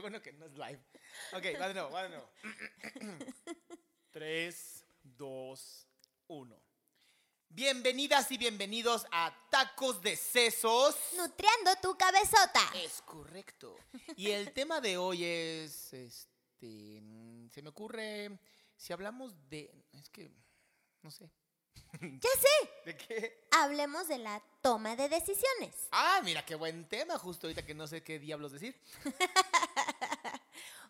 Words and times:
bueno 0.00 0.20
que 0.22 0.32
no 0.32 0.46
es 0.46 0.52
live. 0.52 0.80
Ok, 1.32 1.60
va 1.60 1.68
de 1.68 1.74
nuevo, 1.74 1.90
va 1.90 2.02
de 2.02 2.08
nuevo. 2.10 2.30
3, 4.10 4.84
2, 5.02 5.86
1. 6.28 6.62
Bienvenidas 7.48 8.30
y 8.32 8.38
bienvenidos 8.38 9.06
a 9.10 9.34
Tacos 9.50 10.02
de 10.02 10.16
Sesos. 10.16 10.96
Nutriendo 11.16 11.70
tu 11.80 11.96
cabezota. 11.96 12.60
Es 12.74 13.00
correcto. 13.02 13.76
Y 14.16 14.30
el 14.30 14.52
tema 14.52 14.80
de 14.80 14.98
hoy 14.98 15.24
es, 15.24 15.92
este, 15.92 17.02
se 17.50 17.62
me 17.62 17.68
ocurre, 17.68 18.38
si 18.76 18.92
hablamos 18.92 19.32
de, 19.48 19.72
es 19.92 20.10
que, 20.10 20.30
no 21.02 21.10
sé. 21.10 21.30
Ya 22.00 22.30
sé. 22.30 22.70
¿De 22.84 22.96
qué? 22.96 23.48
Hablemos 23.52 24.08
de 24.08 24.18
la 24.18 24.42
toma 24.60 24.96
de 24.96 25.08
decisiones. 25.08 25.88
Ah, 25.92 26.20
mira, 26.24 26.44
qué 26.44 26.54
buen 26.54 26.88
tema, 26.88 27.18
justo 27.18 27.46
ahorita 27.46 27.64
que 27.64 27.74
no 27.74 27.86
sé 27.86 28.02
qué 28.02 28.18
diablos 28.18 28.52
decir. 28.52 28.78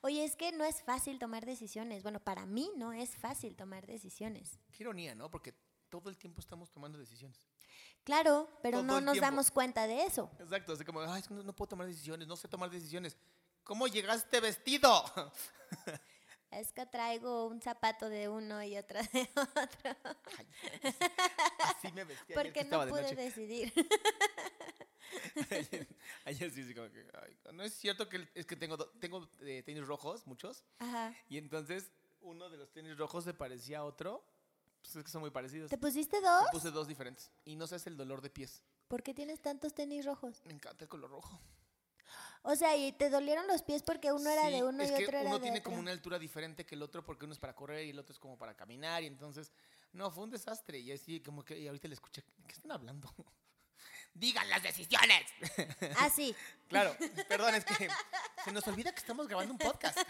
Oye, 0.07 0.25
es 0.25 0.37
que 0.37 0.53
no 0.53 0.65
es 0.65 0.83
fácil 0.83 1.19
tomar 1.19 1.45
decisiones. 1.45 2.05
Bueno, 2.05 2.21
para 2.21 2.47
mí 2.47 2.71
no 2.77 2.93
es 2.93 3.17
fácil 3.17 3.57
tomar 3.57 3.89
decisiones. 3.89 4.61
Qué 4.71 4.85
ironía, 4.85 5.17
¿no? 5.17 5.29
Porque 5.33 5.53
todo 5.89 6.11
el 6.11 6.17
tiempo 6.17 6.41
estamos 6.41 6.71
tomando 6.71 6.97
decisiones. 6.97 7.49
Claro, 8.05 8.49
pero 8.63 8.79
Todo 8.79 8.87
no 8.87 9.01
nos 9.01 9.15
tiempo. 9.15 9.27
damos 9.27 9.51
cuenta 9.51 9.89
de 9.89 10.05
eso. 10.05 10.31
Exacto, 10.39 10.75
así 10.75 10.85
como, 10.85 11.01
ay, 11.01 11.23
es 11.23 11.27
que 11.27 11.35
no, 11.35 11.43
no 11.43 11.53
puedo 11.53 11.71
tomar 11.71 11.89
decisiones, 11.89 12.29
no 12.29 12.37
sé 12.37 12.47
tomar 12.47 12.71
decisiones. 12.71 13.17
¿Cómo 13.65 13.89
llegaste 13.89 14.39
vestido? 14.39 15.05
Es 16.51 16.73
que 16.73 16.87
traigo 16.87 17.47
un 17.47 17.61
zapato 17.61 18.09
de 18.09 18.29
uno 18.29 18.63
y 18.63 18.77
otro 18.79 18.99
de 19.13 19.29
otro. 19.35 19.97
Ay, 20.39 20.47
así 21.65 21.93
me 21.93 22.05
vestí 22.05 22.25
ayer 22.25 22.27
que 22.27 22.35
Porque 22.35 22.61
estaba 22.61 22.87
no 22.87 22.87
de 22.87 22.93
pude 22.93 23.03
noche. 23.03 23.17
decidir. 23.17 23.73
ayer, 25.51 25.89
ayer 26.25 26.51
sí, 26.51 26.63
así 26.63 26.75
como 26.75 26.91
que, 26.91 27.07
ay, 27.23 27.37
no 27.53 27.63
es 27.63 27.75
cierto 27.75 28.09
que 28.09 28.29
es 28.35 28.47
que 28.47 28.57
tengo, 28.57 28.77
tengo 29.01 29.29
eh, 29.41 29.63
tenis 29.65 29.87
rojos, 29.87 30.27
muchos, 30.27 30.65
Ajá. 30.79 31.15
y 31.29 31.39
entonces 31.39 31.91
uno 32.21 32.49
de 32.49 32.57
los 32.57 32.71
tenis 32.73 32.97
rojos 32.97 33.25
se 33.25 33.35
parecía 33.35 33.79
a 33.81 33.85
otro. 33.85 34.25
Pues 34.83 34.95
es 34.97 35.05
que 35.05 35.11
son 35.11 35.21
muy 35.21 35.31
parecidos. 35.31 35.69
¿Te 35.69 35.79
pusiste 35.79 36.21
dos? 36.21 36.45
Me 36.45 36.51
puse 36.53 36.71
dos 36.71 36.87
diferentes. 36.87 37.31
Y 37.45 37.57
no 37.57 37.67
sabes 37.67 37.89
el 37.89 37.97
dolor 37.97 38.21
de 38.21 38.31
pies. 38.31 38.63
¿Por 38.87 39.03
qué 39.03 39.13
tienes 39.15 39.41
tantos 39.41 39.75
tenis 39.75 40.05
rojos? 40.05 40.41
Me 40.45 40.53
encanta 40.53 40.85
el 40.85 40.89
color 40.89 41.11
rojo. 41.11 41.41
O 42.49 42.55
sea, 42.55 42.77
¿y 42.77 42.93
te 42.93 43.11
dolieron 43.11 43.47
los 43.49 43.63
pies 43.63 43.83
porque 43.83 44.13
uno 44.13 44.31
era 44.31 44.49
de 44.49 44.63
uno 44.63 44.85
y 44.85 44.87
otro 44.87 45.19
era 45.19 45.23
uno 45.23 45.35
de 45.39 45.43
tiene 45.43 45.59
otro? 45.59 45.71
como 45.71 45.81
una 45.81 45.91
altura 45.91 46.17
diferente 46.17 46.65
que 46.65 46.77
el 46.77 46.83
otro 46.83 47.05
porque 47.05 47.25
uno 47.25 47.33
es 47.35 47.41
para 47.41 47.57
correr 47.57 47.85
y 47.87 47.91
el 47.91 47.99
otro 47.99 48.13
es 48.13 48.21
como 48.21 48.39
para 48.39 48.55
caminar 48.55 49.03
y 49.03 49.07
entonces 49.07 49.51
no 49.93 50.13
fue 50.13 50.23
un 50.23 50.31
desastre 50.31 50.79
y 50.79 50.93
así 50.93 51.21
como 51.21 51.45
que 51.45 51.59
y 51.59 51.67
ahorita 51.67 51.89
le 51.89 51.95
escuché 51.95 52.23
¿qué 52.47 52.53
están 52.53 52.71
hablando? 52.71 53.13
digan 54.15 54.49
las 54.49 54.63
decisiones 54.63 55.25
Ah, 55.99 56.09
sí. 56.09 56.37
claro 56.69 56.97
perdón 57.29 57.57
es 57.57 57.65
que 57.65 57.89
se 58.45 58.53
nos 58.53 58.65
olvida 58.69 58.93
que 58.93 59.01
estamos 59.01 59.27
grabando 59.27 59.53
un 59.53 59.59
podcast 59.59 59.99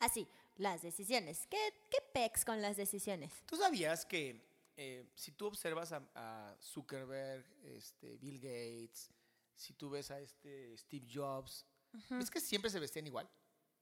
Así, 0.00 0.28
las 0.56 0.82
decisiones. 0.82 1.46
¿Qué, 1.48 1.56
qué 1.90 1.98
pex 2.12 2.44
con 2.44 2.60
las 2.60 2.76
decisiones? 2.76 3.32
tú 3.46 3.56
sabías 3.56 4.04
que 4.04 4.44
eh, 4.76 5.06
si 5.14 5.32
tú 5.32 5.46
observas 5.46 5.92
a, 5.92 6.02
a 6.14 6.56
Zuckerberg 6.60 7.44
este 7.64 8.16
Bill 8.18 8.38
Gates 8.40 9.10
si 9.58 9.74
tú 9.74 9.90
ves 9.90 10.10
a 10.10 10.20
este 10.20 10.76
Steve 10.78 11.06
Jobs 11.12 11.66
ves 12.10 12.30
que 12.30 12.40
siempre 12.40 12.70
se 12.70 12.78
vestían 12.80 13.06
igual 13.06 13.28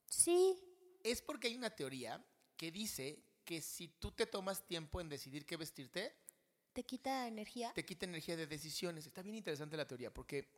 Sí. 0.09 0.59
es 1.03 1.21
porque 1.23 1.49
hay 1.49 1.57
una 1.57 1.71
teoría 1.71 2.25
que 2.57 2.71
dice 2.73 3.23
que 3.45 3.61
si 3.61 3.89
tú 3.89 4.11
te 4.13 4.27
tomas 4.27 4.67
tiempo 4.67 5.01
en 5.01 5.09
decidir 5.09 5.45
qué 5.47 5.57
vestirte, 5.57 6.15
¿Te 6.73 6.85
quita 6.85 7.27
energía? 7.29 7.73
te 7.75 7.85
quita 7.85 8.07
energía 8.07 8.37
de 8.37 8.47
decisiones. 8.47 9.07
Está 9.07 9.23
bien 9.23 9.37
interesante 9.37 9.77
la 9.77 9.87
teoría 9.87 10.13
porque 10.13 10.49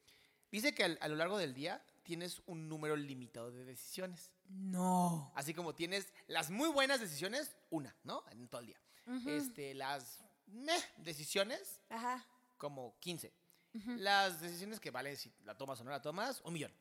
dice 0.51 0.75
que 0.75 0.85
al- 0.85 0.99
a 1.01 1.09
lo 1.09 1.17
largo 1.17 1.37
del 1.39 1.53
día 1.55 1.85
tienes 2.03 2.41
un 2.47 2.69
número 2.69 2.97
limitado 2.97 3.51
de 3.53 3.65
decisiones. 3.65 4.33
No. 4.49 5.31
Así 5.35 5.53
como 5.55 5.75
tienes 5.75 6.13
las 6.27 6.51
muy 6.51 6.69
buenas 6.71 7.01
decisiones, 7.01 7.55
una, 7.71 7.95
¿no? 8.05 8.25
En 8.31 8.49
todo 8.49 8.61
el 8.63 8.69
día. 8.69 8.81
este, 9.27 9.75
las 9.75 10.25
meh 10.47 10.81
decisiones, 10.99 11.81
Ajá. 11.91 12.25
como 12.57 12.99
15. 13.01 13.33
Las 13.99 14.41
decisiones 14.41 14.81
que 14.81 14.91
vale 14.91 15.17
si 15.17 15.33
la 15.45 15.57
tomas 15.57 15.81
o 15.81 15.85
no 15.85 15.91
la 15.91 16.03
tomas, 16.03 16.41
un 16.45 16.53
millón, 16.55 16.73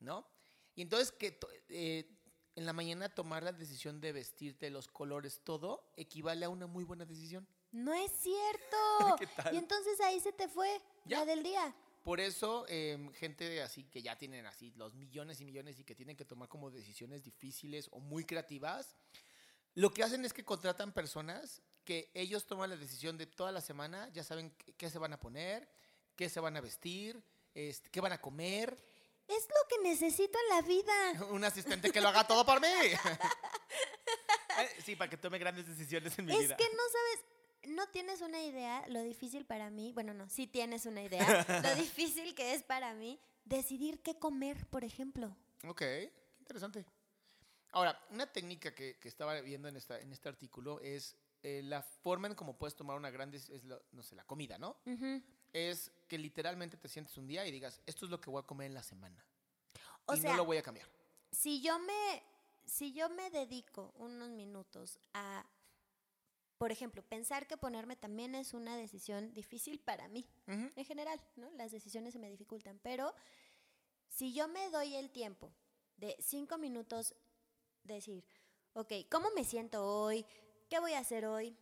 ¿no? 0.00 0.26
Y 0.74 0.82
entonces 0.82 1.12
que 1.12 1.38
eh, 1.68 2.08
en 2.56 2.66
la 2.66 2.72
mañana 2.72 3.08
tomar 3.08 3.42
la 3.42 3.52
decisión 3.52 4.00
de 4.00 4.12
vestirte, 4.12 4.70
los 4.70 4.88
colores, 4.88 5.40
todo, 5.44 5.92
equivale 5.96 6.44
a 6.44 6.48
una 6.48 6.66
muy 6.66 6.84
buena 6.84 7.04
decisión. 7.04 7.46
No 7.72 7.92
es 7.94 8.12
cierto. 8.12 8.76
¿Qué 9.18 9.26
tal? 9.26 9.54
Y 9.54 9.58
entonces 9.58 10.00
ahí 10.00 10.20
se 10.20 10.32
te 10.32 10.48
fue 10.48 10.80
Ya. 11.04 11.20
la 11.20 11.26
del 11.26 11.42
día. 11.42 11.74
Por 12.02 12.20
eso, 12.20 12.66
em, 12.68 13.10
gente 13.14 13.62
así 13.62 13.84
que 13.84 14.02
ya 14.02 14.16
tienen 14.18 14.44
así 14.46 14.72
los 14.76 14.94
millones 14.94 15.40
y 15.40 15.44
millones 15.46 15.78
y 15.78 15.84
que 15.84 15.94
tienen 15.94 16.16
que 16.16 16.24
tomar 16.26 16.48
como 16.48 16.70
decisiones 16.70 17.22
difíciles 17.24 17.88
o 17.92 17.98
muy 17.98 18.24
creativas, 18.24 18.94
lo 19.74 19.90
que 19.92 20.02
hacen 20.02 20.24
es 20.24 20.32
que 20.32 20.44
contratan 20.44 20.92
personas 20.92 21.62
que 21.84 22.10
ellos 22.14 22.46
toman 22.46 22.70
la 22.70 22.76
decisión 22.76 23.16
de 23.16 23.26
toda 23.26 23.52
la 23.52 23.60
semana, 23.60 24.08
ya 24.12 24.22
saben 24.22 24.54
qué 24.76 24.90
se 24.90 24.98
van 24.98 25.12
a 25.14 25.18
poner, 25.20 25.68
qué 26.16 26.28
se 26.28 26.40
van 26.40 26.56
a 26.56 26.60
vestir, 26.60 27.22
este, 27.54 27.90
qué 27.90 28.00
van 28.00 28.12
a 28.12 28.20
comer. 28.20 28.76
Es 29.26 29.48
lo 29.48 29.68
que 29.68 29.82
necesito 29.88 30.38
en 30.38 30.56
la 30.56 30.62
vida. 30.62 31.24
Un 31.30 31.44
asistente 31.44 31.90
que 31.90 32.00
lo 32.00 32.08
haga 32.08 32.26
todo 32.26 32.44
por 32.44 32.60
mí. 32.60 32.68
Eh, 34.56 34.82
sí, 34.84 34.94
para 34.94 35.10
que 35.10 35.16
tome 35.16 35.38
grandes 35.38 35.66
decisiones 35.66 36.16
en 36.16 36.26
mi 36.26 36.32
Es 36.32 36.38
vida. 36.38 36.56
que 36.56 36.64
no 36.64 36.82
sabes, 36.92 37.74
no 37.74 37.88
tienes 37.88 38.20
una 38.20 38.40
idea 38.40 38.84
lo 38.88 39.02
difícil 39.02 39.44
para 39.44 39.68
mí. 39.68 39.92
Bueno, 39.92 40.14
no, 40.14 40.28
sí 40.28 40.46
tienes 40.46 40.86
una 40.86 41.02
idea. 41.02 41.44
lo 41.62 41.74
difícil 41.82 42.36
que 42.36 42.54
es 42.54 42.62
para 42.62 42.94
mí 42.94 43.18
decidir 43.44 44.00
qué 44.00 44.16
comer, 44.16 44.64
por 44.68 44.84
ejemplo. 44.84 45.36
Ok, 45.66 45.78
qué 45.80 46.12
interesante. 46.38 46.84
Ahora, 47.72 48.00
una 48.10 48.32
técnica 48.32 48.72
que, 48.72 48.96
que 49.00 49.08
estaba 49.08 49.40
viendo 49.40 49.66
en, 49.66 49.76
esta, 49.76 49.98
en 49.98 50.12
este 50.12 50.28
artículo 50.28 50.78
es 50.78 51.16
eh, 51.42 51.62
la 51.64 51.82
forma 51.82 52.28
en 52.28 52.36
cómo 52.36 52.56
puedes 52.56 52.76
tomar 52.76 52.96
una 52.96 53.10
gran, 53.10 53.32
dec- 53.32 53.50
es 53.52 53.64
lo- 53.64 53.82
no 53.90 54.04
sé, 54.04 54.14
la 54.14 54.22
comida, 54.24 54.56
¿no? 54.56 54.76
Ujú. 54.86 55.20
Es 55.54 55.90
que 56.08 56.18
literalmente 56.18 56.76
te 56.76 56.88
sientes 56.88 57.16
un 57.16 57.26
día 57.26 57.46
y 57.46 57.50
digas, 57.50 57.80
esto 57.86 58.04
es 58.04 58.10
lo 58.10 58.20
que 58.20 58.28
voy 58.28 58.42
a 58.42 58.46
comer 58.46 58.66
en 58.66 58.74
la 58.74 58.82
semana. 58.82 59.24
O 60.04 60.14
y 60.14 60.20
sea, 60.20 60.32
no 60.32 60.38
lo 60.38 60.44
voy 60.44 60.58
a 60.58 60.62
cambiar. 60.62 60.86
si 61.30 61.62
yo 61.62 61.78
me 61.78 62.22
si 62.66 62.92
yo 62.92 63.08
me 63.08 63.30
dedico 63.30 63.92
unos 63.96 64.30
minutos 64.30 64.98
a 65.14 65.46
por 66.58 66.72
ejemplo, 66.72 67.02
pensar 67.02 67.46
que 67.46 67.56
ponerme 67.56 67.96
también 67.96 68.34
es 68.34 68.54
una 68.54 68.76
decisión 68.76 69.34
difícil 69.34 69.80
para 69.80 70.08
mí, 70.08 70.26
en 70.46 70.84
general, 70.84 71.20
¿no? 71.36 71.50
Las 71.52 71.72
decisiones 71.72 72.14
se 72.14 72.18
me 72.18 72.30
dificultan, 72.30 72.78
pero 72.82 73.14
si 74.08 74.32
yo 74.32 74.48
me 74.48 74.70
doy 74.70 74.94
el 74.94 75.10
tiempo 75.10 75.52
de 75.96 76.16
cinco 76.20 76.56
minutos 76.56 77.14
decir, 77.82 78.24
ok, 78.72 78.92
¿cómo 79.10 79.28
me 79.34 79.44
siento 79.44 79.84
hoy? 79.84 80.24
¿Qué 80.70 80.78
voy 80.80 80.92
a 80.92 81.00
hacer 81.00 81.26
hoy? 81.26 81.56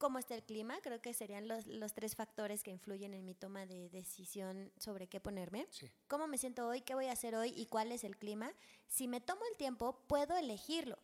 ¿Cómo 0.00 0.18
está 0.18 0.34
el 0.34 0.42
clima? 0.42 0.78
Creo 0.80 1.02
que 1.02 1.12
serían 1.12 1.46
los, 1.46 1.66
los 1.66 1.92
tres 1.92 2.16
factores 2.16 2.62
que 2.62 2.70
influyen 2.70 3.12
en 3.12 3.22
mi 3.26 3.34
toma 3.34 3.66
de 3.66 3.90
decisión 3.90 4.72
sobre 4.78 5.08
qué 5.08 5.20
ponerme 5.20 5.66
Sí. 5.70 5.90
cómo 6.08 6.26
me 6.26 6.38
siento 6.38 6.66
hoy, 6.66 6.80
qué 6.80 6.94
voy 6.94 7.04
a 7.08 7.12
hacer 7.12 7.34
hoy 7.34 7.52
y 7.54 7.66
cuál 7.66 7.92
es 7.92 8.02
el 8.02 8.16
clima, 8.16 8.50
si 8.88 9.06
me 9.08 9.20
tomo 9.20 9.42
el 9.50 9.58
tiempo, 9.58 10.00
puedo 10.06 10.38
elegirlo. 10.38 10.98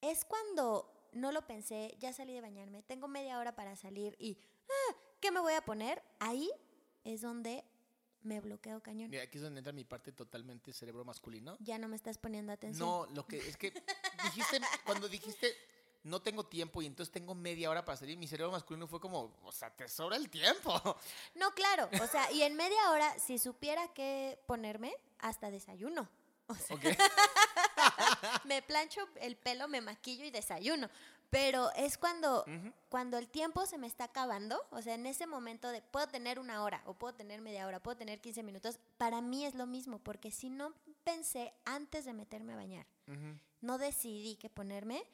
Es 0.00 0.24
cuando 0.24 1.10
no 1.12 1.32
lo 1.32 1.44
pensé, 1.48 1.96
ya 1.98 2.12
salí 2.12 2.32
de 2.32 2.40
bañarme, 2.40 2.84
tengo 2.84 3.08
media 3.08 3.40
hora 3.40 3.56
para 3.56 3.74
salir 3.74 4.14
y 4.20 4.38
"Ah, 4.68 4.96
¿qué 5.20 5.32
me 5.32 5.40
voy 5.40 5.54
a 5.54 5.60
poner? 5.64 6.00
Ahí 6.20 6.48
es 7.02 7.22
donde 7.22 7.64
me 8.22 8.40
bloqueo 8.40 8.80
cañón. 8.84 9.10
Mira, 9.10 9.24
aquí 9.24 9.38
es 9.38 9.42
donde 9.42 9.58
entra 9.58 9.72
mi 9.72 9.82
parte 9.84 10.12
totalmente 10.12 10.72
cerebro 10.72 11.04
masculino. 11.04 11.56
Ya 11.58 11.76
no 11.76 11.88
me 11.88 11.96
estás 11.96 12.18
poniendo 12.18 12.52
atención. 12.52 12.86
No, 12.88 13.06
lo 13.16 13.26
que 13.26 13.38
es 13.38 13.56
que 13.56 13.72
dijiste, 14.22 14.60
cuando 14.86 15.08
dijiste, 15.08 15.52
no 16.02 16.20
tengo 16.22 16.44
tiempo 16.46 16.82
y 16.82 16.86
entonces 16.86 17.12
tengo 17.12 17.34
media 17.34 17.70
hora 17.70 17.84
para 17.84 17.96
salir, 17.96 18.16
mi 18.16 18.26
cerebro 18.26 18.52
masculino 18.52 18.86
fue 18.86 19.00
como, 19.00 19.36
o 19.42 19.52
sea, 19.52 19.70
te 19.74 19.88
sobra 19.88 20.16
el 20.16 20.28
tiempo. 20.30 20.72
No, 21.34 21.50
claro, 21.54 21.88
o 22.02 22.06
sea, 22.06 22.30
y 22.32 22.42
en 22.42 22.54
media 22.54 22.90
hora, 22.90 23.18
si 23.18 23.38
supiera 23.38 23.88
qué 23.94 24.38
ponerme, 24.46 24.94
hasta 25.18 25.50
desayuno. 25.50 26.08
O 26.46 26.54
sea, 26.54 26.76
Ok. 26.76 26.84
me 28.44 28.62
plancho 28.62 29.08
el 29.20 29.36
pelo, 29.36 29.68
me 29.68 29.80
maquillo 29.80 30.24
y 30.24 30.30
desayuno. 30.30 30.88
Pero 31.30 31.70
es 31.76 31.96
cuando, 31.96 32.44
cuando 32.88 33.16
el 33.16 33.28
tiempo 33.28 33.64
se 33.64 33.78
me 33.78 33.86
está 33.86 34.04
acabando, 34.04 34.60
o 34.70 34.82
sea, 34.82 34.94
en 34.94 35.06
ese 35.06 35.28
momento 35.28 35.68
de 35.68 35.80
puedo 35.80 36.08
tener 36.08 36.40
una 36.40 36.64
hora 36.64 36.82
o 36.86 36.94
puedo 36.94 37.14
tener 37.14 37.40
media 37.40 37.68
hora, 37.68 37.80
puedo 37.80 37.96
tener 37.96 38.20
15 38.20 38.42
minutos, 38.42 38.80
para 38.98 39.20
mí 39.20 39.46
es 39.46 39.54
lo 39.54 39.66
mismo, 39.66 40.00
porque 40.00 40.32
si 40.32 40.50
no 40.50 40.74
pensé 41.04 41.54
antes 41.64 42.04
de 42.04 42.14
meterme 42.14 42.54
a 42.54 42.56
bañar, 42.56 42.86
no 43.60 43.78
decidí 43.78 44.34
qué 44.36 44.50
ponerme, 44.50 45.04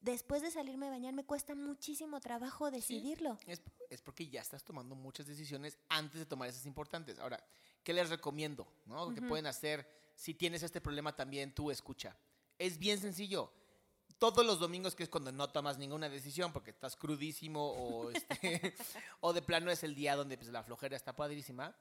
después 0.00 0.42
de 0.42 0.50
salirme 0.50 0.86
a 0.86 0.90
bañar 0.90 1.14
me 1.14 1.24
cuesta 1.24 1.54
muchísimo 1.54 2.20
trabajo 2.20 2.70
decidirlo. 2.70 3.38
Es, 3.46 3.62
es 3.88 4.02
porque 4.02 4.28
ya 4.28 4.40
estás 4.40 4.64
tomando 4.64 4.94
muchas 4.94 5.26
decisiones 5.26 5.78
antes 5.88 6.20
de 6.20 6.26
tomar 6.26 6.48
esas 6.48 6.66
importantes. 6.66 7.18
Ahora, 7.18 7.42
¿qué 7.82 7.92
les 7.92 8.08
recomiendo? 8.10 8.66
¿no? 8.86 9.14
Que 9.14 9.22
pueden 9.22 9.46
hacer 9.46 9.86
si 10.14 10.34
tienes 10.34 10.62
este 10.62 10.80
problema 10.80 11.16
también 11.16 11.54
tú 11.54 11.70
escucha. 11.70 12.16
Es 12.58 12.78
bien 12.78 12.98
sencillo. 12.98 13.52
Todos 14.18 14.44
los 14.44 14.58
domingos, 14.58 14.94
que 14.94 15.02
es 15.02 15.08
cuando 15.08 15.32
no 15.32 15.48
tomas 15.48 15.78
ninguna 15.78 16.10
decisión 16.10 16.52
porque 16.52 16.70
estás 16.70 16.94
crudísimo 16.94 17.72
o, 17.72 18.10
este, 18.10 18.74
o 19.20 19.32
de 19.32 19.40
plano 19.40 19.70
es 19.70 19.82
el 19.82 19.94
día 19.94 20.16
donde 20.16 20.36
pues, 20.36 20.50
la 20.50 20.62
flojera 20.62 20.94
está 20.94 21.16
padrísima, 21.16 21.74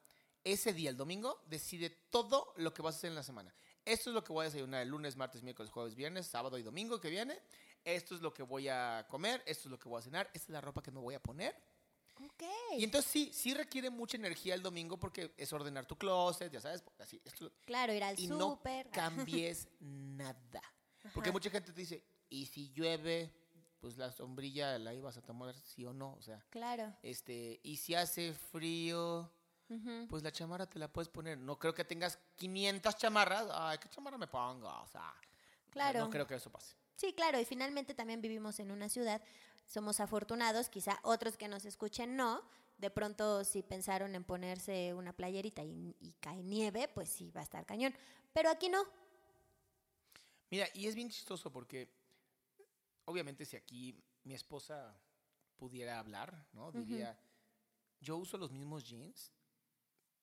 ese 0.45 0.71
día, 0.71 0.89
el 0.89 0.95
domingo, 0.95 1.41
decide 1.47 1.89
todo 2.09 2.53
lo 2.55 2.73
que 2.73 2.81
vas 2.81 2.95
a 2.95 2.97
hacer 2.99 3.09
en 3.09 3.15
la 3.15 3.23
semana. 3.23 3.53
Esto 3.83 4.09
es 4.09 4.13
lo 4.13 4.23
que 4.23 4.31
voy 4.31 4.43
a 4.43 4.45
desayunar 4.45 4.81
el 4.81 4.89
lunes, 4.89 5.17
martes, 5.17 5.43
miércoles, 5.43 5.71
jueves, 5.71 5.95
viernes, 5.95 6.27
sábado 6.27 6.57
y 6.57 6.63
domingo 6.63 7.01
que 7.01 7.09
viene. 7.09 7.37
Esto 7.83 8.15
es 8.15 8.21
lo 8.21 8.33
que 8.33 8.43
voy 8.43 8.67
a 8.67 9.05
comer, 9.09 9.41
esto 9.45 9.67
es 9.67 9.71
lo 9.71 9.79
que 9.79 9.89
voy 9.89 9.99
a 9.99 10.03
cenar, 10.03 10.29
esta 10.33 10.45
es 10.47 10.49
la 10.49 10.61
ropa 10.61 10.81
que 10.83 10.91
me 10.91 10.99
voy 10.99 11.15
a 11.15 11.21
poner. 11.21 11.55
Ok. 12.21 12.43
Y 12.77 12.83
entonces 12.83 13.09
sí, 13.09 13.31
sí 13.33 13.53
requiere 13.53 13.89
mucha 13.89 14.17
energía 14.17 14.53
el 14.53 14.61
domingo 14.61 14.97
porque 14.99 15.33
es 15.37 15.53
ordenar 15.53 15.85
tu 15.85 15.97
closet, 15.97 16.51
ya 16.51 16.59
sabes, 16.59 16.83
así. 16.99 17.21
Esto, 17.23 17.51
Claro, 17.65 17.93
ir 17.93 18.03
al 18.03 18.19
y 18.19 18.27
no 18.27 18.61
cambies 18.91 19.67
nada. 19.79 20.61
Porque 21.13 21.29
Ajá. 21.29 21.33
mucha 21.33 21.49
gente 21.49 21.71
te 21.71 21.79
dice, 21.79 22.03
¿y 22.29 22.45
si 22.45 22.71
llueve? 22.73 23.33
Pues 23.79 23.95
la 23.97 24.11
sombrilla 24.11 24.77
la 24.77 24.93
ibas 24.93 25.15
a 25.15 25.21
tomar, 25.21 25.55
sí 25.55 25.85
o 25.85 25.93
no. 25.93 26.11
O 26.15 26.21
sea, 26.21 26.45
Claro. 26.49 26.93
este, 27.01 27.61
y 27.63 27.77
si 27.77 27.95
hace 27.95 28.33
frío, 28.33 29.31
pues 30.09 30.21
la 30.21 30.31
chamarra 30.33 30.65
te 30.69 30.77
la 30.79 30.91
puedes 30.91 31.07
poner. 31.07 31.37
No 31.37 31.57
creo 31.57 31.73
que 31.73 31.85
tengas 31.85 32.19
500 32.35 32.97
chamarras. 32.97 33.47
Ay, 33.53 33.77
¿qué 33.77 33.87
chamarra 33.87 34.17
me 34.17 34.27
pongo? 34.27 34.67
O 34.67 34.87
sea, 34.87 35.13
Claro. 35.69 35.99
no 35.99 36.09
creo 36.09 36.27
que 36.27 36.35
eso 36.35 36.51
pase. 36.51 36.75
Sí, 36.99 37.13
claro, 37.13 37.39
y 37.39 37.45
finalmente 37.45 37.93
también 37.93 38.19
vivimos 38.19 38.59
en 38.59 38.71
una 38.71 38.89
ciudad, 38.89 39.21
somos 39.65 40.01
afortunados, 40.01 40.67
quizá 40.67 40.99
otros 41.03 41.37
que 41.37 41.47
nos 41.47 41.63
escuchen 41.63 42.17
no, 42.17 42.43
de 42.77 42.89
pronto 42.89 43.45
si 43.45 43.63
pensaron 43.63 44.15
en 44.15 44.25
ponerse 44.25 44.93
una 44.93 45.13
playerita 45.13 45.63
y, 45.63 45.95
y 46.01 46.11
cae 46.19 46.43
nieve, 46.43 46.89
pues 46.89 47.07
sí 47.07 47.31
va 47.31 47.39
a 47.39 47.43
estar 47.43 47.65
cañón, 47.65 47.95
pero 48.33 48.49
aquí 48.49 48.67
no. 48.67 48.83
Mira, 50.49 50.67
y 50.73 50.87
es 50.87 50.95
bien 50.95 51.09
chistoso 51.09 51.49
porque, 51.49 51.89
obviamente, 53.05 53.45
si 53.45 53.55
aquí 53.55 53.97
mi 54.25 54.33
esposa 54.33 54.93
pudiera 55.55 55.99
hablar, 55.99 56.47
¿no? 56.51 56.69
Diría, 56.73 57.17
yo 58.01 58.17
uso 58.17 58.37
los 58.37 58.51
mismos 58.51 58.83
jeans 58.83 59.31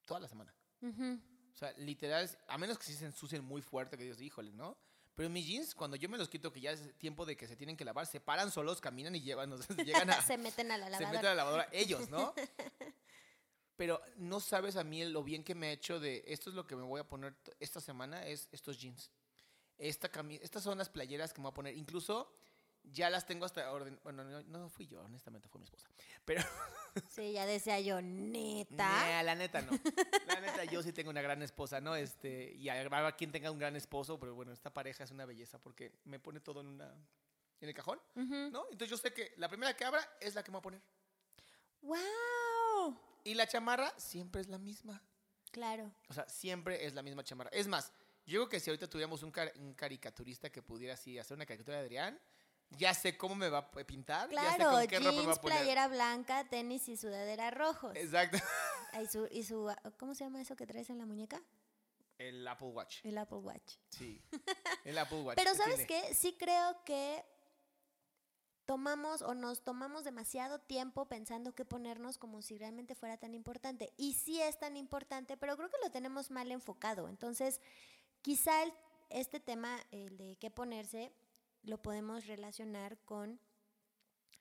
toda 0.05 0.20
la 0.20 0.29
semana. 0.29 0.55
O 0.82 1.56
sea, 1.56 1.72
literal, 1.79 2.29
a 2.49 2.58
menos 2.58 2.79
que 2.79 2.84
sí 2.84 2.93
se 2.93 3.06
ensucien 3.06 3.43
muy 3.43 3.62
fuerte, 3.62 3.96
que 3.96 4.05
dios, 4.05 4.20
híjole, 4.20 4.52
¿no? 4.52 4.76
Pero 5.16 5.28
mis 5.30 5.46
jeans, 5.46 5.74
cuando 5.74 5.96
yo 5.96 6.08
me 6.08 6.18
los 6.18 6.28
quito, 6.28 6.52
que 6.52 6.60
ya 6.60 6.70
es 6.72 6.96
tiempo 6.98 7.24
de 7.26 7.36
que 7.36 7.48
se 7.48 7.56
tienen 7.56 7.76
que 7.76 7.84
lavar, 7.84 8.06
se 8.06 8.20
paran 8.20 8.50
solos, 8.52 8.80
caminan 8.80 9.16
y 9.16 9.22
llevan, 9.22 9.50
o 9.54 9.58
sea, 9.58 9.74
llegan 9.76 10.10
a, 10.10 10.20
Se 10.26 10.36
meten 10.38 10.70
a 10.70 10.76
la 10.78 10.84
se 10.86 10.90
lavadora. 10.92 11.10
meten 11.12 11.26
a 11.26 11.30
la 11.30 11.34
lavadora 11.34 11.68
ellos, 11.72 12.08
¿no? 12.10 12.32
Pero 13.76 14.00
no 14.16 14.40
sabes 14.40 14.76
a 14.76 14.84
mí 14.84 15.04
lo 15.04 15.22
bien 15.22 15.42
que 15.44 15.54
me 15.54 15.68
he 15.70 15.72
hecho 15.72 16.00
de 16.00 16.22
esto 16.26 16.48
es 16.50 16.56
lo 16.56 16.66
que 16.66 16.76
me 16.76 16.82
voy 16.82 17.00
a 17.00 17.08
poner 17.08 17.34
esta 17.60 17.80
semana, 17.80 18.26
es 18.26 18.48
estos 18.52 18.78
jeans. 18.80 19.10
Esta 19.78 20.10
cami- 20.10 20.40
estas 20.42 20.62
son 20.62 20.78
las 20.78 20.88
playeras 20.88 21.32
que 21.34 21.40
me 21.40 21.44
voy 21.44 21.50
a 21.50 21.54
poner. 21.54 21.76
Incluso 21.76 22.30
ya 22.92 23.10
las 23.10 23.26
tengo 23.26 23.44
hasta 23.44 23.70
orden. 23.72 23.98
Bueno, 24.02 24.24
no, 24.24 24.42
no 24.44 24.68
fui 24.68 24.86
yo, 24.86 25.00
honestamente 25.02 25.48
fue 25.48 25.58
mi 25.60 25.64
esposa. 25.64 25.88
Pero 26.24 26.42
Sí, 27.10 27.32
ya 27.32 27.44
decía 27.44 27.78
yo, 27.80 28.00
neta. 28.00 28.74
Nah, 28.88 29.22
la 29.22 29.34
neta 29.34 29.60
no. 29.62 29.72
La 30.26 30.40
neta 30.40 30.64
yo 30.64 30.82
sí 30.82 30.92
tengo 30.92 31.10
una 31.10 31.20
gran 31.20 31.42
esposa, 31.42 31.80
¿no? 31.80 31.94
Este, 31.94 32.52
y 32.54 32.68
habrá 32.70 33.14
quien 33.16 33.30
tenga 33.32 33.50
un 33.50 33.58
gran 33.58 33.76
esposo, 33.76 34.18
pero 34.18 34.34
bueno, 34.34 34.52
esta 34.52 34.72
pareja 34.72 35.04
es 35.04 35.10
una 35.10 35.26
belleza 35.26 35.58
porque 35.58 35.92
me 36.04 36.18
pone 36.18 36.40
todo 36.40 36.60
en 36.62 36.68
una 36.68 36.94
en 37.60 37.68
el 37.68 37.74
cajón. 37.74 38.00
¿no? 38.14 38.64
Entonces 38.70 38.88
yo 38.90 38.96
sé 38.96 39.12
que 39.12 39.32
la 39.36 39.48
primera 39.48 39.74
que 39.76 39.84
abra 39.84 40.00
es 40.20 40.34
la 40.34 40.42
que 40.42 40.50
me 40.50 40.54
voy 40.56 40.60
a 40.60 40.62
poner. 40.62 40.82
¡Wow! 41.82 42.98
Y 43.24 43.34
la 43.34 43.46
chamarra 43.46 43.92
siempre 43.98 44.40
es 44.40 44.48
la 44.48 44.58
misma. 44.58 45.02
Claro. 45.50 45.92
O 46.08 46.14
sea, 46.14 46.28
siempre 46.28 46.84
es 46.86 46.94
la 46.94 47.02
misma 47.02 47.24
chamarra. 47.24 47.50
Es 47.52 47.66
más, 47.66 47.92
yo 48.26 48.40
creo 48.40 48.48
que 48.48 48.60
si 48.60 48.70
ahorita 48.70 48.88
tuviéramos 48.88 49.22
un, 49.22 49.30
car- 49.30 49.52
un 49.56 49.74
caricaturista 49.74 50.50
que 50.50 50.62
pudiera 50.62 50.94
así 50.94 51.18
hacer 51.18 51.34
una 51.36 51.46
caricatura 51.46 51.78
de 51.78 51.84
Adrián, 51.84 52.20
ya 52.70 52.92
sé 52.94 53.16
cómo 53.16 53.34
me 53.34 53.48
va 53.48 53.58
a 53.58 53.70
pintar, 53.70 54.28
ya 54.30 54.50
sé 54.52 54.56
Claro, 54.56 54.72
con 54.72 54.86
qué 54.88 54.98
ropa 54.98 55.10
me 55.10 55.16
va 55.16 55.22
jeans, 55.24 55.38
a 55.38 55.40
poner. 55.40 55.58
playera 55.58 55.88
blanca, 55.88 56.44
tenis 56.48 56.88
y 56.88 56.96
sudadera 56.96 57.50
rojos. 57.50 57.94
Exacto. 57.96 58.38
Y 59.02 59.06
su, 59.06 59.28
y 59.30 59.44
su, 59.44 59.72
¿cómo 59.98 60.14
se 60.14 60.24
llama 60.24 60.40
eso 60.40 60.56
que 60.56 60.66
traes 60.66 60.90
en 60.90 60.98
la 60.98 61.06
muñeca? 61.06 61.40
El 62.18 62.46
Apple 62.48 62.68
Watch. 62.68 63.04
El 63.04 63.18
Apple 63.18 63.38
Watch. 63.38 63.74
Sí. 63.90 64.22
El 64.84 64.96
Apple 64.98 65.20
Watch. 65.22 65.36
Pero 65.36 65.54
¿sabes 65.54 65.86
tiene- 65.86 66.06
qué? 66.08 66.14
Sí 66.14 66.34
creo 66.38 66.82
que 66.84 67.24
tomamos 68.64 69.22
o 69.22 69.34
nos 69.34 69.62
tomamos 69.62 70.02
demasiado 70.04 70.58
tiempo 70.58 71.06
pensando 71.06 71.54
qué 71.54 71.64
ponernos 71.64 72.19
como 72.19 72.42
si 72.42 72.58
realmente 72.58 72.94
fuera 72.94 73.16
tan 73.16 73.34
importante. 73.34 73.92
Y 73.96 74.14
sí 74.14 74.40
es 74.42 74.58
tan 74.58 74.76
importante, 74.76 75.36
pero 75.36 75.56
creo 75.56 75.70
que 75.70 75.76
lo 75.84 75.90
tenemos 75.90 76.30
mal 76.30 76.50
enfocado. 76.50 77.08
Entonces, 77.08 77.60
quizá 78.22 78.62
el- 78.64 78.72
este 79.10 79.38
tema, 79.38 79.78
el 79.92 80.16
de 80.16 80.36
qué 80.36 80.50
ponerse, 80.50 81.12
lo 81.66 81.82
podemos 81.82 82.26
relacionar 82.26 82.96
con 83.04 83.38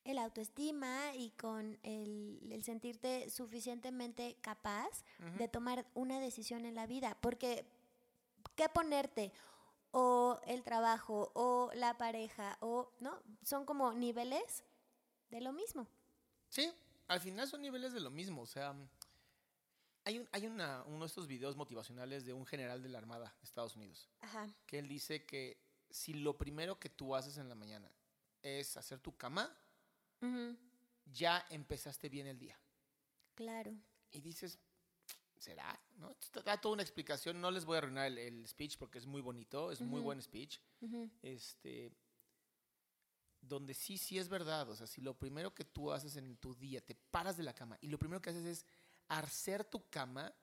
el 0.05 0.19
autoestima 0.19 1.15
y 1.15 1.31
con 1.31 1.79
el, 1.81 2.39
el 2.51 2.63
sentirte 2.63 3.29
suficientemente 3.29 4.37
capaz 4.41 5.03
de 5.37 5.47
tomar 5.47 5.85
una 5.95 6.19
decisión 6.19 6.65
en 6.65 6.75
la 6.75 6.85
vida. 6.85 7.17
Porque, 7.21 7.65
¿qué 8.55 8.69
ponerte? 8.69 9.31
O 9.91 10.39
el 10.45 10.61
trabajo, 10.63 11.31
o 11.33 11.71
la 11.73 11.97
pareja, 11.97 12.57
o, 12.61 12.91
¿no? 12.99 13.19
Son 13.43 13.65
como 13.65 13.93
niveles 13.93 14.63
de 15.31 15.41
lo 15.41 15.51
mismo. 15.53 15.87
Sí, 16.49 16.71
al 17.07 17.19
final 17.19 17.47
son 17.47 17.61
niveles 17.63 17.91
de 17.93 17.99
lo 17.99 18.11
mismo. 18.11 18.43
O 18.43 18.45
sea, 18.45 18.75
hay, 20.03 20.19
un, 20.19 20.29
hay 20.31 20.45
una, 20.45 20.83
uno 20.83 20.99
de 20.99 21.07
estos 21.07 21.25
videos 21.25 21.55
motivacionales 21.55 22.25
de 22.25 22.33
un 22.33 22.45
general 22.45 22.83
de 22.83 22.89
la 22.89 22.99
Armada 22.99 23.33
de 23.39 23.43
Estados 23.43 23.75
Unidos, 23.75 24.07
Ajá. 24.21 24.47
que 24.67 24.77
él 24.77 24.87
dice 24.87 25.25
que 25.25 25.64
si 25.95 26.13
lo 26.13 26.37
primero 26.37 26.77
que 26.77 26.89
tú 26.89 27.15
haces 27.15 27.37
en 27.37 27.47
la 27.47 27.55
mañana 27.55 27.89
es 28.41 28.75
hacer 28.75 28.99
tu 28.99 29.15
cama, 29.15 29.49
ya 31.05 31.45
empezaste 31.49 32.09
bien 32.09 32.27
el 32.27 32.37
día. 32.37 32.59
Claro. 33.33 33.73
Y 34.11 34.19
dices, 34.19 34.59
¿será? 35.37 35.79
¿No? 35.95 36.11
Esto 36.19 36.41
Da 36.41 36.59
toda 36.59 36.73
una 36.73 36.83
explicación. 36.83 37.39
No 37.39 37.49
les 37.49 37.63
voy 37.63 37.75
a 37.75 37.77
arruinar 37.77 38.07
el, 38.07 38.17
el 38.17 38.47
speech 38.47 38.77
porque 38.77 38.97
es 38.97 39.05
muy 39.05 39.21
bonito, 39.21 39.71
es 39.71 39.79
muy 39.81 40.01
buen 40.01 40.21
speech. 40.21 40.59
Este 41.21 41.91
donde 43.39 43.75
sí, 43.75 43.99
sí 43.99 44.17
es 44.17 44.27
verdad, 44.27 44.67
o 44.71 44.75
sea, 44.75 44.87
si 44.87 45.01
lo 45.01 45.13
primero 45.13 45.53
que 45.53 45.63
tú 45.63 45.91
haces 45.91 46.15
en 46.15 46.35
tu 46.37 46.55
día, 46.55 46.83
te 46.83 46.95
paras 46.95 47.37
de 47.37 47.43
la 47.43 47.53
cama 47.53 47.77
y 47.79 47.89
lo 47.89 47.99
primero 47.99 48.19
que 48.19 48.31
haces 48.31 48.43
es 48.43 48.65
hacer 49.07 49.63
tu 49.63 49.87
cama, 49.91 50.33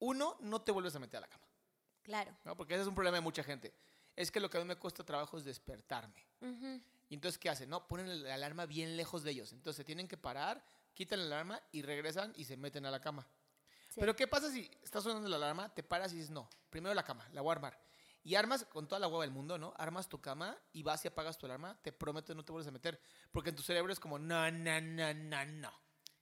uno, 0.00 0.36
no 0.40 0.60
te 0.60 0.72
vuelves 0.72 0.96
a 0.96 0.98
meter 0.98 1.18
a 1.18 1.20
la 1.20 1.28
cama, 1.28 1.46
Claro. 2.02 2.36
¿no? 2.44 2.56
Porque 2.56 2.74
ese 2.74 2.82
es 2.82 2.88
un 2.88 2.96
problema 2.96 3.18
de 3.18 3.20
mucha 3.20 3.44
gente. 3.44 3.72
Es 4.16 4.30
que 4.30 4.40
lo 4.40 4.50
que 4.50 4.58
a 4.58 4.60
mí 4.60 4.66
me 4.66 4.76
cuesta 4.76 5.04
trabajo 5.04 5.38
es 5.38 5.44
despertarme. 5.44 6.26
Y 7.08 7.14
entonces, 7.14 7.38
¿qué 7.38 7.48
hacen? 7.48 7.68
No, 7.68 7.86
ponen 7.86 8.22
la 8.22 8.34
alarma 8.34 8.66
bien 8.66 8.96
lejos 8.96 9.22
de 9.22 9.30
ellos. 9.32 9.52
Entonces, 9.52 9.76
se 9.76 9.84
tienen 9.84 10.08
que 10.08 10.16
parar, 10.16 10.64
quitan 10.94 11.20
la 11.20 11.36
alarma 11.36 11.62
y 11.70 11.82
regresan 11.82 12.32
y 12.36 12.44
se 12.44 12.56
meten 12.56 12.86
a 12.86 12.90
la 12.90 13.00
cama. 13.00 13.26
Sí. 13.88 14.00
Pero 14.00 14.16
¿qué 14.16 14.26
pasa 14.26 14.50
si 14.50 14.70
está 14.82 15.00
sonando 15.00 15.28
la 15.28 15.36
alarma, 15.36 15.74
te 15.74 15.82
paras 15.82 16.12
y 16.12 16.16
dices, 16.16 16.30
no, 16.30 16.48
primero 16.70 16.94
la 16.94 17.04
cama, 17.04 17.28
la 17.32 17.42
voy 17.42 17.50
a 17.50 17.52
armar? 17.52 17.78
Y 18.24 18.36
armas 18.36 18.64
con 18.64 18.86
toda 18.86 19.00
la 19.00 19.08
hueva 19.08 19.24
del 19.24 19.32
mundo, 19.32 19.58
¿no? 19.58 19.74
Armas 19.76 20.08
tu 20.08 20.20
cama 20.20 20.56
y 20.72 20.82
vas 20.82 21.04
y 21.04 21.08
apagas 21.08 21.36
tu 21.36 21.46
alarma, 21.46 21.76
te 21.82 21.92
prometo 21.92 22.34
no 22.34 22.44
te 22.44 22.52
vuelves 22.52 22.68
a 22.68 22.70
meter. 22.70 23.00
Porque 23.32 23.50
en 23.50 23.56
tu 23.56 23.62
cerebro 23.62 23.92
es 23.92 23.98
como, 23.98 24.18
no, 24.18 24.50
no, 24.50 24.80
no, 24.80 25.14
no, 25.14 25.44
no. 25.44 25.72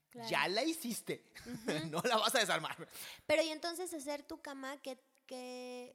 Claro. 0.08 0.28
Ya 0.28 0.48
la 0.48 0.64
hiciste. 0.64 1.30
no 1.90 2.00
la 2.02 2.16
vas 2.16 2.34
a 2.34 2.38
desarmar. 2.38 2.88
Pero 3.26 3.42
y 3.42 3.50
entonces 3.50 3.92
hacer 3.92 4.22
tu 4.22 4.40
cama, 4.40 4.78
¿qué, 4.78 4.98
qué, 5.26 5.94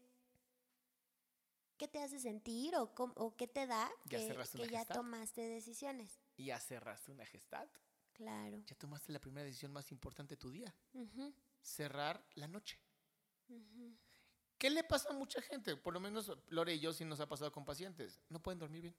qué 1.78 1.88
te 1.88 2.02
hace 2.02 2.20
sentir 2.20 2.76
o, 2.76 2.94
cómo- 2.94 3.14
o 3.18 3.36
qué 3.36 3.48
te 3.48 3.68
da 3.68 3.90
Ya 4.06 4.18
que, 4.20 4.28
cerraste 4.28 4.58
que 4.58 4.64
una 4.64 4.72
ya 4.72 4.86
tomaste 4.86 5.42
decisiones? 5.42 6.20
Y 6.38 6.46
ya 6.46 6.60
cerraste 6.60 7.12
una 7.12 7.26
gestalt. 7.26 7.72
Claro. 8.14 8.64
Ya 8.66 8.76
tomaste 8.76 9.12
la 9.12 9.20
primera 9.20 9.46
decisión 9.46 9.74
más 9.74 9.92
importante 9.92 10.36
de 10.36 10.40
tu 10.40 10.50
día. 10.52 10.74
Ujú, 10.94 11.34
Cerrar 11.62 12.24
la 12.36 12.48
noche. 12.48 12.80
ujú. 13.50 13.96
¿Qué 14.58 14.70
le 14.70 14.84
pasa 14.86 15.10
a 15.10 15.14
mucha 15.14 15.42
gente? 15.42 15.76
Por 15.76 15.94
lo 15.94 16.00
menos 16.00 16.32
Lore 16.48 16.76
y 16.76 16.80
yo 16.80 16.94
sí 16.94 17.04
nos 17.04 17.20
ha 17.20 17.28
pasado 17.28 17.52
con 17.52 17.66
pacientes. 17.66 18.20
No 18.30 18.42
pueden 18.42 18.58
dormir 18.60 18.82
bien. 18.84 18.96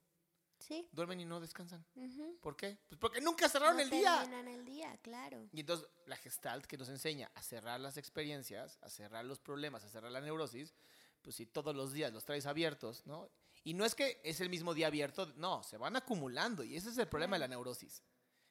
Sí. 0.58 0.88
Duermen 0.92 1.20
y 1.20 1.24
no 1.24 1.40
descansan. 1.40 1.84
ujú. 1.94 2.38
¿Por 2.40 2.56
qué? 2.56 2.78
Pues 2.88 2.98
porque 2.98 3.20
nunca 3.20 3.48
cerraron 3.48 3.76
No 3.76 3.82
el 3.82 3.90
día. 3.90 4.18
terminan 4.20 4.48
el 4.48 4.64
día, 4.64 4.96
claro. 4.98 5.48
Y 5.52 5.60
entonces 5.60 5.86
la 6.06 6.16
gestalt 6.16 6.66
que 6.66 6.76
nos 6.76 6.88
enseña 6.90 7.30
a 7.34 7.42
cerrar 7.42 7.80
las 7.80 7.96
experiencias, 7.96 8.78
a 8.82 8.88
cerrar 8.90 9.24
los 9.24 9.38
problemas, 9.40 9.84
a 9.84 9.88
cerrar 9.88 10.10
la 10.12 10.20
neurosis, 10.20 10.74
pues 11.26 11.34
si 11.34 11.46
todos 11.46 11.74
los 11.74 11.92
días 11.92 12.12
los 12.12 12.24
traes 12.24 12.46
abiertos, 12.46 13.04
¿no? 13.04 13.28
Y 13.64 13.74
no 13.74 13.84
es 13.84 13.96
que 13.96 14.20
es 14.22 14.40
el 14.40 14.48
mismo 14.48 14.74
día 14.74 14.86
abierto, 14.86 15.26
no, 15.34 15.60
se 15.64 15.76
van 15.76 15.96
acumulando 15.96 16.62
y 16.62 16.76
ese 16.76 16.88
es 16.88 16.98
el 16.98 17.08
problema 17.08 17.34
de 17.34 17.40
la 17.40 17.48
neurosis, 17.48 18.00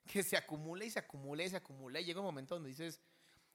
que 0.05 0.21
se 0.23 0.35
acumula 0.35 0.83
y 0.83 0.89
se 0.89 0.99
acumula 0.99 1.45
y 1.45 1.49
se 1.49 1.55
acumula 1.55 2.01
y 2.01 2.03
llega 2.03 2.19
un 2.19 2.25
momento 2.25 2.55
donde 2.55 2.67
dices, 2.67 2.99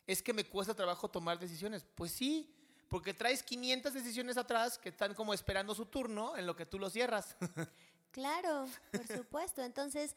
es 0.07 0.23
que 0.23 0.33
me 0.33 0.45
cuesta 0.45 0.73
trabajo 0.73 1.11
tomar 1.11 1.39
decisiones. 1.39 1.85
Pues 1.95 2.13
sí, 2.13 2.57
porque 2.89 3.13
traes 3.13 3.43
500 3.43 3.93
decisiones 3.93 4.39
atrás 4.39 4.79
que 4.79 4.89
están 4.89 5.13
como 5.13 5.35
esperando 5.35 5.75
su 5.75 5.85
turno 5.85 6.35
en 6.39 6.47
lo 6.47 6.57
que 6.57 6.65
tú 6.65 6.79
lo 6.79 6.89
cierras. 6.89 7.37
Claro, 8.13 8.67
por 8.91 9.07
supuesto. 9.07 9.63
Entonces, 9.63 10.17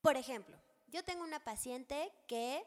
por 0.00 0.16
ejemplo, 0.16 0.56
yo 0.88 1.04
tengo 1.04 1.22
una 1.22 1.38
paciente 1.38 2.10
que 2.26 2.64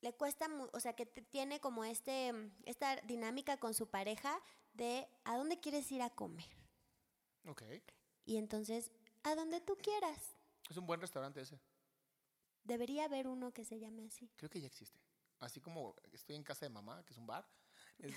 le 0.00 0.12
cuesta, 0.14 0.48
o 0.72 0.80
sea, 0.80 0.94
que 0.94 1.06
tiene 1.06 1.60
como 1.60 1.84
este, 1.84 2.32
mm, 2.32 2.52
esta 2.64 2.96
dinámica 3.02 3.58
con 3.58 3.74
su 3.74 3.88
pareja 3.90 4.40
de 4.72 5.06
a 5.24 5.36
dónde 5.36 5.60
quieres 5.60 5.90
ir 5.92 6.02
a 6.02 6.10
comer. 6.10 6.48
ok, 7.46 7.62
Y 8.24 8.36
entonces, 8.36 8.90
a 9.22 9.34
donde 9.34 9.60
tú 9.60 9.76
quieras. 9.76 10.36
es 10.68 10.76
un 10.76 10.86
buen 10.86 11.00
restaurante 11.00 11.40
ese, 11.40 11.58
Debería 12.64 13.04
haber 13.06 13.26
uno 13.26 13.52
que 13.52 13.64
se 13.64 13.78
llame 13.78 14.04
así. 14.06 14.30
creo 14.36 14.50
que 14.50 14.60
ya 14.60 14.66
existe. 14.66 15.00
así 15.40 15.60
como 15.60 15.94
estoy 16.12 16.36
en 16.36 16.44
casa 16.44 16.66
de 16.66 16.70
mamá, 16.70 17.02
que 17.04 17.12
es 17.12 17.18
un 17.18 17.26
bar. 17.26 17.46
Es- 17.98 18.14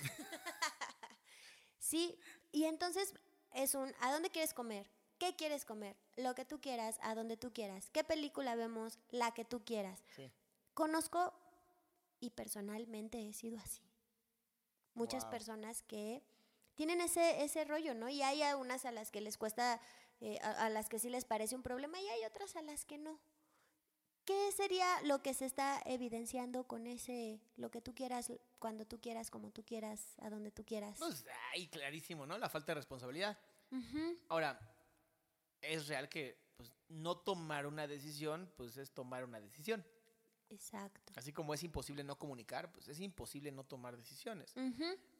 Sí, 1.78 2.18
y 2.52 2.64
entonces 2.64 3.14
es 3.52 3.74
un, 3.74 3.92
¿a 4.00 4.10
dónde 4.12 4.30
quieres 4.30 4.54
comer? 4.54 4.90
¿Qué 5.18 5.36
quieres 5.36 5.64
comer? 5.64 5.96
Lo 6.16 6.34
que 6.34 6.44
tú 6.44 6.60
quieras, 6.60 6.98
a 7.02 7.14
donde 7.14 7.36
tú 7.36 7.52
quieras. 7.52 7.90
¿Qué 7.90 8.02
película 8.04 8.54
vemos? 8.56 8.98
La 9.10 9.32
que 9.34 9.44
tú 9.44 9.64
quieras. 9.64 10.02
Sí. 10.16 10.30
Conozco 10.72 11.34
y 12.24 12.30
personalmente 12.30 13.20
he 13.20 13.32
sido 13.32 13.58
así. 13.58 13.82
Muchas 14.94 15.24
Wow. 15.24 15.30
personas 15.30 15.82
que 15.82 16.22
tienen 16.74 17.00
ese, 17.00 17.44
ese 17.44 17.64
rollo, 17.64 17.94
¿no? 17.94 18.08
Y 18.08 18.22
hay 18.22 18.42
a 18.42 18.56
unas 18.56 18.84
a 18.84 18.92
las 18.92 19.10
que 19.10 19.20
les 19.20 19.36
cuesta, 19.36 19.80
eh, 20.20 20.38
a, 20.42 20.66
a 20.66 20.70
las 20.70 20.88
que 20.88 20.98
sí 20.98 21.10
les 21.10 21.24
parece 21.24 21.54
un 21.54 21.62
problema 21.62 22.00
y 22.00 22.08
hay 22.08 22.24
otras 22.24 22.56
a 22.56 22.62
las 22.62 22.84
que 22.84 22.98
no. 22.98 23.20
¿Qué 24.24 24.52
sería 24.52 25.02
lo 25.02 25.20
que 25.22 25.34
se 25.34 25.44
está 25.44 25.82
evidenciando 25.84 26.66
con 26.66 26.86
ese, 26.86 27.40
lo 27.56 27.70
que 27.70 27.82
tú 27.82 27.94
quieras, 27.94 28.32
cuando 28.58 28.86
tú 28.86 28.98
quieras, 28.98 29.30
como 29.30 29.50
tú 29.50 29.62
quieras, 29.64 30.14
a 30.22 30.30
donde 30.30 30.50
tú 30.50 30.64
quieras? 30.64 30.98
Pues, 30.98 31.26
ay, 31.52 31.68
clarísimo, 31.68 32.24
¿no? 32.26 32.38
La 32.38 32.48
falta 32.48 32.72
de 32.72 32.76
responsabilidad. 32.76 33.38
Ahora, 34.28 34.58
es 35.60 35.88
real 35.88 36.08
que 36.08 36.38
pues, 36.56 36.72
no 36.88 37.18
tomar 37.18 37.66
una 37.66 37.86
decisión, 37.86 38.50
pues 38.56 38.78
es 38.78 38.92
tomar 38.94 39.24
una 39.24 39.40
decisión. 39.40 39.84
Exacto. 40.50 41.12
Así 41.16 41.32
como 41.32 41.54
es 41.54 41.62
imposible 41.62 42.04
no 42.04 42.18
comunicar, 42.18 42.70
pues 42.72 42.88
es 42.88 43.00
imposible 43.00 43.50
no 43.52 43.64
tomar 43.64 43.96
decisiones. 43.96 44.52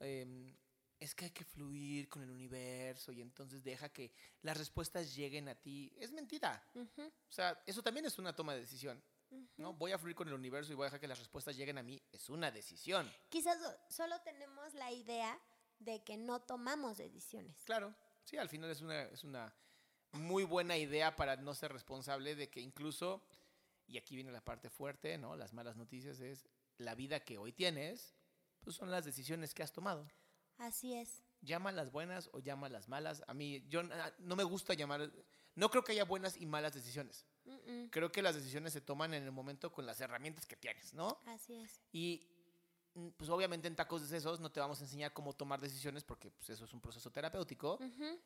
Em, 0.01 0.55
es 1.01 1.15
que 1.15 1.27
hay 1.27 1.31
que 1.33 1.45
fluir 1.45 2.09
con 2.09 2.23
el 2.23 2.31
universo 2.31 3.13
y 3.13 3.21
entonces 3.21 3.63
deja 3.65 3.89
que 3.89 4.13
las 4.43 4.57
respuestas 4.57 5.15
lleguen 5.15 5.49
a 5.49 5.55
ti. 5.55 5.93
Es 5.99 6.13
mentira. 6.13 6.63
O 6.75 7.33
sea, 7.33 7.61
eso 7.67 7.83
también 7.83 8.07
es 8.07 8.19
una 8.19 8.35
toma 8.35 8.55
de 8.55 8.61
decisión. 8.61 9.03
¿no? 9.57 9.73
Voy 9.73 9.91
a 9.91 9.99
fluir 9.99 10.15
con 10.15 10.29
el 10.29 10.35
universo 10.35 10.71
y 10.71 10.77
voy 10.77 10.85
a 10.85 10.87
dejar 10.87 11.01
que 11.01 11.09
las 11.09 11.19
respuestas 11.19 11.57
lleguen 11.57 11.77
a 11.79 11.83
mí. 11.83 12.01
Es 12.13 12.31
una 12.31 12.53
decisión. 12.53 13.11
Quizás 13.29 13.59
so- 13.61 13.77
solo 13.89 14.21
tenemos 14.21 14.73
la 14.75 14.93
idea 14.93 15.37
de 15.81 16.05
que 16.05 16.17
no 16.17 16.41
tomamos 16.43 16.99
decisiones. 16.99 17.57
Claro, 17.65 17.93
sí, 18.23 18.37
al 18.37 18.49
final 18.49 18.71
es 18.71 18.81
una, 18.81 19.03
es 19.03 19.25
una 19.25 19.53
muy 20.13 20.45
buena 20.45 20.77
idea 20.77 21.17
para 21.17 21.35
no 21.35 21.53
ser 21.53 21.73
responsable 21.73 22.37
de 22.37 22.49
que 22.49 22.61
incluso, 22.61 23.27
y 23.87 23.99
aquí 23.99 24.15
viene 24.15 24.33
la 24.33 24.45
parte 24.45 24.71
fuerte, 24.71 25.19
¿no? 25.19 25.37
Las 25.37 25.53
malas 25.53 25.77
noticias 25.77 26.21
es 26.21 26.47
la 26.79 26.95
vida 26.95 27.21
que 27.21 27.39
hoy 27.39 27.53
tienes, 27.53 28.15
pues 28.61 28.77
son 28.77 28.91
las 28.91 29.05
decisiones 29.05 29.55
que 29.55 29.63
has 29.63 29.73
tomado. 29.73 30.09
Así 30.59 30.95
es. 30.95 31.23
Llama 31.41 31.73
las 31.73 31.91
buenas 31.91 32.31
o 32.33 32.39
llama 32.39 32.69
las 32.69 32.89
malas. 32.89 33.23
A 33.27 33.35
mí, 33.35 33.65
yo 33.69 33.81
ah, 33.81 34.13
no 34.19 34.37
me 34.37 34.45
gusta 34.45 34.75
llamar, 34.75 35.13
no 35.55 35.71
creo 35.71 35.85
que 35.85 35.93
haya 35.93 36.05
buenas 36.05 36.37
y 36.37 36.47
malas 36.47 36.75
decisiones. 36.75 37.27
Creo 37.91 38.11
que 38.11 38.23
las 38.23 38.35
decisiones 38.35 38.73
se 38.73 38.81
toman 38.81 39.13
en 39.13 39.23
el 39.23 39.31
momento 39.31 39.71
con 39.71 39.85
las 39.85 40.01
herramientas 40.01 40.47
que 40.47 40.57
tienes, 40.57 40.95
¿no? 40.95 41.21
Así 41.27 41.57
es. 41.57 41.81
Y 41.93 42.34
pues 43.17 43.29
obviamente 43.29 43.67
en 43.67 43.75
tacos 43.75 44.03
de 44.03 44.09
sesos 44.09 44.41
no 44.41 44.51
te 44.51 44.61
vamos 44.61 44.81
a 44.81 44.85
enseñar 44.85 45.13
cómo 45.13 45.33
tomar 45.33 45.61
decisiones 45.61 46.05
porque 46.05 46.31
pues 46.31 46.51
eso 46.51 46.65
es 46.65 46.73
un 46.73 46.81
proceso 46.81 47.11
terapéutico. 47.11 47.79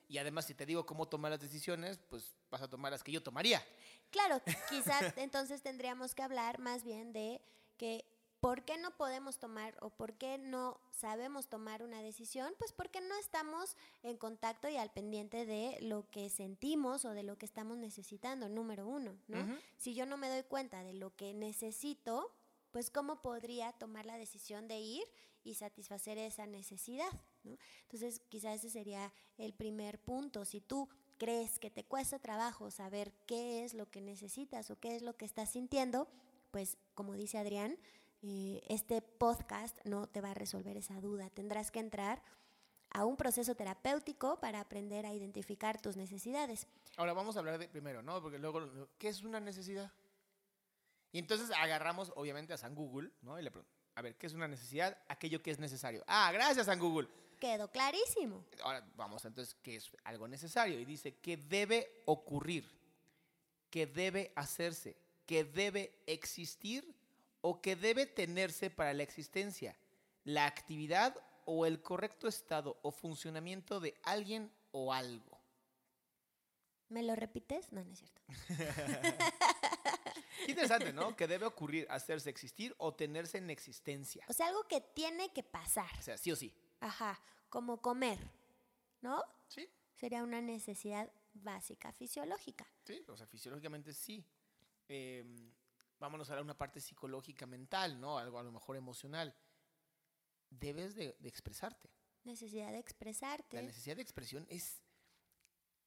Y 0.08 0.18
además 0.18 0.46
si 0.46 0.54
te 0.54 0.66
digo 0.66 0.84
cómo 0.84 1.08
tomar 1.08 1.30
las 1.30 1.40
decisiones, 1.40 1.98
pues 2.08 2.34
vas 2.50 2.62
a 2.62 2.68
tomar 2.68 2.92
las 2.92 3.02
que 3.02 3.12
yo 3.12 3.22
tomaría. 3.22 3.64
Claro, 4.10 4.40
quizás 4.70 5.14
entonces 5.16 5.62
tendríamos 5.62 6.14
que 6.14 6.22
hablar 6.22 6.58
más 6.58 6.84
bien 6.84 7.12
de 7.12 7.40
que 7.76 8.04
¿por 8.40 8.64
qué 8.64 8.78
no 8.78 8.90
podemos 8.96 9.38
tomar 9.38 9.76
o 9.80 9.90
por 9.90 10.14
qué 10.14 10.38
no 10.38 10.80
sabemos 10.90 11.48
tomar 11.48 11.82
una 11.82 12.02
decisión? 12.02 12.54
Pues 12.58 12.72
porque 12.72 13.00
no 13.00 13.16
estamos 13.18 13.76
en 14.02 14.16
contacto 14.16 14.68
y 14.68 14.76
al 14.76 14.90
pendiente 14.90 15.46
de 15.46 15.78
lo 15.80 16.08
que 16.10 16.28
sentimos 16.30 17.04
o 17.04 17.10
de 17.10 17.22
lo 17.22 17.36
que 17.36 17.46
estamos 17.46 17.78
necesitando, 17.78 18.48
número 18.48 18.86
uno, 18.86 19.16
¿no? 19.26 19.58
Si 19.76 19.94
yo 19.94 20.06
no 20.06 20.16
me 20.16 20.28
doy 20.28 20.42
cuenta 20.42 20.82
de 20.82 20.92
lo 20.92 21.14
que 21.16 21.34
necesito, 21.34 22.30
pues 22.78 22.92
cómo 22.92 23.20
podría 23.20 23.72
tomar 23.72 24.06
la 24.06 24.16
decisión 24.16 24.68
de 24.68 24.78
ir 24.78 25.02
y 25.42 25.54
satisfacer 25.54 26.16
esa 26.16 26.46
necesidad, 26.46 27.10
¿no? 27.42 27.58
Entonces, 27.82 28.20
quizás 28.28 28.60
ese 28.60 28.70
sería 28.70 29.12
el 29.36 29.52
primer 29.52 29.98
punto. 29.98 30.44
Si 30.44 30.60
tú 30.60 30.88
crees 31.18 31.58
que 31.58 31.72
te 31.72 31.82
cuesta 31.82 32.20
trabajo 32.20 32.70
saber 32.70 33.12
qué 33.26 33.64
es 33.64 33.74
lo 33.74 33.90
que 33.90 34.00
necesitas 34.00 34.70
o 34.70 34.78
qué 34.78 34.94
es 34.94 35.02
lo 35.02 35.16
que 35.16 35.24
estás 35.24 35.50
sintiendo, 35.50 36.06
pues 36.52 36.76
como 36.94 37.14
dice 37.14 37.38
Adrián, 37.38 37.76
eh, 38.22 38.62
este 38.68 39.02
podcast 39.02 39.76
no 39.84 40.06
te 40.06 40.20
va 40.20 40.30
a 40.30 40.34
resolver 40.34 40.76
esa 40.76 41.00
duda. 41.00 41.30
Tendrás 41.30 41.72
que 41.72 41.80
entrar 41.80 42.22
a 42.90 43.04
un 43.04 43.16
proceso 43.16 43.56
terapéutico 43.56 44.38
para 44.38 44.60
aprender 44.60 45.04
a 45.04 45.12
identificar 45.12 45.80
tus 45.80 45.96
necesidades. 45.96 46.68
Ahora 46.96 47.12
vamos 47.12 47.34
a 47.34 47.40
hablar 47.40 47.58
de 47.58 47.66
primero, 47.66 48.02
¿no? 48.02 48.22
Porque 48.22 48.38
luego, 48.38 48.88
¿qué 48.98 49.08
es 49.08 49.24
una 49.24 49.40
necesidad? 49.40 49.90
Y 51.12 51.18
entonces 51.18 51.50
agarramos 51.50 52.12
obviamente 52.16 52.52
a 52.52 52.58
San 52.58 52.74
Google, 52.74 53.10
¿no? 53.22 53.38
Y 53.38 53.42
le 53.42 53.50
preguntamos, 53.50 53.78
a 53.94 54.02
ver, 54.02 54.16
¿qué 54.16 54.26
es 54.26 54.34
una 54.34 54.46
necesidad? 54.46 54.96
Aquello 55.08 55.42
que 55.42 55.50
es 55.50 55.58
necesario. 55.58 56.04
Ah, 56.06 56.30
gracias 56.32 56.66
San 56.66 56.78
Google. 56.78 57.08
Quedó 57.40 57.70
clarísimo. 57.70 58.44
Ahora 58.62 58.86
vamos 58.96 59.24
entonces, 59.24 59.56
¿qué 59.62 59.76
es 59.76 59.90
algo 60.04 60.28
necesario? 60.28 60.78
Y 60.78 60.84
dice 60.84 61.16
que 61.16 61.36
debe 61.36 62.02
ocurrir, 62.04 62.64
que 63.70 63.86
debe 63.86 64.32
hacerse, 64.36 64.96
que 65.26 65.44
debe 65.44 66.02
existir 66.06 66.94
o 67.40 67.60
que 67.60 67.76
debe 67.76 68.06
tenerse 68.06 68.70
para 68.70 68.92
la 68.92 69.02
existencia, 69.02 69.76
la 70.24 70.46
actividad 70.46 71.16
o 71.44 71.64
el 71.64 71.80
correcto 71.80 72.28
estado 72.28 72.78
o 72.82 72.90
funcionamiento 72.90 73.80
de 73.80 73.94
alguien 74.02 74.52
o 74.72 74.92
algo. 74.92 75.38
¿Me 76.88 77.02
lo 77.02 77.14
repites? 77.14 77.72
No, 77.72 77.84
no 77.84 77.92
es 77.92 77.98
cierto. 77.98 78.22
Qué 80.44 80.50
interesante, 80.52 80.92
¿no? 80.92 81.14
Que 81.16 81.26
debe 81.26 81.46
ocurrir, 81.46 81.86
hacerse 81.90 82.30
existir 82.30 82.74
o 82.78 82.94
tenerse 82.94 83.38
en 83.38 83.50
existencia. 83.50 84.24
O 84.28 84.32
sea, 84.32 84.48
algo 84.48 84.66
que 84.68 84.80
tiene 84.80 85.32
que 85.32 85.42
pasar. 85.42 85.90
O 85.98 86.02
sea, 86.02 86.16
sí 86.18 86.30
o 86.32 86.36
sí. 86.36 86.52
Ajá, 86.80 87.20
como 87.48 87.80
comer, 87.80 88.18
¿no? 89.00 89.22
Sí, 89.48 89.68
Sería 89.94 90.22
una 90.22 90.40
necesidad 90.40 91.10
básica 91.34 91.92
fisiológica. 91.92 92.66
sí, 92.84 93.04
o 93.08 93.16
sea, 93.16 93.26
fisiológicamente 93.26 93.92
sí. 93.92 94.24
Eh, 94.88 95.24
vámonos 95.98 96.30
a 96.30 96.40
una 96.40 96.56
parte 96.56 96.80
psicológica, 96.80 97.46
mental, 97.46 98.00
¿no? 98.00 98.16
Algo 98.18 98.38
a 98.38 98.42
lo 98.44 98.52
mejor 98.52 98.76
emocional. 98.76 99.34
Debes 100.50 100.94
de, 100.94 101.16
de 101.18 101.28
expresarte. 101.28 101.90
Necesidad 102.24 102.66
de 102.66 102.72
La 102.72 102.78
expresarte. 102.78 103.62
necesidad 103.62 103.96
de 103.96 104.02
expresión 104.02 104.46
es, 104.48 104.80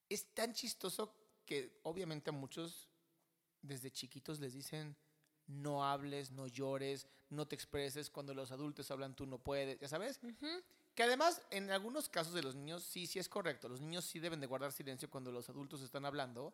es 0.09 0.33
tan 0.33 0.53
chistoso 0.53 1.15
que 1.45 1.79
obviamente 1.83 2.29
a 2.29 2.33
muchos 2.33 2.89
desde 3.61 3.91
chiquitos 3.91 4.39
les 4.39 4.53
dicen 4.53 4.95
no 5.47 5.83
hables, 5.85 6.31
no 6.31 6.47
llores, 6.47 7.07
no 7.29 7.47
te 7.47 7.55
expreses. 7.55 8.09
Cuando 8.09 8.33
los 8.33 8.51
adultos 8.51 8.89
hablan 8.91 9.15
tú 9.15 9.25
no 9.25 9.37
puedes, 9.39 9.79
ya 9.79 9.87
sabes. 9.87 10.19
Que 10.95 11.03
además, 11.03 11.41
en 11.51 11.71
algunos 11.71 12.07
casos 12.09 12.33
de 12.33 12.41
los 12.43 12.55
niños, 12.55 12.83
sí, 12.83 13.07
sí 13.07 13.19
es 13.19 13.27
correcto. 13.27 13.67
Los 13.67 13.81
niños 13.81 14.05
sí 14.05 14.19
deben 14.19 14.39
de 14.39 14.47
guardar 14.47 14.71
silencio 14.71 15.09
cuando 15.09 15.31
los 15.31 15.49
adultos 15.49 15.81
están 15.81 16.05
hablando, 16.05 16.53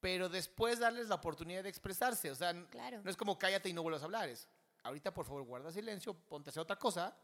pero 0.00 0.28
después 0.28 0.78
darles 0.78 1.08
la 1.08 1.16
oportunidad 1.16 1.62
de 1.62 1.68
expresarse. 1.68 2.30
O 2.30 2.34
sea, 2.34 2.52
Claro. 2.70 3.00
no 3.02 3.10
es 3.10 3.16
como 3.16 3.38
cállate 3.38 3.68
y 3.68 3.72
no 3.72 3.82
vuelvas 3.82 4.02
a 4.02 4.06
hablar. 4.06 4.28
Es, 4.28 4.48
ahorita, 4.82 5.12
por 5.14 5.26
favor, 5.26 5.42
guarda 5.44 5.70
silencio, 5.72 6.14
ponte 6.14 6.48
a 6.48 6.50
hacer 6.50 6.60
otra 6.62 6.76
cosa 6.76 7.16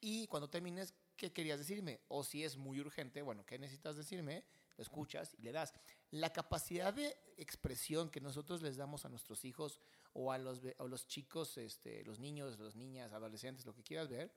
y 0.00 0.26
cuando 0.26 0.48
termines, 0.48 0.94
¿qué 1.16 1.32
querías 1.32 1.58
decirme? 1.58 2.00
O 2.08 2.22
si 2.24 2.44
es 2.44 2.56
muy 2.56 2.80
urgente, 2.80 3.22
bueno, 3.22 3.44
¿qué 3.46 3.58
necesitas 3.58 3.96
decirme? 3.96 4.44
Lo 4.76 4.82
escuchas 4.82 5.34
y 5.38 5.42
le 5.42 5.52
das. 5.52 5.72
La 6.10 6.32
capacidad 6.32 6.92
de 6.92 7.16
expresión 7.36 8.10
que 8.10 8.20
nosotros 8.20 8.62
les 8.62 8.76
damos 8.76 9.04
a 9.04 9.08
nuestros 9.08 9.44
hijos 9.44 9.80
o 10.12 10.32
a 10.32 10.38
los, 10.38 10.60
a 10.78 10.84
los 10.84 11.06
chicos, 11.06 11.56
este, 11.58 12.04
los 12.04 12.18
niños, 12.18 12.58
las 12.58 12.74
niñas, 12.76 13.12
adolescentes, 13.12 13.64
lo 13.66 13.74
que 13.74 13.82
quieras 13.82 14.08
ver, 14.08 14.30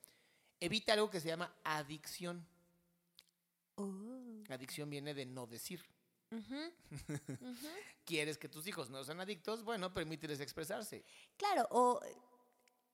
evita 0.60 0.94
algo 0.94 1.10
que 1.10 1.20
se 1.20 1.28
llama 1.28 1.54
adicción. 1.64 2.46
Oh, 3.76 4.44
Adicción 4.50 4.90
viene 4.90 5.14
de 5.14 5.26
no 5.26 5.46
decir. 5.48 5.84
ujú, 6.32 6.74
ujú. 7.42 7.68
¿Quieres 8.06 8.38
que 8.38 8.50
tus 8.50 8.66
hijos 8.68 8.90
no 8.90 9.04
sean 9.04 9.20
adictos? 9.20 9.64
Bueno, 9.64 9.94
permíteles 9.94 10.40
expresarse. 10.40 11.04
Claro, 11.38 11.68
o 11.72 12.02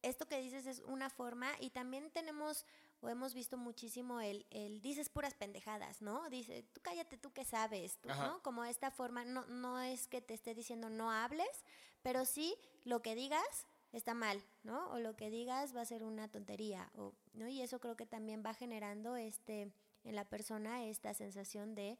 esto 0.01 0.27
que 0.27 0.39
dices 0.39 0.67
es 0.67 0.79
una 0.81 1.09
forma 1.09 1.51
y 1.59 1.69
también 1.71 2.11
tenemos 2.11 2.65
o 3.01 3.09
hemos 3.09 3.33
visto 3.33 3.57
muchísimo 3.57 4.21
el, 4.21 4.45
el 4.49 4.81
dices 4.81 5.09
puras 5.09 5.33
pendejadas, 5.33 6.01
¿no? 6.01 6.29
Dice, 6.29 6.63
tú 6.73 6.81
cállate, 6.81 7.17
tú 7.17 7.31
qué 7.33 7.45
sabes, 7.45 7.97
tú. 7.97 8.09
¿no? 8.09 8.41
Como 8.41 8.63
esta 8.65 8.91
forma, 8.91 9.25
no, 9.25 9.45
no 9.47 9.79
es 9.79 10.07
que 10.07 10.21
te 10.21 10.33
esté 10.33 10.55
diciendo 10.55 10.89
no 10.89 11.11
hables, 11.11 11.63
pero 12.01 12.25
sí 12.25 12.55
lo 12.83 13.01
que 13.01 13.15
digas 13.15 13.67
está 13.91 14.13
mal, 14.13 14.43
¿no? 14.63 14.89
O 14.91 14.99
lo 14.99 15.15
que 15.15 15.29
digas 15.29 15.75
va 15.75 15.81
a 15.81 15.85
ser 15.85 16.03
una 16.03 16.27
tontería, 16.29 16.91
o, 16.95 17.13
¿no? 17.33 17.47
Y 17.47 17.61
eso 17.61 17.79
creo 17.79 17.95
que 17.95 18.05
también 18.05 18.43
va 18.45 18.53
generando 18.53 19.15
este 19.15 19.71
en 20.03 20.15
la 20.15 20.25
persona 20.25 20.85
esta 20.85 21.13
sensación 21.13 21.73
de 21.73 21.97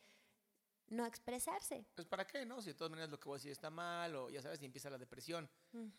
no 0.90 1.06
expresarse. 1.06 1.86
Pues 1.96 2.08
¿para 2.08 2.26
qué, 2.28 2.46
no? 2.46 2.62
Si 2.62 2.68
de 2.68 2.74
todas 2.76 2.92
maneras 2.92 3.10
lo 3.10 3.20
que 3.20 3.28
voy 3.28 3.36
a 3.36 3.40
decir 3.40 3.52
está 3.52 3.70
mal 3.70 4.16
o 4.16 4.30
ya 4.30 4.42
sabes, 4.42 4.62
y 4.62 4.66
empieza 4.66 4.90
la 4.90 4.98
depresión. 4.98 5.50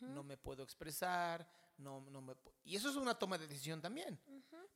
No 0.00 0.22
me 0.22 0.36
puedo 0.36 0.62
expresar, 0.62 1.48
no, 1.78 2.00
no 2.10 2.20
me 2.22 2.34
y 2.64 2.76
eso 2.76 2.88
es 2.88 2.96
una 2.96 3.18
toma 3.18 3.36
de 3.38 3.46
decisión 3.46 3.80
también, 3.82 4.18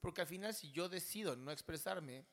porque 0.01 0.21
al 0.21 0.27
final 0.27 0.53
si 0.55 0.71
yo 0.73 0.89
decido 0.89 1.37
no 1.37 1.51
expresarme 1.51 2.27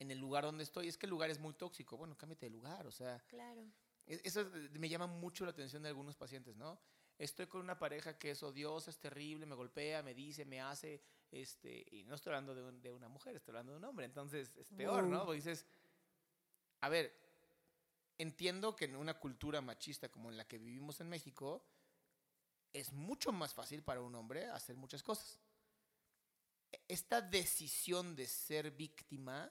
en 0.00 0.10
el 0.10 0.18
lugar 0.18 0.44
donde 0.44 0.64
estoy, 0.64 0.88
es 0.88 0.98
que 0.98 1.06
el 1.06 1.10
lugar 1.10 1.30
es 1.30 1.38
muy 1.38 1.54
tóxico, 1.54 1.96
bueno, 1.96 2.16
cámbiate 2.16 2.46
de 2.46 2.50
lugar, 2.50 2.86
o 2.86 2.90
sea, 2.90 3.20
Claro. 3.28 3.62
e- 4.06 4.20
eso 4.24 4.40
es- 4.40 4.70
me 4.72 4.88
llama 4.88 5.06
mucho 5.06 5.44
la 5.44 5.52
atención 5.52 5.82
de 5.82 5.88
algunos 5.90 6.16
pacientes, 6.16 6.56
¿no? 6.56 6.80
Estoy 7.16 7.46
con 7.46 7.60
una 7.60 7.78
pareja 7.78 8.18
que 8.18 8.32
es 8.32 8.42
odiosa, 8.42 8.90
es 8.90 8.98
terrible, 8.98 9.46
me 9.46 9.54
golpea, 9.54 10.02
me 10.02 10.14
dice, 10.14 10.44
me 10.44 10.60
hace, 10.60 11.00
este, 11.30 11.86
y 11.92 12.02
no 12.04 12.16
estoy 12.16 12.30
hablando 12.30 12.54
de, 12.56 12.62
un- 12.64 12.82
de 12.82 12.90
una 12.90 13.08
mujer, 13.08 13.36
estoy 13.36 13.52
hablando 13.52 13.70
de 13.72 13.78
un 13.78 13.84
hombre, 13.84 14.04
entonces 14.06 14.56
es 14.56 14.68
peor, 14.72 15.04
¿no? 15.04 15.24
Porque 15.24 15.36
dices, 15.36 15.64
a 16.84 16.88
ver, 16.88 17.14
entiendo 18.18 18.76
que 18.76 18.84
en 18.84 18.96
una 18.96 19.18
cultura 19.18 19.60
machista 19.60 20.08
como 20.10 20.30
en 20.30 20.36
la 20.36 20.46
que 20.46 20.58
vivimos 20.58 21.00
en 21.00 21.08
México, 21.08 21.64
es 22.72 22.92
mucho 22.92 23.32
más 23.32 23.54
fácil 23.54 23.82
para 23.82 24.00
un 24.02 24.14
hombre 24.14 24.46
hacer 24.46 24.76
muchas 24.76 25.02
cosas. 25.02 25.38
E- 26.72 26.80
Esta 26.88 27.20
decisión 27.22 28.14
de 28.14 28.26
ser 28.26 28.70
víctima, 28.70 29.50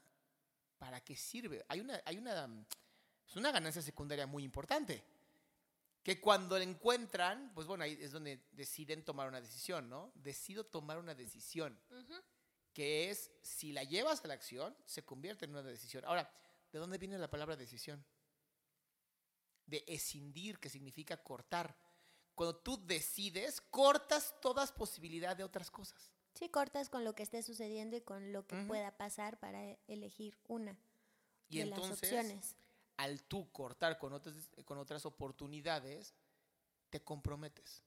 ¿para 0.78 1.02
qué 1.02 1.16
sirve? 1.16 1.66
Hay 1.70 1.80
una, 1.80 2.02
hay 2.06 2.18
una, 2.18 2.46
mm, 2.48 2.66
es 3.28 3.36
una 3.36 3.52
ganancia 3.52 3.82
secundaria 3.82 4.28
muy 4.28 4.44
importante. 4.44 5.04
Que 6.04 6.20
cuando 6.20 6.58
la 6.58 6.66
encuentran, 6.66 7.52
pues 7.56 7.66
bueno, 7.66 7.86
ahí 7.86 7.98
es 8.00 8.12
donde 8.12 8.46
deciden 8.52 9.04
tomar 9.06 9.28
una 9.28 9.40
decisión, 9.42 9.90
¿no? 9.90 10.12
Decido 10.16 10.66
tomar 10.66 10.98
una 10.98 11.16
decisión 11.16 11.80
Ujú. 11.90 12.14
que 12.74 13.10
es, 13.10 13.32
si 13.42 13.72
la 13.72 13.84
llevas 13.86 14.24
a 14.24 14.28
la 14.28 14.34
acción, 14.34 14.76
se 14.86 15.04
convierte 15.06 15.46
en 15.46 15.52
una 15.52 15.64
decisión. 15.64 16.04
Ahora, 16.06 16.30
¿de 16.74 16.80
dónde 16.80 16.98
viene 16.98 17.18
la 17.18 17.30
palabra 17.30 17.56
decisión? 17.56 18.04
De 19.66 19.86
escindir, 19.88 20.60
que 20.60 20.70
significa 20.70 21.24
cortar. 21.24 21.78
Cuando 22.36 22.58
tú 22.58 22.84
decides, 22.86 23.62
cortas 23.62 24.36
todas 24.42 24.72
posibilidad 24.74 25.38
de 25.38 25.44
otras 25.46 25.72
cosas. 25.72 26.12
Sí, 26.34 26.50
cortas 26.50 26.90
con 26.90 27.04
lo 27.06 27.14
que 27.14 27.24
esté 27.24 27.44
sucediendo 27.44 27.96
y 27.96 28.02
con 28.02 28.34
lo 28.34 28.46
que 28.48 28.56
pueda 28.64 28.98
pasar 28.98 29.40
para 29.40 29.64
elegir 29.88 30.38
una 30.48 30.78
Y 31.48 31.60
de 31.60 31.68
las 31.68 31.78
entonces, 31.80 32.12
opciones. 32.12 32.56
al 32.98 33.22
tú 33.24 33.52
cortar 33.52 34.00
con 34.00 34.14
otras, 34.14 34.36
con 34.66 34.80
otras 34.80 35.06
oportunidades, 35.06 36.16
te 36.90 37.04
comprometes. 37.04 37.84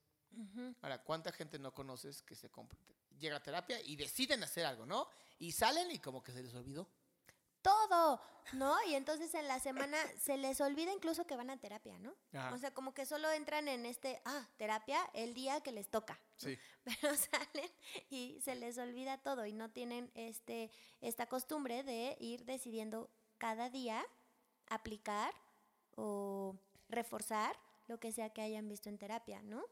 Ahora, 0.81 1.03
¿cuánta 1.03 1.31
gente 1.31 1.59
no 1.59 1.73
conoces 1.73 2.21
que 2.21 2.35
se 2.35 2.49
compro- 2.51 2.77
llega 3.19 3.37
a 3.37 3.43
terapia 3.43 3.81
y 3.81 3.95
deciden 3.95 4.43
hacer 4.43 4.65
algo, 4.65 4.85
¿no? 4.85 5.09
Y 5.39 5.51
salen 5.51 5.91
y 5.91 5.99
como 5.99 6.23
que 6.23 6.31
se 6.31 6.41
les 6.43 6.53
olvidó. 6.53 6.87
Todo, 7.87 8.21
¿no? 8.53 8.75
Y 8.87 8.95
entonces 8.95 9.33
en 9.33 9.47
la 9.47 9.59
semana 9.59 9.97
se 10.19 10.37
les 10.37 10.59
olvida 10.61 10.91
incluso 10.91 11.25
que 11.25 11.35
van 11.35 11.49
a 11.49 11.57
terapia, 11.57 11.97
¿no? 11.99 12.15
Ajá. 12.33 12.53
O 12.53 12.57
sea, 12.57 12.73
como 12.73 12.93
que 12.93 13.05
solo 13.05 13.31
entran 13.31 13.67
en 13.67 13.85
este, 13.85 14.21
ah, 14.25 14.47
terapia 14.57 14.99
el 15.13 15.33
día 15.33 15.61
que 15.61 15.71
les 15.71 15.89
toca. 15.89 16.19
Sí. 16.35 16.57
Pero 16.83 17.15
salen 17.15 17.71
y 18.09 18.39
se 18.41 18.55
les 18.55 18.77
olvida 18.77 19.17
todo 19.17 19.45
y 19.45 19.53
no 19.53 19.69
tienen 19.71 20.11
este, 20.15 20.71
esta 21.01 21.27
costumbre 21.27 21.83
de 21.83 22.17
ir 22.19 22.45
decidiendo 22.45 23.09
cada 23.37 23.69
día 23.69 24.05
aplicar 24.69 25.33
o 25.95 26.55
reforzar 26.89 27.57
lo 27.87 27.99
que 27.99 28.11
sea 28.11 28.31
que 28.31 28.41
hayan 28.41 28.67
visto 28.67 28.89
en 28.89 28.97
terapia, 28.97 29.41
¿no? 29.43 29.65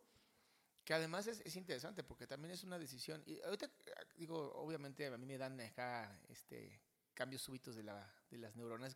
Que 0.86 0.94
además 0.94 1.28
es, 1.28 1.42
es 1.42 1.56
interesante 1.56 2.04
porque 2.04 2.28
también 2.28 2.54
es 2.54 2.64
una 2.64 2.78
decisión. 2.78 3.24
Y 3.26 3.42
ahorita, 3.42 3.66
ah, 3.98 4.04
digo, 4.16 4.54
obviamente 4.54 5.08
a 5.08 5.18
mí 5.18 5.26
me 5.26 5.38
dan 5.38 5.60
acá 5.60 6.20
este, 6.30 6.80
cambios 7.16 7.42
súbitos 7.42 7.76
de, 7.76 7.82
la, 7.84 8.14
de 8.30 8.38
las 8.38 8.56
neuronas 8.56 8.96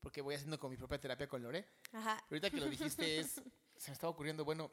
porque 0.00 0.22
voy 0.22 0.36
haciendo 0.36 0.58
con 0.58 0.70
mi 0.70 0.76
propia 0.76 0.98
terapia 1.00 1.28
con 1.28 1.42
Lore. 1.42 1.68
Ajá. 1.92 2.16
Pero 2.28 2.38
ahorita 2.38 2.50
que 2.50 2.60
lo 2.64 2.70
dijiste, 2.70 3.18
es, 3.18 3.42
se 3.76 3.90
me 3.90 3.94
estaba 3.94 4.10
ocurriendo, 4.10 4.44
bueno, 4.44 4.72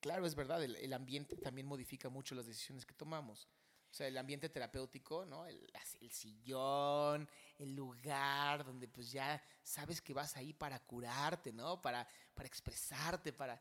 claro, 0.00 0.24
es 0.26 0.34
verdad, 0.34 0.62
el, 0.62 0.76
el 0.76 0.92
ambiente 0.92 1.36
también 1.36 1.66
modifica 1.66 2.08
mucho 2.08 2.34
las 2.34 2.46
decisiones 2.46 2.86
que 2.86 2.94
tomamos. 2.94 3.48
O 3.90 3.96
sea, 3.96 4.06
el 4.08 4.16
ambiente 4.18 4.48
terapéutico, 4.48 5.24
¿no? 5.24 5.46
El, 5.46 5.70
el 6.00 6.10
sillón, 6.10 7.28
el 7.58 7.74
lugar 7.74 8.64
donde 8.64 8.88
pues 8.88 9.10
ya 9.12 9.40
sabes 9.62 10.00
que 10.00 10.12
vas 10.12 10.36
ahí 10.36 10.52
para 10.52 10.80
curarte, 10.84 11.52
¿no? 11.52 11.80
Para, 11.80 12.08
para 12.34 12.46
expresarte, 12.46 13.32
para... 13.32 13.60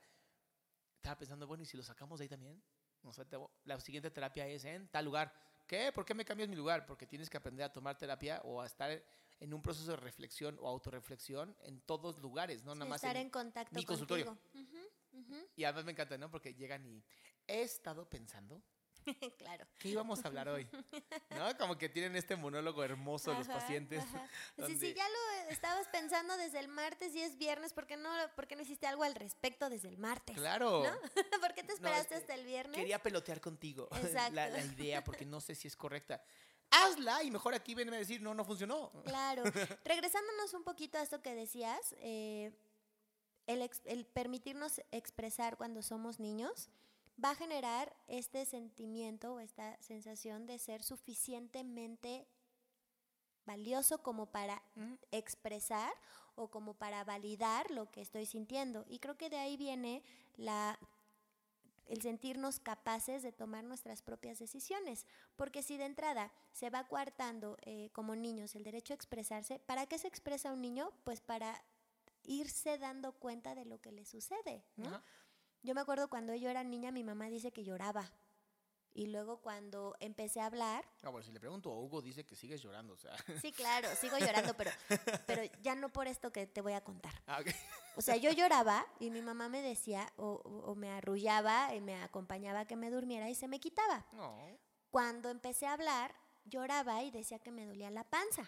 Estaba 0.96 1.18
pensando, 1.18 1.46
bueno, 1.48 1.64
¿y 1.64 1.66
si 1.68 1.76
lo 1.78 1.84
sacamos 1.84 2.20
de 2.20 2.24
ahí 2.26 2.30
también? 2.30 2.64
O 3.04 3.14
sea, 3.14 3.26
te- 3.26 3.38
la 3.66 3.80
siguiente 3.80 4.10
terapia 4.10 4.48
es 4.48 4.64
en 4.66 4.88
tal 4.88 5.06
lugar. 5.06 5.34
¿Qué? 5.74 5.92
¿Por 5.92 6.06
qué 6.06 6.14
me 6.14 6.24
cambias 6.24 6.48
mi 6.50 6.56
lugar? 6.56 6.86
Porque 6.86 7.08
tienes 7.08 7.32
que 7.32 7.38
aprender 7.38 7.66
a 7.66 7.74
tomar 7.74 7.98
terapia 7.98 8.40
o 8.44 8.62
a 8.62 8.68
estar 8.68 8.92
en 9.40 9.54
un 9.56 9.60
proceso 9.64 9.90
de 9.90 9.98
reflexión 9.98 10.56
o 10.62 10.68
autorreflexión 10.68 11.58
en 11.62 11.82
todos 11.82 12.20
lugares, 12.20 12.64
no 12.64 12.76
nada 12.76 12.86
más 12.86 12.98
estar 12.98 13.16
en- 13.16 13.24
en 13.24 13.30
contacto 13.32 13.76
mi 13.76 13.84
consultorio. 13.84 14.26
contigo. 14.28 14.68
Ujú, 15.12 15.20
ujú. 15.34 15.48
y 15.56 15.64
además 15.64 15.86
me 15.86 15.94
encanta, 15.94 16.16
¿no? 16.20 16.30
Porque 16.30 16.54
llegan 16.54 16.86
y 16.86 17.04
he 17.48 17.64
estado 17.64 18.08
pensando, 18.08 18.62
claro. 19.38 19.66
¿qué 19.80 19.90
íbamos 19.90 20.24
a 20.24 20.28
hablar 20.28 20.48
hoy? 20.50 20.68
¿No? 21.32 21.58
Como 21.58 21.78
que 21.78 21.90
tienen 21.90 22.16
este 22.16 22.36
monólogo 22.36 22.84
hermoso 22.84 23.34
los 23.34 23.48
Ajá, 23.50 23.60
pacientes. 23.60 24.04
ajá. 24.04 24.28
Sí, 24.68 24.78
sí, 24.78 24.94
ya 24.94 25.08
lo 25.08 25.50
estabas 25.52 25.88
pensando 25.90 26.36
desde 26.38 26.60
el 26.60 26.68
martes 26.68 27.14
y 27.16 27.22
es 27.22 27.38
viernes, 27.38 27.74
¿por 27.74 27.86
qué 27.88 27.98
no, 27.98 28.10
por 28.36 28.48
qué 28.48 28.56
no 28.56 28.62
hiciste 28.62 28.88
algo 28.88 29.04
al 29.04 29.16
respecto 29.16 29.70
desde 29.70 29.90
el 29.90 29.98
martes? 29.98 30.36
Claro. 30.36 30.84
¿No? 30.84 30.92
¿Por 31.42 31.54
qué 31.54 31.64
te 31.64 31.74
esperaste 31.74 32.10
que 32.10 32.16
hasta 32.16 32.34
el 32.36 32.46
viernes? 32.46 32.76
Quería 32.78 33.02
pelotear 33.02 33.40
contigo 33.42 33.88
Exacto. 33.96 34.34
la, 34.36 34.50
la 34.50 34.62
idea 34.64 35.04
porque 35.04 35.26
no 35.26 35.42
sé 35.42 35.56
si 35.56 35.68
es 35.68 35.76
correcta. 35.76 36.24
Hazla 36.72 37.22
y 37.24 37.30
mejor 37.30 37.54
aquí 37.54 37.76
venme 37.76 37.96
a 37.96 38.00
decir, 38.00 38.22
no, 38.22 38.34
no 38.34 38.44
funcionó. 38.44 38.92
Claro. 39.06 39.44
Regresándonos 39.86 40.54
un 40.56 40.64
poquito 40.64 40.98
a 40.98 41.04
esto 41.04 41.22
que 41.22 41.36
decías, 41.36 41.96
eh, 42.00 42.52
el, 43.46 43.62
ex- 43.62 43.82
el 43.86 44.06
permitirnos 44.08 44.82
expresar 44.92 45.56
cuando 45.58 45.84
somos 45.84 46.20
niños 46.20 46.70
va 47.24 47.32
a 47.32 47.36
generar 47.36 47.96
este 48.08 48.46
sentimiento 48.46 49.34
o 49.34 49.40
esta 49.40 49.82
sensación 49.82 50.46
de 50.46 50.60
ser 50.60 50.84
suficientemente 50.84 52.28
valioso 53.46 54.02
como 54.02 54.28
para 54.28 54.62
Ujú. 54.76 54.98
expresar 55.12 55.94
o 56.36 56.50
como 56.50 56.74
para 56.74 57.04
validar 57.04 57.70
lo 57.72 57.92
que 57.92 58.02
estoy 58.02 58.26
sintiendo. 58.26 58.86
Y 58.88 59.00
creo 59.00 59.18
que 59.18 59.30
de 59.30 59.38
ahí 59.38 59.58
viene 59.58 60.04
la 60.36 60.80
el 61.86 62.02
sentirnos 62.02 62.60
capaces 62.60 63.24
de 63.24 63.32
tomar 63.32 63.64
nuestras 63.64 64.02
propias 64.02 64.40
decisiones. 64.40 65.06
Porque 65.36 65.62
si 65.62 65.78
de 65.78 65.86
entrada 65.86 66.32
se 66.54 66.70
va 66.70 66.88
coartando 66.88 67.58
eh, 67.62 67.90
como 67.92 68.16
niños 68.16 68.56
el 68.56 68.64
derecho 68.64 68.94
a 68.94 68.96
expresarse, 68.96 69.60
¿para 69.60 69.86
qué 69.86 69.98
se 69.98 70.08
expresa 70.08 70.54
un 70.54 70.62
niño? 70.62 70.92
Pues 71.04 71.22
para 71.22 71.62
irse 72.24 72.78
dando 72.78 73.12
cuenta 73.14 73.54
de 73.54 73.66
lo 73.66 73.82
que 73.82 73.92
le 73.92 74.06
sucede. 74.06 74.64
¿no? 74.78 74.88
Ajá. 74.88 75.04
Yo 75.64 75.74
me 75.74 75.82
acuerdo 75.82 76.10
cuando 76.10 76.36
yo 76.36 76.50
era 76.50 76.64
niña, 76.64 76.92
mi 76.92 77.04
mamá 77.04 77.30
dice 77.30 77.52
que 77.52 77.64
lloraba. 77.64 78.10
Y 78.96 79.08
luego 79.08 79.42
cuando 79.42 79.96
empecé 80.00 80.40
a 80.40 80.46
hablar, 80.46 80.86
Ah, 81.02 81.10
bueno, 81.10 81.26
si 81.26 81.32
le 81.32 81.40
pregunto 81.40 81.72
a 81.72 81.80
Hugo, 81.80 82.02
dice 82.04 82.26
que 82.26 82.36
sigues 82.36 82.62
llorando. 82.62 82.94
O 82.94 82.98
sea. 82.98 83.16
sí, 83.42 83.52
claro, 83.52 83.88
sigo 84.00 84.18
llorando, 84.20 84.54
pero, 84.54 84.70
pero 85.26 85.42
ya 85.64 85.74
no 85.74 85.90
por 85.90 86.08
esto 86.08 86.32
que 86.32 86.46
te 86.46 86.62
voy 86.62 86.74
a 86.74 86.84
contar. 86.84 87.14
Ah, 87.26 87.40
ok. 87.42 87.48
O 87.96 88.02
sea, 88.02 88.18
yo 88.18 88.32
lloraba 88.32 88.86
y 89.00 89.10
mi 89.10 89.22
mamá 89.22 89.50
me 89.50 89.62
decía 89.62 90.12
o, 90.18 90.26
o- 90.44 90.72
o 90.72 90.76
me 90.76 90.92
arrullaba 90.92 91.74
y 91.74 91.82
me 91.82 91.96
acompañaba 92.04 92.62
a 92.62 92.68
que 92.68 92.76
me 92.76 92.92
durmiera 92.92 93.30
y 93.30 93.36
se 93.36 93.48
me 93.48 93.60
quitaba. 93.60 94.06
No. 94.12 94.38
Cuando 94.92 95.30
empecé 95.32 95.66
a 95.66 95.74
hablar, 95.74 96.14
lloraba 96.46 97.02
y 97.04 97.10
decía 97.10 97.40
que 97.40 97.52
me 97.52 97.66
dolía 97.66 97.90
la 97.90 98.04
panza. 98.04 98.48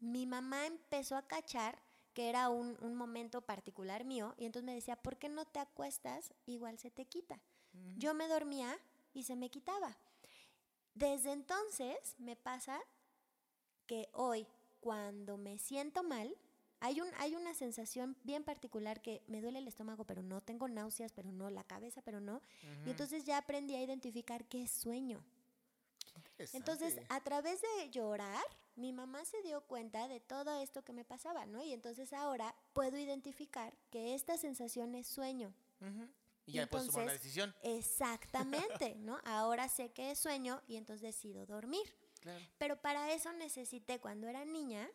Mi 0.00 0.26
mamá 0.26 0.66
empezó 0.66 1.16
a 1.16 1.28
cachar 1.28 1.80
que 2.14 2.28
era 2.28 2.48
un, 2.48 2.76
un 2.80 2.94
momento 2.94 3.40
particular 3.40 4.04
mío 4.04 4.34
y 4.36 4.44
entonces 4.44 4.66
me 4.66 4.74
decía, 4.74 4.96
¿por 4.96 5.16
qué 5.16 5.28
no 5.28 5.44
te 5.44 5.58
acuestas? 5.58 6.32
Igual 6.46 6.78
se 6.78 6.90
te 6.90 7.04
quita. 7.04 7.40
Yo 7.96 8.14
me 8.14 8.26
dormía 8.26 8.76
y 9.14 9.22
se 9.22 9.36
me 9.36 9.48
quitaba. 9.48 9.96
Desde 10.94 11.32
entonces 11.32 12.16
me 12.18 12.34
pasa 12.36 12.80
que 13.86 14.08
hoy, 14.12 14.46
cuando 14.80 15.36
me 15.36 15.58
siento 15.58 16.02
mal, 16.02 16.34
hay, 16.80 17.00
un, 17.00 17.08
hay 17.18 17.36
una 17.36 17.54
sensación 17.54 18.16
bien 18.24 18.42
particular 18.42 19.02
que 19.02 19.22
me 19.28 19.40
duele 19.40 19.58
el 19.58 19.68
estómago, 19.68 20.04
pero 20.04 20.22
no 20.22 20.40
tengo 20.40 20.66
náuseas, 20.68 21.12
pero 21.12 21.30
no 21.30 21.50
la 21.50 21.62
cabeza, 21.64 22.02
pero 22.02 22.20
no. 22.20 22.40
Y 22.86 22.90
entonces 22.90 23.24
ya 23.24 23.38
aprendí 23.38 23.74
a 23.74 23.82
identificar 23.82 24.44
qué 24.46 24.62
es 24.62 24.70
sueño. 24.70 25.22
Entonces, 26.52 26.98
a 27.08 27.20
través 27.20 27.60
de 27.60 27.90
llorar, 27.90 28.44
mi 28.76 28.92
mamá 28.92 29.24
se 29.24 29.42
dio 29.42 29.60
cuenta 29.62 30.08
de 30.08 30.20
todo 30.20 30.54
esto 30.60 30.82
que 30.82 30.92
me 30.92 31.04
pasaba, 31.04 31.46
¿no? 31.46 31.62
Y 31.62 31.72
entonces 31.72 32.12
ahora 32.12 32.54
puedo 32.72 32.96
identificar 32.98 33.74
que 33.90 34.14
esta 34.14 34.36
sensación 34.38 34.94
es 34.94 35.06
sueño. 35.06 35.52
Y 36.46 36.52
y 36.52 36.54
ya 36.54 36.66
puedes 36.66 36.88
tomar 36.88 37.02
entonces- 37.02 37.22
decisión. 37.22 37.54
Exactamente, 37.62 38.96
¿no? 38.96 39.18
Ahora 39.24 39.68
sé 39.68 39.92
que 39.92 40.10
es 40.10 40.18
sueño 40.18 40.62
y 40.66 40.76
entonces 40.76 41.02
decido 41.02 41.46
dormir. 41.46 41.94
Claro. 42.20 42.44
Pero 42.58 42.80
para 42.80 43.12
eso 43.12 43.32
necesité, 43.32 43.98
cuando 44.00 44.26
era 44.28 44.44
niña, 44.44 44.90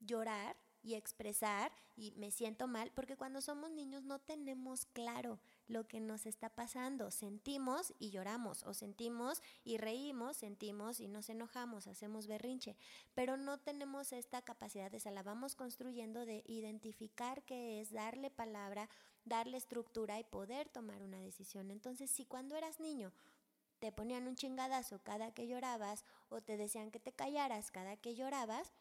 llorar 0.00 0.56
y 0.82 0.94
expresar 0.94 1.72
y 1.96 2.12
me 2.12 2.30
siento 2.30 2.66
mal, 2.68 2.90
porque 2.94 3.16
cuando 3.16 3.40
somos 3.40 3.70
niños 3.70 4.04
no 4.04 4.20
tenemos 4.20 4.86
claro 4.86 5.38
lo 5.68 5.86
que 5.86 6.00
nos 6.00 6.26
está 6.26 6.48
pasando. 6.48 7.10
Sentimos 7.10 7.94
y 7.98 8.10
lloramos, 8.10 8.64
o 8.64 8.74
sentimos 8.74 9.42
y 9.64 9.76
reímos, 9.76 10.38
sentimos 10.38 11.00
y 11.00 11.08
nos 11.08 11.28
enojamos, 11.28 11.86
hacemos 11.86 12.26
berrinche, 12.26 12.76
pero 13.14 13.36
no 13.36 13.58
tenemos 13.58 14.12
esta 14.12 14.42
capacidad 14.42 14.90
de, 14.90 15.00
se 15.00 15.10
la 15.10 15.22
vamos 15.22 15.54
construyendo 15.54 16.26
de 16.26 16.42
identificar 16.46 17.42
qué 17.44 17.80
es, 17.80 17.92
darle 17.92 18.30
palabra, 18.30 18.88
darle 19.24 19.58
estructura 19.58 20.18
y 20.18 20.24
poder 20.24 20.68
tomar 20.68 21.02
una 21.02 21.20
decisión. 21.20 21.70
Entonces, 21.70 22.10
si 22.10 22.24
cuando 22.24 22.56
eras 22.56 22.80
niño 22.80 23.12
te 23.78 23.92
ponían 23.92 24.26
un 24.26 24.34
chingadazo 24.34 25.00
cada 25.04 25.32
que 25.32 25.46
llorabas 25.46 26.04
o 26.30 26.40
te 26.40 26.56
decían 26.56 26.90
que 26.90 26.98
te 26.98 27.12
callaras 27.12 27.70
cada 27.70 27.96
que 27.96 28.14
llorabas, 28.16 28.72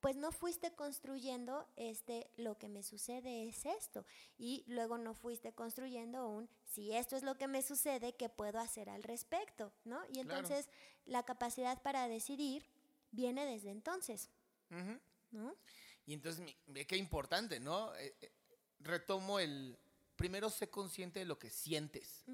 pues 0.00 0.16
no 0.16 0.30
fuiste 0.32 0.72
construyendo 0.74 1.66
este, 1.76 2.30
lo 2.36 2.58
que 2.58 2.68
me 2.68 2.82
sucede 2.82 3.48
es 3.48 3.64
esto. 3.66 4.04
Y 4.38 4.64
luego 4.66 4.98
no 4.98 5.14
fuiste 5.14 5.52
construyendo 5.52 6.28
un, 6.28 6.48
si 6.64 6.92
esto 6.92 7.16
es 7.16 7.22
lo 7.22 7.36
que 7.36 7.48
me 7.48 7.62
sucede, 7.62 8.14
¿qué 8.14 8.28
puedo 8.28 8.58
hacer 8.58 8.88
al 8.90 9.02
respecto? 9.02 9.72
¿No? 9.84 10.04
Y 10.06 10.12
Claro. 10.22 10.40
entonces 10.40 10.68
la 11.06 11.24
capacidad 11.24 11.82
para 11.82 12.08
decidir 12.08 12.64
viene 13.10 13.46
desde 13.46 13.70
entonces. 13.70 14.30
¿no? 15.30 15.54
Y 16.06 16.14
entonces, 16.14 16.54
qué 16.86 16.96
importante, 16.96 17.58
¿no? 17.60 17.94
Eh, 17.96 18.14
eh, 18.20 18.32
retomo 18.80 19.38
el... 19.40 19.78
Primero, 20.16 20.48
sé 20.48 20.70
consciente 20.70 21.18
de 21.18 21.26
lo 21.26 21.38
que 21.38 21.50
sientes. 21.50 22.24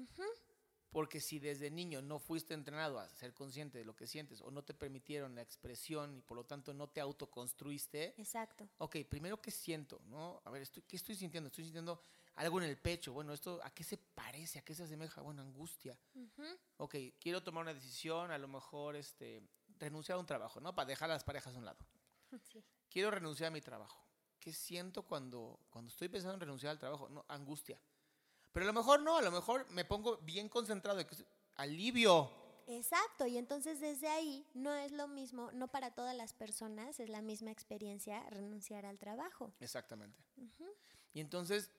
Porque 0.93 1.19
si 1.19 1.39
desde 1.39 1.71
niño 1.71 2.01
no 2.03 2.19
fuiste 2.19 2.53
entrenado 2.53 2.99
a 2.99 3.09
ser 3.09 3.33
consciente 3.33 3.79
de 3.79 3.83
lo 3.83 3.95
que 3.95 4.05
sientes 4.05 4.41
o 4.41 4.51
no 4.51 4.63
te 4.63 4.75
permitieron 4.75 5.33
la 5.33 5.41
expresión 5.41 6.15
y 6.15 6.21
por 6.21 6.37
lo 6.37 6.45
tanto 6.45 6.73
no 6.73 6.87
te 6.87 7.01
autoconstruiste, 7.01 8.13
Exacto. 8.21 8.69
ok, 8.77 8.97
primero, 9.09 9.41
¿qué 9.41 9.49
siento? 9.49 9.99
¿no? 10.05 10.39
A 10.45 10.51
ver, 10.51 10.61
estoy, 10.61 10.83
¿qué 10.83 10.95
estoy 10.95 11.15
sintiendo? 11.15 11.47
Estoy 11.47 11.63
sintiendo 11.63 11.99
algo 12.35 12.61
en 12.61 12.69
el 12.69 12.77
pecho. 12.77 13.11
Bueno, 13.11 13.33
¿esto 13.33 13.59
a 13.63 13.71
qué 13.71 13.83
se 13.83 13.97
parece? 13.97 14.59
¿A 14.59 14.61
qué 14.61 14.75
se 14.75 14.83
asemeja? 14.83 15.21
Bueno, 15.21 15.41
angustia. 15.41 15.97
Ujú. 16.13 16.43
Ok, 16.77 16.95
quiero 17.19 17.41
tomar 17.43 17.63
una 17.63 17.73
decisión, 17.73 18.31
a 18.31 18.37
lo 18.37 18.47
mejor 18.47 18.95
este, 18.95 19.41
renunciar 19.79 20.17
a 20.17 20.19
un 20.19 20.27
trabajo, 20.27 20.59
¿no? 20.59 20.75
Para 20.75 20.87
dejar 20.87 21.09
a 21.09 21.13
las 21.13 21.23
parejas 21.23 21.55
a 21.55 21.57
un 21.57 21.65
lado. 21.65 21.79
Sí. 22.51 22.63
Quiero 22.89 23.11
renunciar 23.11 23.49
a 23.49 23.51
mi 23.51 23.61
trabajo. 23.61 24.03
¿Qué 24.39 24.53
siento 24.53 25.03
cuando, 25.03 25.59
cuando 25.69 25.89
estoy 25.89 26.09
pensando 26.09 26.33
en 26.33 26.39
renunciar 26.41 26.71
al 26.71 26.79
trabajo? 26.79 27.07
No, 27.09 27.23
angustia. 27.27 27.79
Pero 28.53 28.65
a 28.65 28.67
lo 28.67 28.73
mejor 28.73 29.01
no, 29.01 29.17
a 29.17 29.21
lo 29.21 29.31
mejor 29.31 29.69
me 29.71 29.83
pongo 29.83 30.17
bien 30.17 30.47
concentrado. 30.47 31.01
alivio. 31.55 32.31
Exacto, 32.67 33.27
y 33.27 33.37
entonces 33.37 33.81
desde 33.81 34.07
ahí 34.07 34.47
no 34.53 34.73
es 34.73 34.91
lo 34.93 35.07
mismo, 35.07 35.51
no 35.51 35.67
para 35.67 35.93
todas 35.93 36.15
las 36.15 36.33
personas 36.33 36.99
es 36.99 37.09
la 37.09 37.21
misma 37.21 37.51
experiencia 37.51 38.23
renunciar 38.29 38.85
al 38.85 38.99
trabajo. 38.99 39.53
Exactamente. 39.59 40.23
Y 41.13 41.19
entonces 41.19 41.71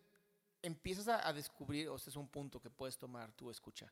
empiezas 0.60 1.08
a, 1.08 1.26
a 1.26 1.32
descubrir, 1.32 1.88
o 1.88 1.98
sea, 1.98 2.10
es 2.10 2.16
un 2.16 2.28
punto 2.28 2.60
que 2.60 2.70
puedes 2.70 2.98
tomar 2.98 3.32
tú, 3.32 3.50
escucha. 3.50 3.90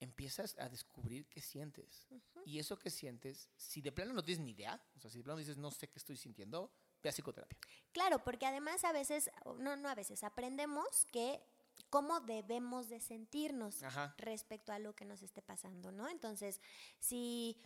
Empiezas 0.00 0.56
a 0.58 0.68
descubrir 0.68 1.26
qué 1.28 1.40
sientes. 1.40 2.08
Y 2.44 2.58
eso 2.58 2.78
que 2.78 2.90
sientes, 2.90 3.48
si 3.56 3.80
de 3.80 3.92
plano 3.92 4.12
no 4.12 4.24
tienes 4.24 4.44
ni 4.44 4.52
idea, 4.52 4.82
o 4.96 5.00
sea, 5.00 5.10
si 5.10 5.18
de 5.18 5.24
plano 5.24 5.38
dices 5.38 5.56
no 5.56 5.70
sé 5.70 5.88
qué 5.88 5.98
estoy 5.98 6.16
sintiendo, 6.16 6.72
ve 7.02 7.08
a 7.08 7.12
psicoterapia. 7.12 7.58
Claro, 7.92 8.18
porque 8.24 8.46
además 8.46 8.84
a 8.84 8.92
veces, 8.92 9.30
no, 9.58 9.76
no 9.76 9.88
a 9.88 9.94
veces, 9.94 10.24
aprendemos 10.24 11.06
que 11.12 11.40
cómo 11.90 12.20
debemos 12.20 12.88
de 12.88 13.00
sentirnos 13.00 13.82
Ajá. 13.82 14.14
respecto 14.18 14.72
a 14.72 14.78
lo 14.78 14.94
que 14.94 15.04
nos 15.04 15.22
esté 15.22 15.42
pasando, 15.42 15.92
¿no? 15.92 16.08
Entonces, 16.08 16.60
si 16.98 17.56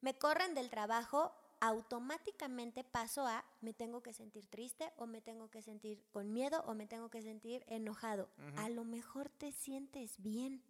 me 0.00 0.18
corren 0.18 0.54
del 0.54 0.68
trabajo, 0.68 1.32
automáticamente 1.60 2.82
paso 2.82 3.24
a 3.24 3.44
me 3.60 3.72
tengo 3.72 4.02
que 4.02 4.12
sentir 4.12 4.46
triste 4.48 4.92
o 4.96 5.06
me 5.06 5.20
tengo 5.20 5.48
que 5.48 5.62
sentir 5.62 6.04
con 6.10 6.32
miedo 6.32 6.64
o 6.66 6.74
me 6.74 6.88
tengo 6.88 7.08
que 7.08 7.22
sentir 7.22 7.64
enojado. 7.68 8.28
A 8.56 8.68
lo 8.68 8.84
mejor 8.84 9.28
te 9.28 9.52
sientes 9.52 10.20
bien. 10.20 10.62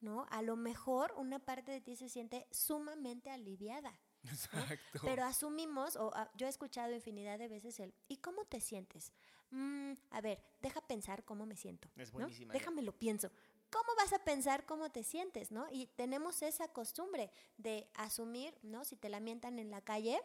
¿no? 0.00 0.26
A 0.30 0.42
lo 0.42 0.56
mejor 0.56 1.12
una 1.16 1.38
parte 1.38 1.72
de 1.72 1.80
ti 1.80 1.96
se 1.96 2.08
siente 2.08 2.46
sumamente 2.50 3.30
aliviada. 3.30 3.98
Exacto. 4.30 5.00
Pero 5.02 5.24
asumimos, 5.24 5.96
o 5.96 6.10
ah, 6.14 6.30
yo 6.34 6.46
he 6.46 6.50
escuchado 6.50 6.92
infinidad 6.92 7.38
de 7.38 7.48
veces 7.48 7.80
el, 7.80 7.94
¿y 8.08 8.18
cómo 8.18 8.44
te 8.44 8.60
sientes? 8.60 9.12
Mm, 9.50 9.92
a 10.10 10.20
ver, 10.20 10.42
deja 10.60 10.80
pensar 10.80 11.24
cómo 11.24 11.46
me 11.46 11.56
siento. 11.56 11.88
Es 11.96 12.12
buenísima 12.12 12.52
idea. 12.52 12.60
Déjame 12.60 12.82
lo 12.82 12.92
pienso. 12.98 13.30
¿Cómo 13.70 13.94
vas 13.96 14.12
a 14.12 14.18
pensar 14.24 14.66
cómo 14.66 14.90
te 14.90 15.04
sientes, 15.04 15.52
no? 15.52 15.66
Y 15.70 15.86
tenemos 15.86 16.42
esa 16.42 16.68
costumbre 16.68 17.30
de 17.56 17.88
asumir, 17.94 18.58
¿no? 18.62 18.84
Si 18.84 18.96
te 18.96 19.08
lamentan 19.08 19.58
en 19.58 19.70
la 19.70 19.80
calle, 19.80 20.20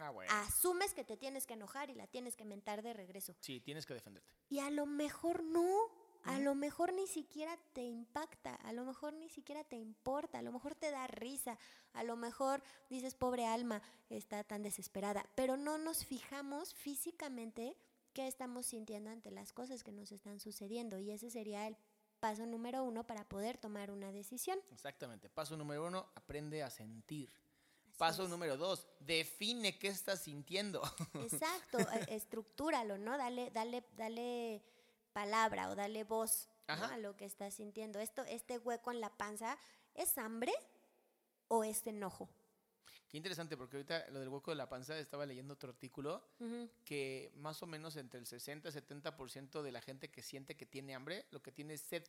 ah, 0.00 0.10
bueno. 0.10 0.32
asumes 0.32 0.92
que 0.92 1.04
te 1.04 1.16
tienes 1.16 1.46
que 1.46 1.54
enojar 1.54 1.90
y 1.90 1.94
la 1.94 2.06
tienes 2.08 2.36
que 2.36 2.44
mentar 2.44 2.82
de 2.82 2.92
regreso. 2.92 3.36
Sí, 3.40 3.60
tienes 3.60 3.86
que 3.86 3.94
defenderte. 3.94 4.28
Y 4.48 4.58
a 4.58 4.70
lo 4.70 4.86
mejor 4.86 5.44
no. 5.44 6.03
A 6.24 6.38
lo 6.38 6.54
mejor 6.54 6.92
ni 6.92 7.06
siquiera 7.06 7.58
te 7.72 7.82
impacta, 7.82 8.54
a 8.56 8.72
lo 8.72 8.84
mejor 8.84 9.12
ni 9.12 9.28
siquiera 9.28 9.62
te 9.64 9.76
importa, 9.76 10.38
a 10.38 10.42
lo 10.42 10.52
mejor 10.52 10.74
te 10.74 10.90
da 10.90 11.06
risa, 11.06 11.58
a 11.92 12.02
lo 12.02 12.16
mejor 12.16 12.62
dices, 12.88 13.14
pobre 13.14 13.46
alma, 13.46 13.82
está 14.08 14.42
tan 14.44 14.62
desesperada, 14.62 15.28
pero 15.34 15.56
no 15.56 15.78
nos 15.78 16.04
fijamos 16.04 16.74
físicamente 16.74 17.76
qué 18.14 18.26
estamos 18.26 18.66
sintiendo 18.66 19.10
ante 19.10 19.30
las 19.30 19.52
cosas 19.52 19.82
que 19.82 19.92
nos 19.92 20.12
están 20.12 20.40
sucediendo 20.40 20.98
y 20.98 21.10
ese 21.10 21.30
sería 21.30 21.66
el 21.66 21.76
paso 22.20 22.46
número 22.46 22.84
uno 22.84 23.06
para 23.06 23.28
poder 23.28 23.58
tomar 23.58 23.90
una 23.90 24.10
decisión. 24.10 24.58
Exactamente. 24.72 25.28
Paso 25.28 25.56
número 25.56 25.86
uno, 25.86 26.08
aprende 26.14 26.62
a 26.62 26.70
sentir. 26.70 27.30
Paso 27.98 28.24
es. 28.24 28.30
número 28.30 28.56
dos, 28.56 28.88
define 28.98 29.78
qué 29.78 29.88
estás 29.88 30.22
sintiendo. 30.22 30.82
Exacto, 31.14 31.78
e- 31.78 32.14
estructúralo, 32.14 32.98
¿no? 32.98 33.18
Dale, 33.18 33.50
dale, 33.50 33.84
dale 33.96 34.62
palabra 35.14 35.70
o 35.70 35.74
dale 35.74 36.04
voz 36.04 36.48
a 36.66 36.98
lo 36.98 37.16
que 37.16 37.24
estás 37.24 37.54
sintiendo. 37.54 38.00
Esto, 38.00 38.22
este 38.24 38.58
hueco 38.58 38.90
en 38.90 39.00
la 39.00 39.16
panza, 39.16 39.56
¿es 39.94 40.18
hambre 40.18 40.52
o 41.48 41.64
es 41.64 41.86
enojo? 41.86 42.28
Qué 43.08 43.16
interesante, 43.16 43.56
porque 43.56 43.76
ahorita 43.76 44.10
lo 44.10 44.18
del 44.18 44.28
hueco 44.28 44.50
de 44.50 44.56
la 44.56 44.68
panza 44.68 44.98
estaba 44.98 45.24
leyendo 45.24 45.54
otro 45.54 45.70
artículo 45.70 46.22
que 46.84 47.32
más 47.36 47.62
o 47.62 47.66
menos 47.66 47.96
entre 47.96 48.18
el 48.18 48.26
60 48.26 48.68
y 48.68 48.72
70% 48.72 49.62
de 49.62 49.72
la 49.72 49.80
gente 49.80 50.10
que 50.10 50.20
siente 50.20 50.56
que 50.56 50.66
tiene 50.66 50.94
hambre, 50.94 51.24
lo 51.30 51.40
que 51.40 51.52
tiene 51.52 51.74
es 51.74 51.80
sed. 51.80 52.04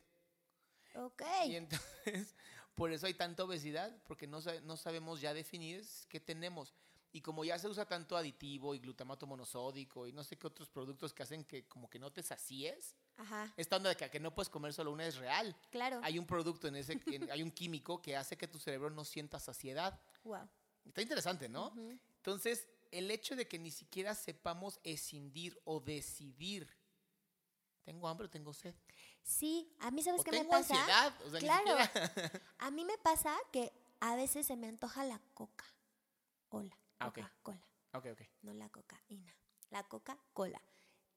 Ok. 0.96 1.22
Y 1.46 1.58
entonces, 1.58 1.86
por 2.76 2.92
eso 2.92 3.06
hay 3.06 3.14
tanta 3.14 3.44
obesidad, 3.44 3.96
porque 4.08 4.26
no, 4.26 4.40
no 4.64 4.78
sabemos 4.78 5.22
ya 5.22 5.34
definir 5.36 5.86
qué 6.10 6.20
tenemos. 6.20 6.74
Y 7.16 7.22
como 7.22 7.46
ya 7.46 7.58
se 7.58 7.70
usa 7.70 7.86
tanto 7.86 8.18
aditivo 8.18 8.76
y 8.76 8.80
glutamato 8.80 9.26
monosódico 9.26 10.06
y 10.06 10.12
no 10.12 10.22
sé 10.22 10.36
qué 10.38 10.48
otros 10.48 10.70
productos 10.70 11.14
que 11.14 11.24
hacen 11.24 11.46
que 11.46 11.66
como 11.66 11.90
que 11.90 11.98
no 11.98 12.12
te 12.12 12.22
sacies, 12.22 12.94
Ajá, 13.16 13.54
esta 13.56 13.78
onda 13.78 13.88
de 13.90 13.96
que, 13.96 14.10
que 14.10 14.20
no 14.20 14.36
puedes 14.36 14.50
comer 14.50 14.74
solo 14.74 14.92
una 14.92 15.06
es 15.08 15.16
real. 15.16 15.56
claro. 15.72 16.02
Hay 16.04 16.20
un 16.20 16.26
producto 16.26 16.68
en 16.68 16.76
ese, 16.76 17.00
en- 17.06 17.32
hay 17.32 17.42
un 17.42 17.52
químico 17.52 18.02
que 18.02 18.18
hace 18.18 18.38
que 18.38 18.50
tu 18.50 18.60
cerebro 18.60 18.90
no 18.90 19.06
sienta 19.06 19.40
saciedad. 19.40 19.98
Wow. 20.26 20.46
Está 20.84 21.02
interesante, 21.02 21.48
¿no? 21.48 21.74
Entonces, 22.18 22.68
el 22.92 23.10
hecho 23.10 23.34
de 23.38 23.48
que 23.48 23.60
ni 23.60 23.72
siquiera 23.72 24.14
sepamos 24.14 24.82
escindir 24.84 25.58
o 25.64 25.80
decidir, 25.80 26.68
tengo 27.86 28.10
hambre 28.10 28.28
o 28.28 28.30
tengo 28.30 28.52
sed. 28.54 28.76
Sí, 29.24 29.74
a 29.80 29.90
mí 29.90 30.04
sabes 30.04 30.20
O 30.20 30.24
qué 30.26 30.32
me 30.32 30.44
pasa. 30.44 30.76
ansiedad, 30.76 31.14
o 31.26 31.30
sea, 31.30 31.40
ni 31.40 31.46
claro. 31.46 31.78
siquiera- 31.86 32.42
A 32.58 32.72
mí 32.72 32.84
me 32.84 32.98
pasa 32.98 33.34
que 33.54 33.72
a 34.02 34.18
veces 34.18 34.46
se 34.48 34.58
me 34.58 34.68
antoja 34.68 35.06
la 35.06 35.22
coca. 35.34 35.64
Hola. 36.50 36.76
Ah, 37.00 37.08
ok. 37.08 37.16
Coca-Cola. 37.16 37.62
ok, 37.94 38.06
ok. 38.12 38.22
No 38.42 38.54
la 38.54 38.70
cocaína. 38.70 39.36
La 39.70 39.84
Coca-Cola. 39.84 40.62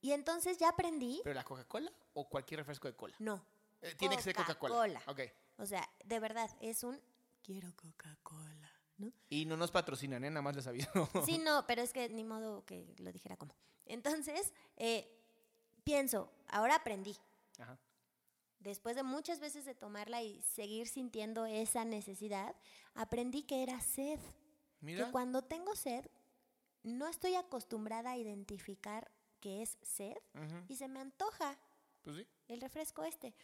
Y 0.01 0.13
entonces 0.13 0.59
ya 0.59 0.71
aprendí. 0.71 1.21
¿Pero 1.25 1.35
la 1.35 1.45
Coca-Cola 1.45 1.93
o 2.15 2.29
cualquier 2.29 2.61
refresco 2.61 2.89
de 2.89 2.95
cola? 2.95 3.17
No. 3.19 3.45
Eh, 3.83 3.95
tiene 3.97 4.17
que 4.17 4.23
ser 4.23 4.35
Coca-Cola. 4.35 4.75
Coca-Cola. 4.75 5.03
Ok. 5.07 5.21
O 5.59 5.67
sea, 5.67 5.89
de 6.05 6.21
verdad, 6.21 6.51
es 6.61 6.85
un 6.85 7.01
quiero 7.43 7.75
Coca-Cola, 7.75 8.71
¿no? 8.99 9.13
Y 9.29 9.45
no 9.45 9.57
nos 9.57 9.71
patrocinan, 9.71 10.25
¿eh? 10.25 10.31
Nada 10.31 10.43
más 10.43 10.57
les 10.57 10.67
aviso. 10.67 10.89
Sí, 11.27 11.39
no, 11.39 11.67
pero 11.67 11.83
es 11.83 11.93
que 11.93 12.09
ni 12.09 12.25
modo 12.25 12.65
que 12.65 12.95
lo 12.99 13.13
dijera 13.13 13.37
como. 13.37 13.55
Entonces, 13.87 14.53
eh, 14.77 15.09
pienso, 15.85 16.31
ahora 16.49 16.77
aprendí. 16.77 17.17
Ajá. 17.59 17.79
Después 18.61 18.97
de 18.97 19.03
muchas 19.03 19.41
veces 19.41 19.65
de 19.65 19.75
tomarla 19.75 20.23
y 20.23 20.43
seguir 20.43 20.89
sintiendo 20.89 21.47
esa 21.47 21.85
necesidad, 21.85 22.55
aprendí 22.95 23.43
que 23.45 23.63
era 23.63 23.81
sed. 23.81 24.19
Mira. 24.81 25.07
Que 25.07 25.13
cuando 25.13 25.43
tengo 25.43 25.75
sed, 25.75 26.07
no 26.83 27.07
estoy 27.09 27.35
acostumbrada 27.35 28.13
a 28.13 28.17
identificar 28.17 29.11
que 29.41 29.63
es 29.63 29.77
sed 29.83 30.17
Ujú. 30.35 30.65
y 30.69 30.77
se 30.77 30.89
me 30.89 31.01
antoja 31.01 31.59
Pues 32.03 32.17
sí. 32.17 32.27
el 32.49 32.61
refresco 32.61 33.05
este. 33.05 33.35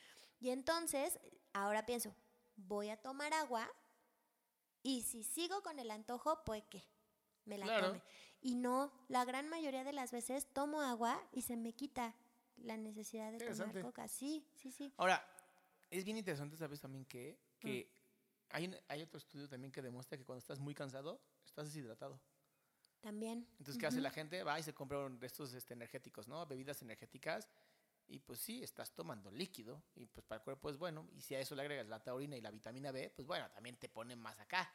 Y 0.40 0.50
entonces, 0.50 1.18
ahora 1.52 1.86
pienso, 1.86 2.14
voy 2.56 2.90
a 2.90 2.96
tomar 2.96 3.32
agua 3.34 3.68
y 4.82 5.02
si 5.02 5.24
sigo 5.24 5.62
con 5.62 5.78
el 5.78 5.90
antojo, 5.90 6.42
pues 6.44 6.62
que 6.64 6.82
me 7.44 7.58
la 7.58 7.66
Claro. 7.66 7.86
tome. 7.88 8.02
Y 8.40 8.54
no, 8.56 8.92
la 9.08 9.24
gran 9.24 9.48
mayoría 9.48 9.84
de 9.84 9.92
las 9.92 10.12
veces 10.12 10.46
tomo 10.52 10.82
agua 10.82 11.20
y 11.32 11.42
se 11.42 11.56
me 11.56 11.72
quita 11.72 12.14
la 12.56 12.76
necesidad 12.76 13.32
de 13.32 13.38
tomar 13.38 13.80
coca. 13.80 14.08
Sí, 14.08 14.46
sí, 14.54 14.70
sí. 14.70 14.92
Ahora, 14.98 15.26
es 15.90 16.04
bien 16.04 16.16
interesante, 16.18 16.56
¿sabes 16.56 16.80
también 16.80 17.04
qué? 17.06 17.38
Que 17.58 17.90
Mm. 17.90 18.03
Hay, 18.50 18.74
hay 18.88 19.02
otro 19.02 19.18
estudio 19.18 19.48
también 19.48 19.72
que 19.72 19.82
demuestra 19.82 20.16
que 20.18 20.24
cuando 20.24 20.38
estás 20.38 20.60
muy 20.60 20.74
cansado, 20.74 21.20
estás 21.44 21.66
deshidratado. 21.66 22.20
También. 23.00 23.46
Entonces, 23.58 23.76
¿qué 23.78 23.86
hace 23.86 24.00
la 24.00 24.10
gente? 24.10 24.42
Va 24.42 24.58
y 24.58 24.62
se 24.62 24.72
compra 24.72 24.98
estos 25.20 25.52
este, 25.52 25.74
energéticos, 25.74 26.26
¿no? 26.26 26.46
Bebidas 26.46 26.80
energéticas. 26.80 27.50
Y 28.06 28.18
pues 28.18 28.40
sí, 28.40 28.62
estás 28.62 28.94
tomando 28.94 29.30
líquido. 29.30 29.82
Y 29.94 30.06
pues 30.06 30.24
para 30.24 30.38
el 30.38 30.42
cuerpo 30.42 30.70
es 30.70 30.78
bueno. 30.78 31.06
Y 31.12 31.20
si 31.20 31.34
a 31.34 31.40
eso 31.40 31.54
le 31.54 31.62
agregas 31.62 31.86
la 31.86 32.02
taurina 32.02 32.34
y 32.34 32.40
la 32.40 32.50
vitamina 32.50 32.92
B, 32.92 33.12
pues 33.14 33.26
bueno, 33.26 33.50
también 33.50 33.76
te 33.76 33.90
pone 33.90 34.16
más 34.16 34.40
acá. 34.40 34.72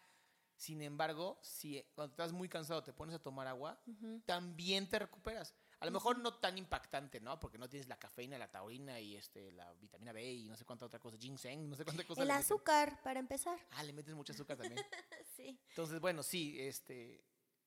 Sin 0.55 0.81
embargo, 0.81 1.39
si 1.41 1.81
cuando 1.95 2.11
estás 2.11 2.33
muy 2.33 2.49
cansado 2.49 2.83
te 2.83 2.93
pones 2.93 3.15
a 3.15 3.19
tomar 3.19 3.47
agua, 3.47 3.81
también 4.25 4.87
te 4.87 4.99
recuperas. 4.99 5.55
A 5.79 5.85
lo 5.85 5.91
mejor 5.91 6.19
no 6.19 6.33
tan 6.33 6.57
impactante, 6.57 7.21
¿no? 7.21 7.39
Porque 7.39 7.57
no 7.57 7.69
tienes 7.69 7.87
la 7.87 7.97
cafeína, 7.97 8.37
la 8.37 8.51
taurina 8.51 8.99
y 8.99 9.15
este, 9.15 9.51
la 9.53 9.71
vitamina 9.73 10.11
B 10.11 10.29
y 10.29 10.49
no 10.49 10.57
sé 10.57 10.65
cuánta 10.65 10.85
otra 10.85 10.99
cosa, 10.99 11.17
ginseng, 11.17 11.69
no 11.69 11.75
sé 11.75 11.85
cuánta 11.85 12.03
cosa. 12.03 12.21
El 12.21 12.31
azúcar, 12.31 13.01
para 13.01 13.19
empezar. 13.19 13.57
Ah, 13.71 13.83
le 13.83 13.93
metes 13.93 14.13
mucho 14.13 14.33
azúcar 14.33 14.57
también. 14.57 14.79
Sí. 15.35 15.57
Entonces, 15.69 16.01
bueno, 16.01 16.21
sí, 16.21 16.57
este, 16.59 17.23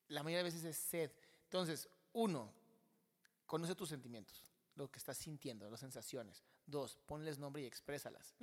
la 0.08 0.22
mayoría 0.22 0.44
de 0.44 0.50
veces 0.50 0.62
es 0.64 0.76
sed. 0.76 1.10
Entonces, 1.44 1.88
uno, 2.12 2.52
conoce 3.46 3.74
tus 3.74 3.88
sentimientos, 3.88 4.52
lo 4.74 4.90
que 4.90 4.98
estás 4.98 5.16
sintiendo, 5.16 5.70
las 5.70 5.80
sensaciones. 5.80 6.44
Dos, 6.66 6.98
ponles 7.06 7.38
nombre 7.38 7.62
y 7.62 7.66
exprésalas. 7.66 8.34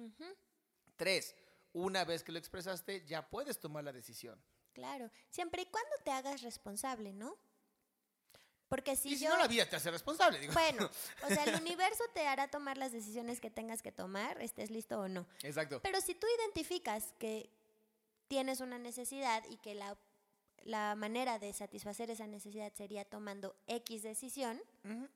Tres, 0.96 1.36
una 1.74 2.06
vez 2.06 2.24
que 2.24 2.32
lo 2.32 2.40
expresaste, 2.40 3.06
ya 3.06 3.30
puedes 3.30 3.60
tomar 3.60 3.84
la 3.84 3.94
decisión. 3.94 4.42
Claro, 4.74 5.12
siempre 5.30 5.62
y 5.62 5.66
cuando 5.68 5.96
te 6.04 6.12
hagas 6.12 6.42
responsable, 6.42 7.14
¿no? 7.14 7.38
Porque 8.70 8.96
si 8.96 9.10
y 9.10 9.18
si 9.18 9.26
yo... 9.26 9.32
no, 9.32 9.38
la 9.38 9.48
vida 9.48 9.68
te 9.68 9.76
hace 9.76 9.90
responsable. 9.90 10.40
Digo. 10.40 10.54
Bueno, 10.54 10.90
o 11.24 11.28
sea, 11.28 11.44
el 11.44 11.56
universo 11.62 12.04
te 12.14 12.28
hará 12.28 12.48
tomar 12.50 12.78
las 12.78 12.92
decisiones 12.92 13.42
que 13.42 13.50
tengas 13.50 13.82
que 13.82 13.92
tomar, 13.92 14.40
estés 14.42 14.70
listo 14.70 15.00
o 15.00 15.08
no. 15.08 15.26
Exacto. 15.42 15.82
Pero 15.82 16.00
si 16.02 16.14
tú 16.14 16.28
identificas 16.40 17.14
que 17.18 17.50
tienes 18.28 18.62
una 18.62 18.78
necesidad 18.78 19.44
y 19.50 19.58
que 19.58 19.74
la, 19.74 19.98
la 20.64 20.94
manera 20.96 21.40
de 21.40 21.52
satisfacer 21.52 22.12
esa 22.12 22.28
necesidad 22.28 22.72
sería 22.76 23.04
tomando 23.06 23.56
X 23.66 24.04
decisión, 24.04 24.62
Ujú. 24.86 25.08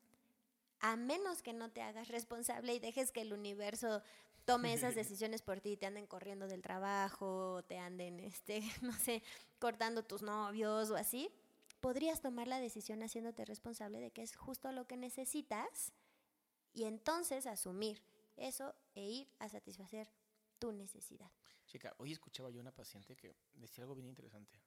a 0.79 0.95
menos 0.95 1.43
que 1.43 1.53
no 1.53 1.69
te 1.69 1.83
hagas 1.83 2.07
responsable 2.07 2.73
y 2.73 2.79
dejes 2.79 3.11
que 3.11 3.21
el 3.21 3.33
universo 3.33 4.01
tome 4.45 4.73
esas 4.73 4.95
decisiones 4.95 5.43
por 5.43 5.61
ti, 5.61 5.77
te 5.77 5.85
anden 5.85 6.07
corriendo 6.07 6.47
del 6.47 6.63
trabajo, 6.63 7.63
te 7.67 7.77
anden, 7.77 8.19
este, 8.19 8.61
no 8.81 8.93
sé, 8.93 9.21
cortando 9.59 10.03
tus 10.03 10.23
novios 10.23 10.89
o 10.89 10.95
así, 10.95 11.29
podrías 11.83 12.21
tomar 12.21 12.47
la 12.47 12.61
decisión 12.61 13.03
haciéndote 13.03 13.43
responsable 13.43 13.99
de 13.99 14.09
que 14.09 14.21
es 14.21 14.37
justo 14.37 14.71
lo 14.71 14.87
que 14.87 14.95
necesitas 14.95 15.91
y 16.71 16.85
entonces 16.85 17.45
asumir 17.45 18.01
eso 18.37 18.73
e 18.95 19.03
ir 19.03 19.29
a 19.39 19.49
satisfacer 19.49 20.09
tu 20.59 20.71
necesidad. 20.71 21.29
Chica, 21.65 21.93
hoy 21.97 22.13
escuchaba 22.13 22.49
yo 22.51 22.61
una 22.61 22.73
paciente 22.73 23.17
que 23.17 23.35
decía 23.51 23.83
algo 23.83 23.95
bien 23.95 24.07
interesante. 24.07 24.57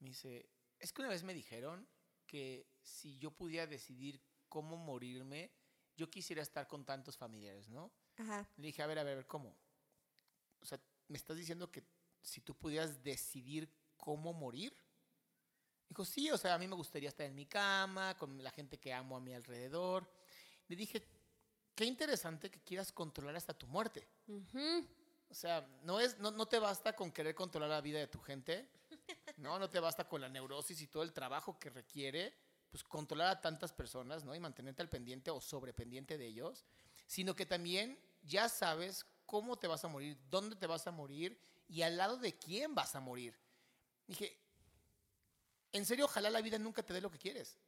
Me 0.00 0.08
dice, 0.08 0.50
es 0.80 0.92
que 0.92 1.02
una 1.02 1.08
vez 1.08 1.22
me 1.22 1.34
dijeron 1.34 1.88
que 2.26 2.66
si 2.82 3.16
yo 3.18 3.30
pudiera 3.30 3.68
decidir 3.68 4.20
cómo 4.48 4.76
morirme, 4.76 5.52
yo 5.94 6.10
quisiera 6.10 6.42
estar 6.42 6.66
con 6.66 6.84
tantos 6.84 7.16
familiares, 7.16 7.68
¿no? 7.68 7.92
Ajá. 8.16 8.50
Le 8.56 8.66
dije, 8.66 8.82
a 8.82 8.88
ver, 8.88 8.98
a 8.98 9.04
ver, 9.04 9.12
a 9.12 9.16
ver, 9.18 9.26
¿cómo? 9.28 9.56
O 10.58 10.66
sea, 10.66 10.80
¿me 11.06 11.16
estás 11.16 11.36
diciendo 11.36 11.70
que 11.70 11.84
si 12.22 12.40
tú 12.40 12.56
pudieras 12.56 13.04
decidir 13.04 13.72
cómo 13.96 14.32
morir? 14.32 14.76
Dijo, 15.88 16.04
sí, 16.04 16.30
o 16.30 16.38
sea, 16.38 16.54
a 16.54 16.58
mí 16.58 16.66
me 16.66 16.74
gustaría 16.74 17.08
estar 17.08 17.26
en 17.26 17.34
mi 17.34 17.46
cama, 17.46 18.16
con 18.16 18.42
la 18.42 18.50
gente 18.50 18.78
que 18.78 18.92
amo 18.92 19.16
a 19.16 19.20
mi 19.20 19.34
alrededor. 19.34 20.08
Le 20.68 20.76
dije, 20.76 21.06
qué 21.74 21.84
interesante 21.84 22.50
que 22.50 22.60
quieras 22.60 22.92
controlar 22.92 23.36
hasta 23.36 23.54
tu 23.54 23.66
muerte. 23.66 24.06
Ujú. 24.26 24.86
O 25.28 25.34
sea, 25.34 25.66
no, 25.82 26.00
es, 26.00 26.18
no, 26.18 26.30
no 26.30 26.46
te 26.46 26.58
basta 26.58 26.94
con 26.94 27.10
querer 27.10 27.34
controlar 27.34 27.70
la 27.70 27.80
vida 27.80 27.98
de 27.98 28.06
tu 28.06 28.20
gente, 28.20 28.68
¿no? 29.36 29.58
No 29.58 29.68
te 29.68 29.80
basta 29.80 30.08
con 30.08 30.20
la 30.20 30.28
neurosis 30.28 30.80
y 30.80 30.86
todo 30.86 31.02
el 31.02 31.12
trabajo 31.12 31.58
que 31.58 31.70
requiere, 31.70 32.32
pues 32.70 32.84
controlar 32.84 33.28
a 33.28 33.40
tantas 33.40 33.72
personas, 33.72 34.24
¿no? 34.24 34.34
Y 34.34 34.40
mantenerte 34.40 34.82
al 34.82 34.88
pendiente 34.88 35.30
o 35.30 35.40
sobrependiente 35.40 36.18
de 36.18 36.26
ellos, 36.26 36.64
sino 37.06 37.34
que 37.34 37.46
también 37.46 37.98
ya 38.22 38.48
sabes 38.48 39.06
cómo 39.26 39.56
te 39.56 39.66
vas 39.66 39.84
a 39.84 39.88
morir, 39.88 40.18
dónde 40.30 40.56
te 40.56 40.66
vas 40.66 40.86
a 40.86 40.92
morir 40.92 41.38
y 41.68 41.82
al 41.82 41.96
lado 41.96 42.16
de 42.16 42.36
quién 42.38 42.74
vas 42.74 42.94
a 42.94 43.00
morir. 43.00 43.36
Dije, 44.06 44.38
en 45.74 45.84
serio, 45.84 46.06
ojalá 46.06 46.30
la 46.30 46.40
vida 46.40 46.58
nunca 46.58 46.82
te 46.82 46.92
dé 46.94 47.00
lo 47.02 47.10
que 47.10 47.18
quieres. 47.18 47.58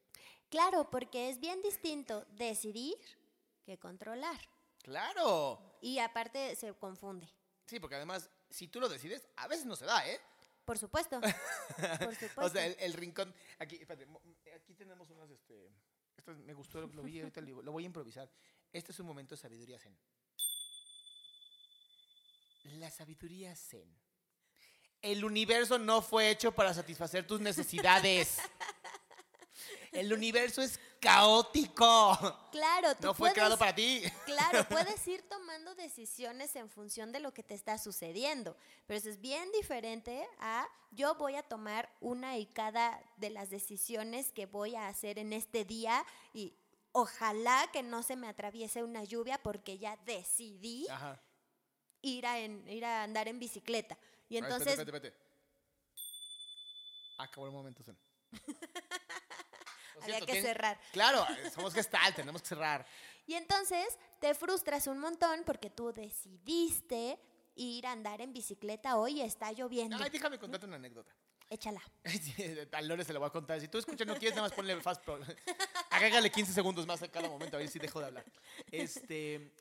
Claro, 0.49 0.89
porque 0.91 1.29
es 1.29 1.39
bien 1.41 1.61
distinto 1.61 2.25
decidir 2.31 2.97
que 3.65 3.79
controlar. 3.79 4.39
Claro. 4.83 5.77
Y 5.81 5.99
aparte 5.99 6.55
se 6.57 6.73
confunde. 6.75 7.29
Sí, 7.67 7.81
porque 7.81 7.97
además, 7.97 8.31
si 8.49 8.69
tú 8.69 8.81
lo 8.81 8.89
decides, 8.89 9.27
a 9.37 9.49
veces 9.49 9.67
no 9.67 9.75
se 9.77 9.85
da, 9.85 10.09
¿eh? 10.09 10.21
Por 10.65 10.79
supuesto. 10.79 11.21
Por 12.01 12.15
supuesto. 12.15 12.41
O 12.45 12.49
sea, 12.49 12.65
el, 12.67 12.77
el 12.79 12.93
rincón. 12.93 13.35
Aquí, 13.59 13.77
espérate, 13.77 14.07
mo- 14.07 14.23
aquí 14.55 14.75
tenemos 14.75 15.11
unas. 15.11 15.31
Este, 15.31 15.71
esto 16.17 16.33
me 16.35 16.55
gustó, 16.55 16.87
lo 16.87 17.03
vi 17.03 17.21
ahorita, 17.21 17.41
lo 17.41 17.63
lo 17.63 17.73
voy 17.73 17.85
a 17.85 17.87
improvisar. 17.87 18.31
Este 18.73 18.93
es 18.93 19.01
un 19.01 19.07
momento 19.07 19.35
de 19.35 19.41
sabiduría 19.41 19.79
zen. 19.79 19.97
La 22.79 22.91
sabiduría 22.91 23.55
zen. 23.55 23.89
El 25.03 25.25
universo 25.25 25.79
no 25.79 26.03
fue 26.03 26.31
hecho 26.31 26.53
para 26.53 26.75
satisfacer 26.75 27.27
tus 27.27 27.41
necesidades. 27.41 28.39
El 29.93 30.13
universo 30.13 30.61
es 30.61 30.79
caótico. 31.01 32.19
claro, 32.53 32.95
tú 32.97 33.07
No 33.07 33.15
fue 33.15 33.31
puedes, 33.31 33.35
creado 33.35 33.57
para 33.57 33.75
ti. 33.75 34.03
Claro, 34.27 34.67
puedes 34.69 35.07
ir 35.09 35.23
tomando 35.29 35.75
decisiones 35.75 36.55
en 36.57 36.69
función 36.69 37.13
de 37.13 37.21
lo 37.21 37.33
que 37.33 37.43
te 37.43 37.55
está 37.55 37.79
sucediendo, 37.79 38.57
pero 38.87 38.99
eso 38.99 39.09
es 39.09 39.21
bien 39.21 39.51
diferente 39.53 40.27
a 40.39 40.67
yo 40.91 41.15
voy 41.15 41.37
a 41.37 41.43
tomar 41.43 41.91
una 42.01 42.37
y 42.37 42.47
cada 42.47 43.01
de 43.17 43.31
las 43.31 43.49
decisiones 43.49 44.33
que 44.33 44.45
voy 44.47 44.75
a 44.75 44.89
hacer 44.89 45.19
en 45.19 45.33
este 45.33 45.65
día 45.65 46.05
y 46.35 46.55
ojalá 46.93 47.69
que 47.73 47.83
no 47.83 48.03
se 48.03 48.17
me 48.17 48.29
atraviese 48.29 48.83
una 48.83 49.05
lluvia 49.05 49.39
porque 49.43 49.79
ya 49.79 49.97
decidí 50.05 50.87
Ajá. 50.91 51.23
ir 52.03 52.27
a, 52.27 52.39
en- 52.41 52.67
ir 52.69 52.85
a 52.85 53.03
andar 53.03 53.29
en 53.29 53.39
bicicleta. 53.39 53.97
Y 54.29 54.39
entonces, 54.39 54.79
espérate, 54.79 54.97
espérate, 54.97 55.09
espérate. 55.09 55.37
Acabó 57.19 57.47
el 57.47 57.53
momento. 57.53 57.83
Lo 59.95 60.03
había 60.03 60.21
que 60.21 60.43
cerrar. 60.43 60.79
Claro, 60.93 61.27
somos 61.55 61.73
gestal, 61.73 62.15
tenemos 62.15 62.43
que 62.43 62.49
cerrar. 62.49 62.87
Y 63.27 63.35
entonces 63.35 63.99
te 64.21 64.35
frustras 64.35 64.87
un 64.87 64.99
montón 64.99 65.43
porque 65.45 65.71
tú 65.71 65.93
decidiste 65.93 67.19
ir 67.55 67.87
a 67.87 67.93
andar 67.93 68.21
en 68.21 68.33
bicicleta 68.33 68.97
hoy 68.97 69.21
y 69.21 69.23
está 69.23 69.51
lloviendo. 69.53 69.97
Ay, 70.01 70.11
déjame 70.11 70.39
contarte 70.39 70.67
una 70.67 70.77
anécdota. 70.77 71.13
Échala. 71.49 71.81
A 72.73 72.83
Lore 72.83 73.05
se 73.05 73.13
la 73.13 73.19
voy 73.19 73.29
a 73.29 73.31
contar. 73.31 73.61
Si 73.61 73.69
tú 73.69 73.79
escuchas, 73.79 74.07
no 74.07 74.15
quieres, 74.15 74.37
nada 74.37 74.49
más 74.49 74.53
ponle 74.53 74.81
fast. 74.81 75.03
Agrégale 75.91 76.31
15 76.31 76.53
segundos 76.53 76.87
más 76.87 77.03
a 77.03 77.09
cada 77.09 77.29
momento, 77.29 77.57
a 77.57 77.61
ver 77.61 77.69
si 77.69 77.79
dejo 77.79 78.01
de 78.01 78.07
hablar. 78.07 78.25
Este, 78.71 79.53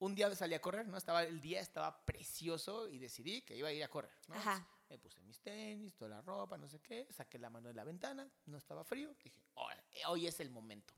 un 0.00 0.14
día 0.14 0.34
salí 0.34 0.54
a 0.54 0.60
correr, 0.60 0.86
¿no? 0.86 0.96
Estaba, 0.96 1.22
el 1.24 1.40
día 1.40 1.60
estaba 1.60 2.04
precioso 2.04 2.88
y 2.88 2.98
decidí 2.98 3.42
que 3.42 3.56
iba 3.56 3.68
a 3.68 3.72
ir 3.72 3.82
a 3.82 3.88
correr, 3.88 4.12
¿no? 4.28 4.34
Ajá. 4.36 4.66
Me 4.88 4.98
puse 4.98 5.20
mis 5.22 5.40
tenis, 5.40 5.94
toda 5.94 6.08
la 6.10 6.22
ropa, 6.22 6.56
no 6.56 6.68
sé 6.68 6.80
qué. 6.80 7.06
Saqué 7.10 7.38
la 7.38 7.50
mano 7.50 7.68
de 7.68 7.74
la 7.74 7.84
ventana, 7.84 8.26
no 8.46 8.56
estaba 8.56 8.84
frío. 8.84 9.12
Dije, 9.22 9.32
"Oh, 9.54 9.68
hoy 10.08 10.26
es 10.26 10.40
el 10.40 10.50
momento. 10.50 10.94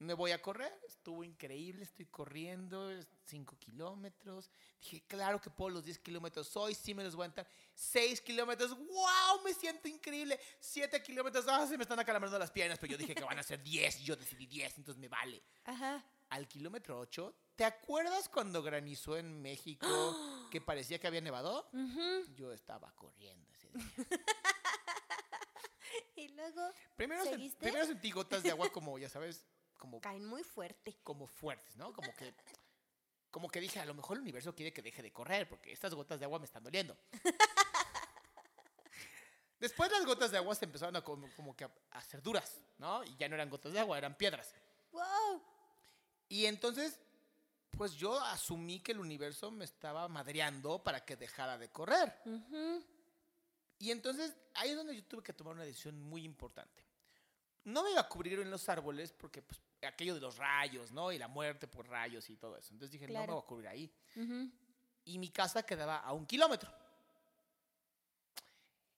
Me 0.00 0.14
voy 0.14 0.30
a 0.30 0.40
correr, 0.40 0.72
estuvo 0.88 1.22
increíble, 1.22 1.84
estoy 1.84 2.06
corriendo 2.06 2.90
5 3.26 3.58
kilómetros. 3.58 4.50
Dije, 4.80 5.02
claro 5.06 5.38
que 5.42 5.50
puedo 5.50 5.68
los 5.68 5.84
10 5.84 5.98
kilómetros, 5.98 6.56
hoy 6.56 6.74
sí 6.74 6.94
me 6.94 7.04
los 7.04 7.14
voy 7.14 7.24
a 7.24 7.26
entrar. 7.26 7.46
6 7.74 8.22
kilómetros, 8.22 8.74
wow, 8.78 9.42
me 9.44 9.52
siento 9.52 9.88
increíble. 9.88 10.40
7 10.58 11.02
kilómetros, 11.02 11.44
ah, 11.48 11.66
se 11.66 11.76
me 11.76 11.82
están 11.82 11.98
acalambrando 12.00 12.38
las 12.38 12.50
piernas, 12.50 12.78
pero 12.78 12.92
yo 12.92 12.96
dije 12.98 13.14
que 13.14 13.22
van 13.24 13.38
a 13.38 13.42
ser 13.42 13.62
10 13.62 14.00
y 14.00 14.04
yo 14.04 14.16
decidí 14.16 14.46
10, 14.46 14.78
entonces 14.78 14.98
me 14.98 15.08
vale. 15.08 15.42
Ajá. 15.64 16.02
Al 16.30 16.46
kilómetro 16.48 16.98
8, 17.00 17.34
¿te 17.56 17.64
acuerdas 17.64 18.28
cuando 18.28 18.62
granizó 18.62 19.16
en 19.16 19.40
México 19.42 19.86
que 20.50 20.60
parecía 20.60 20.98
que 20.98 21.06
había 21.06 21.20
nevado? 21.20 21.68
Yo 22.34 22.52
estaba 22.52 22.92
corriendo 22.94 23.50
ese 23.52 23.68
día. 23.68 23.84
Y 26.14 26.28
luego 26.28 26.70
Primero, 26.96 27.24
sen- 27.24 27.86
sentí 27.86 28.10
gotas 28.10 28.42
de 28.42 28.50
agua 28.50 28.68
como, 28.72 28.98
ya 28.98 29.08
sabes, 29.08 29.42
como 29.78 30.00
caen 30.00 30.24
muy 30.26 30.44
fuerte. 30.44 30.98
como 31.02 31.26
fuertes, 31.26 31.76
¿no? 31.76 31.92
Como 31.94 32.14
que, 32.14 32.34
como 33.30 33.48
que 33.48 33.60
dije, 33.60 33.80
a 33.80 33.86
lo 33.86 33.94
mejor 33.94 34.16
el 34.18 34.22
universo 34.22 34.54
quiere 34.54 34.72
que 34.72 34.82
deje 34.82 35.02
de 35.02 35.12
correr 35.12 35.48
porque 35.48 35.72
estas 35.72 35.94
gotas 35.94 36.20
de 36.20 36.26
agua 36.26 36.38
me 36.38 36.44
están 36.44 36.62
doliendo. 36.62 36.96
Después 39.58 39.90
las 39.90 40.04
gotas 40.06 40.30
de 40.30 40.38
agua 40.38 40.54
se 40.54 40.64
empezaron 40.66 40.94
a 40.96 41.02
como, 41.02 41.28
como 41.34 41.56
que 41.56 41.64
a, 41.64 41.70
a 41.90 41.98
hacer 41.98 42.22
duras, 42.22 42.62
¿no? 42.78 43.02
Y 43.04 43.16
ya 43.16 43.28
no 43.28 43.34
eran 43.34 43.50
gotas 43.50 43.72
de 43.72 43.80
agua, 43.80 43.98
eran 43.98 44.16
piedras. 44.16 44.54
¡Wow! 44.92 45.42
Y 46.30 46.46
entonces, 46.46 46.96
pues 47.72 47.94
yo 47.94 48.18
asumí 48.20 48.78
que 48.78 48.92
el 48.92 49.00
universo 49.00 49.50
me 49.50 49.64
estaba 49.64 50.06
madreando 50.06 50.82
para 50.82 51.04
que 51.04 51.16
dejara 51.16 51.58
de 51.58 51.68
correr. 51.70 52.14
Y 53.78 53.90
entonces 53.90 54.36
ahí 54.54 54.70
es 54.70 54.76
donde 54.76 54.94
yo 54.94 55.04
tuve 55.04 55.24
que 55.24 55.32
tomar 55.32 55.54
una 55.54 55.64
decisión 55.64 56.00
muy 56.00 56.24
importante. 56.24 56.84
No 57.64 57.82
me 57.82 57.90
iba 57.90 58.00
a 58.00 58.08
cubrir 58.08 58.38
en 58.38 58.48
los 58.48 58.68
árboles 58.68 59.12
porque 59.12 59.42
pues, 59.42 59.60
aquello 59.82 60.14
de 60.14 60.20
los 60.20 60.36
rayos, 60.36 60.92
¿no? 60.92 61.10
Y 61.10 61.18
la 61.18 61.26
muerte 61.26 61.66
por 61.66 61.88
rayos 61.88 62.30
y 62.30 62.36
todo 62.36 62.56
eso. 62.56 62.72
Entonces 62.72 62.92
dije, 62.92 63.08
no 63.08 63.20
me 63.20 63.26
voy 63.26 63.42
a 63.42 63.46
cubrir 63.46 63.68
ahí. 63.68 63.92
Y 65.04 65.18
mi 65.18 65.30
casa 65.30 65.64
quedaba 65.64 65.98
a 65.98 66.12
un 66.12 66.26
kilómetro. 66.26 66.72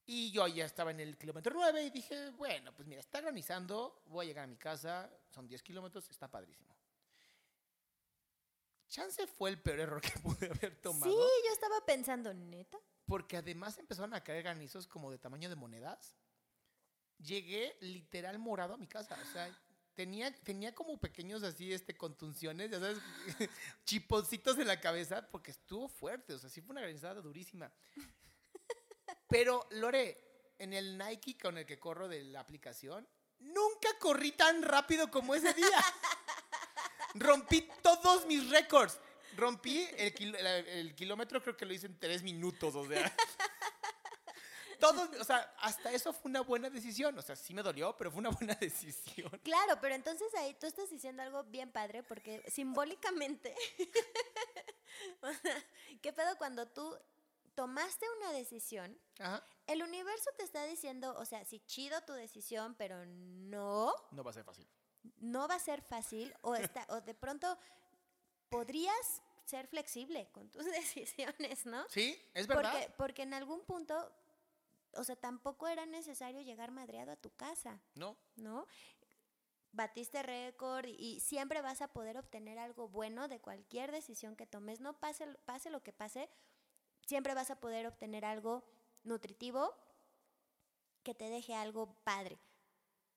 Y 0.05 0.31
yo 0.33 0.47
ya 0.49 0.67
estaba 0.67 0.91
en 0.91 1.01
el 1.01 1.17
kilómetro 1.17 1.55
9 1.55 1.85
y 1.85 1.91
dije, 1.91 2.31
bueno, 2.33 2.75
pues 2.75 2.87
mira, 2.87 3.01
está 3.01 3.23
granizando, 3.23 4.03
voy 4.09 4.27
a 4.27 4.29
llegar 4.29 4.45
a 4.45 4.49
mi 4.49 4.57
casa, 4.57 5.11
son 5.31 5.47
10 5.47 5.63
kilómetros, 5.63 6.11
está 6.11 6.29
padrísimo. 6.29 6.72
Chance 8.93 9.27
fue 9.27 9.49
el 9.49 9.59
peor 9.59 9.81
error 9.81 10.01
que 10.03 10.11
pude 10.21 10.51
haber 10.51 10.77
tomado. 10.77 11.11
Sí, 11.11 11.19
yo 11.47 11.53
estaba 11.53 11.83
pensando, 11.87 12.35
¿neta? 12.35 12.79
Porque 13.07 13.39
además 13.39 13.79
empezaron 13.79 14.13
a 14.13 14.23
caer 14.23 14.43
granizos 14.43 14.87
como 14.87 15.11
de 15.11 15.17
tamaño 15.17 15.49
de 15.49 15.57
monedas. 15.57 16.15
Llegué 17.19 17.75
literal 17.81 18.39
morado 18.39 18.75
a 18.75 18.77
mi 18.77 18.87
casa. 18.87 19.19
O 19.23 19.33
sea, 19.33 19.51
tenía, 19.95 20.35
tenía 20.45 20.75
como 20.75 21.01
pequeños 21.01 21.43
así, 21.43 21.73
este, 21.73 21.97
contunciones, 21.97 22.71
ya 22.71 22.81
sabes, 22.81 22.99
chiponcitos 23.87 24.59
en 24.59 24.67
la 24.69 24.79
cabeza, 24.79 25.27
porque 25.31 25.53
estuvo 25.53 25.89
fuerte. 25.89 26.35
O 26.35 26.39
sea, 26.39 26.51
sí 26.51 26.61
fue 26.61 26.73
una 26.73 26.83
granizada 26.83 27.23
durísima. 27.23 27.73
Pero, 29.27 29.67
Lore, 29.71 30.55
en 30.59 30.75
el 30.75 30.99
Nike 30.99 31.39
con 31.39 31.57
el 31.57 31.65
que 31.65 31.81
corro 31.81 32.09
de 32.09 32.25
la 32.25 32.41
aplicación, 32.41 33.09
nunca 33.39 33.89
corrí 33.99 34.33
tan 34.33 34.63
rápido 34.63 35.11
como 35.11 35.35
ese 35.35 35.55
día. 35.55 35.67
Rompí 37.15 37.69
todos 37.83 38.27
mis 38.27 38.49
récords. 38.51 38.99
Rompí 39.37 39.87
el, 39.97 40.15
kil- 40.15 40.35
el- 40.37 40.67
el 40.69 40.95
kilómetro, 40.95 41.43
creo 41.43 41.57
que 41.57 41.65
lo 41.67 41.73
hice 41.73 41.87
en 41.87 41.99
tres 41.99 42.23
minutos, 42.23 42.75
o 42.75 42.87
sea. 42.87 43.15
Todos, 44.81 45.11
o 45.21 45.25
sea, 45.25 45.55
hasta 45.61 45.93
eso 45.93 46.13
fue 46.13 46.29
una 46.29 46.41
buena 46.41 46.69
decisión. 46.69 47.17
O 47.17 47.23
sea, 47.23 47.37
sí 47.37 47.55
me 47.55 47.63
dolió, 47.63 47.97
pero 47.97 48.11
fue 48.11 48.19
una 48.19 48.31
buena 48.31 48.55
decisión. 48.61 49.31
Claro, 49.45 49.79
pero 49.81 49.95
entonces 49.95 50.35
ahí 50.35 50.55
tú 50.55 50.67
estás 50.67 50.91
diciendo 50.91 51.23
algo 51.23 51.45
bien 51.45 51.71
padre 51.71 52.03
porque 52.03 52.43
simbólicamente, 52.51 53.55
o 55.23 55.33
sea, 55.33 55.65
¿qué 56.03 56.13
pedo 56.13 56.37
cuando 56.37 56.67
tú 56.67 56.99
tomaste 57.55 58.07
una 58.19 58.33
decisión? 58.33 58.99
Ajá. 59.21 59.47
El 59.69 59.85
universo 59.85 60.31
te 60.37 60.43
está 60.43 60.65
diciendo, 60.65 61.15
o 61.17 61.25
sea, 61.27 61.45
sí, 61.45 61.61
chido 61.67 62.01
tu 62.03 62.13
decisión, 62.15 62.75
pero 62.75 63.07
no, 63.07 63.95
No 64.11 64.25
va 64.25 64.31
a 64.33 64.35
ser 64.35 64.43
fácil. 64.43 64.67
No 65.19 65.49
va 65.49 65.57
a 65.57 65.59
ser 65.59 65.83
fácil 65.83 66.35
o, 66.43 66.55
está, 66.55 66.87
o 66.91 67.01
de 67.01 67.15
pronto 67.15 67.59
podrías 68.49 69.23
ser 69.45 69.67
flexible 69.67 70.29
con 70.33 70.51
tus 70.51 70.65
decisiones, 70.81 71.67
¿no? 71.67 71.85
Sí, 71.89 72.19
es 72.35 72.47
verdad. 72.47 72.73
Porque, 72.73 72.95
porque 72.97 73.23
en 73.23 73.35
algún 73.35 73.61
punto, 73.63 74.13
o 74.95 75.05
sea, 75.05 75.17
tampoco 75.17 75.69
era 75.69 75.87
necesario 75.87 76.43
llegar 76.43 76.71
madreado 76.71 77.13
a 77.13 77.17
tu 77.17 77.31
casa. 77.31 77.81
No, 77.95 78.17
¿no? 78.37 78.67
Batiste 79.73 80.23
récord 80.23 80.87
y, 80.87 81.21
siempre 81.21 81.63
vas 81.63 81.81
a 81.81 81.89
poder 81.89 82.19
obtener 82.19 82.59
algo 82.59 82.89
bueno 82.89 83.27
de 83.29 83.41
cualquier 83.41 83.91
decisión 83.91 84.37
que 84.37 84.47
tomes. 84.47 84.81
No 84.81 85.01
pase, 85.01 85.27
pase 85.47 85.71
lo 85.71 85.83
que 85.83 85.93
pase, 85.93 86.29
siempre 87.07 87.35
vas 87.35 87.51
a 87.51 87.59
poder 87.59 87.87
obtener 87.87 88.25
algo 88.25 88.65
nutritivo 89.03 89.75
que 91.03 91.15
te 91.15 91.31
deje 91.31 91.55
algo 91.55 91.95
padre. 92.05 92.39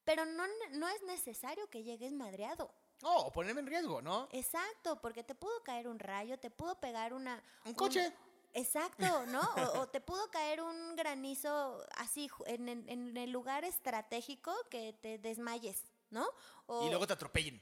Pero 0.05 0.25
no, 0.25 0.43
no 0.73 0.87
es 0.87 1.01
necesario 1.03 1.67
que 1.69 1.83
llegues 1.83 2.11
madreado. 2.13 2.71
no, 3.01 3.15
o 3.17 3.31
ponerme 3.31 3.61
en 3.61 3.67
riesgo, 3.67 4.01
¿no? 4.01 4.29
Exacto, 4.31 5.01
porque 5.01 5.23
te 5.23 5.35
pudo 5.35 5.63
caer 5.63 5.87
un 5.87 5.99
rayo, 5.99 6.37
te 6.39 6.49
pudo 6.49 6.79
pegar 6.79 7.13
una... 7.13 7.43
Un 7.65 7.73
coche. 7.73 8.13
Exacto, 8.53 9.25
¿no? 9.27 9.41
O, 9.41 9.79
o 9.81 9.87
te 9.89 9.99
pudo 9.99 10.29
caer 10.31 10.61
un 10.61 10.95
granizo 10.95 11.85
así 11.97 12.29
en, 12.45 12.69
en- 12.69 12.87
en 12.89 13.17
el 13.17 13.29
lugar 13.31 13.65
estratégico 13.65 14.55
que 14.69 14.93
te 15.01 15.17
desmayes, 15.17 15.83
¿no? 16.09 16.25
O- 16.67 16.85
Y 16.85 16.89
luego 16.89 17.05
te 17.05 17.13
atropellen. 17.13 17.61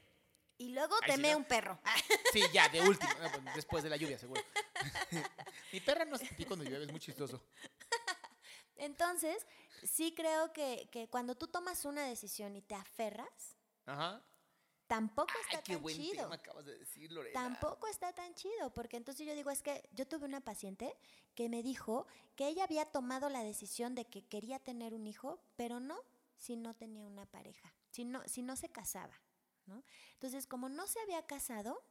y 0.58 0.68
luego 0.68 0.94
Ahí 1.02 1.10
te 1.10 1.16
sí, 1.16 1.22
mee 1.22 1.32
¿no? 1.32 1.38
un 1.38 1.44
perro. 1.46 1.80
Sí, 2.32 2.42
ya, 2.52 2.68
de 2.68 2.80
último. 2.82 3.10
eh, 3.12 3.30
pues, 3.42 3.54
Después 3.56 3.82
de 3.82 3.90
la 3.90 3.96
lluvia, 3.96 4.18
seguro. 4.18 4.40
Mi 5.72 5.80
perra 5.80 6.04
no 6.04 6.16
se 6.16 6.26
pipí 6.26 6.44
cuando 6.44 6.64
llueve, 6.64 6.84
es 6.84 6.90
muy 6.92 7.00
chistoso. 7.00 7.40
Entonces, 8.76 9.46
sí 9.82 10.14
creo 10.14 10.52
que, 10.52 10.88
que 10.90 11.08
cuando 11.08 11.34
tú 11.34 11.46
tomas 11.48 11.84
una 11.84 12.04
decisión 12.04 12.56
y 12.56 12.62
te 12.62 12.74
aferras, 12.74 13.56
Ajá. 13.86 14.22
tampoco 14.86 15.32
Ay, 15.34 15.40
está 15.50 15.62
qué 15.62 15.72
tan 15.74 15.82
buen 15.82 15.96
chido. 15.96 16.22
tema 16.22 16.34
acabas 16.36 16.64
de 16.64 16.78
decir, 16.78 17.10
Lorena. 17.12 17.32
Tampoco 17.34 17.86
está 17.88 18.12
tan 18.12 18.34
chido, 18.34 18.72
porque 18.72 18.96
entonces 18.96 19.26
yo 19.26 19.34
digo, 19.34 19.50
es 19.50 19.62
que 19.62 19.88
yo 19.92 20.06
tuve 20.06 20.26
una 20.26 20.40
paciente 20.40 20.96
que 21.34 21.48
me 21.48 21.62
dijo 21.62 22.06
que 22.36 22.48
ella 22.48 22.64
había 22.64 22.86
tomado 22.86 23.28
la 23.28 23.42
decisión 23.42 23.94
de 23.94 24.04
que 24.06 24.24
quería 24.26 24.58
tener 24.58 24.94
un 24.94 25.06
hijo, 25.06 25.40
pero 25.56 25.80
no 25.80 25.98
si 26.36 26.56
no 26.56 26.74
tenía 26.74 27.06
una 27.06 27.26
pareja, 27.26 27.72
si 27.90 28.04
no, 28.04 28.22
si 28.26 28.42
no 28.42 28.56
se 28.56 28.68
casaba, 28.68 29.14
¿no? 29.66 29.82
Entonces, 30.14 30.46
como 30.46 30.68
no 30.68 30.86
se 30.86 31.00
había 31.00 31.26
casado, 31.26 31.82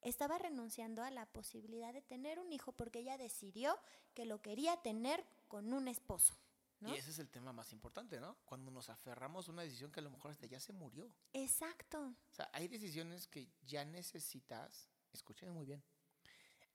estaba 0.00 0.38
renunciando 0.38 1.02
a 1.02 1.10
la 1.10 1.26
posibilidad 1.26 1.92
de 1.92 2.02
tener 2.02 2.40
un 2.40 2.52
hijo 2.52 2.72
porque 2.72 3.00
ella 3.00 3.16
decidió 3.18 3.78
que 4.14 4.24
lo 4.24 4.42
quería 4.42 4.76
tener 4.78 5.24
con 5.48 5.72
un 5.72 5.86
esposo, 5.86 6.34
¿no? 6.82 6.92
Y 6.94 6.98
ese 6.98 7.10
es 7.10 7.18
el 7.18 7.30
tema 7.30 7.52
más 7.52 7.72
importante, 7.72 8.20
¿no? 8.20 8.36
Cuando 8.44 8.70
nos 8.70 8.90
aferramos 8.90 9.48
a 9.48 9.52
una 9.52 9.62
decisión 9.62 9.92
que 9.92 10.00
a 10.00 10.02
lo 10.02 10.10
mejor 10.10 10.32
hasta 10.32 10.46
ya 10.46 10.58
se 10.58 10.72
murió. 10.72 11.10
Exacto. 11.32 12.14
O 12.30 12.34
sea, 12.34 12.50
hay 12.52 12.68
decisiones 12.68 13.26
que 13.28 13.48
ya 13.64 13.84
necesitas, 13.84 14.88
escúchenme 15.12 15.52
muy 15.52 15.64
bien, 15.64 15.82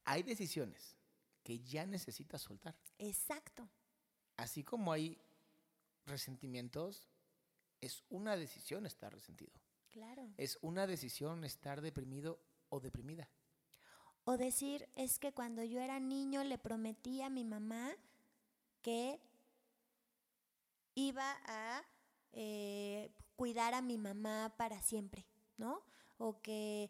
hay 0.06 0.24
decisiones 0.24 0.96
que 1.44 1.60
ya 1.60 1.86
necesitas 1.86 2.42
soltar. 2.42 2.76
Exacto. 2.98 3.70
Así 4.38 4.64
como 4.64 4.92
hay 4.94 5.20
resentimientos, 6.06 7.10
es 7.82 8.04
una 8.10 8.38
decisión 8.38 8.86
estar 8.86 9.14
resentido. 9.14 9.54
Claro. 9.92 10.32
Es 10.38 10.58
una 10.62 10.88
decisión 10.88 11.44
estar 11.44 11.82
deprimido 11.82 12.40
o 12.70 12.80
deprimida. 12.80 13.30
O 14.24 14.38
decir, 14.38 14.90
es 14.96 15.20
que 15.20 15.34
cuando 15.34 15.64
yo 15.64 15.80
era 15.80 16.00
niño 16.00 16.44
le 16.44 16.58
prometí 16.58 17.22
a 17.22 17.30
mi 17.30 17.44
mamá 17.44 17.96
que 18.82 19.22
iba 20.98 21.38
a 21.46 21.84
eh, 22.32 23.12
cuidar 23.36 23.76
a 23.76 23.82
mi 23.84 23.98
mamá 24.00 24.56
para 24.58 24.82
siempre, 24.82 25.28
¿no? 25.58 25.84
O 26.18 26.42
que 26.42 26.90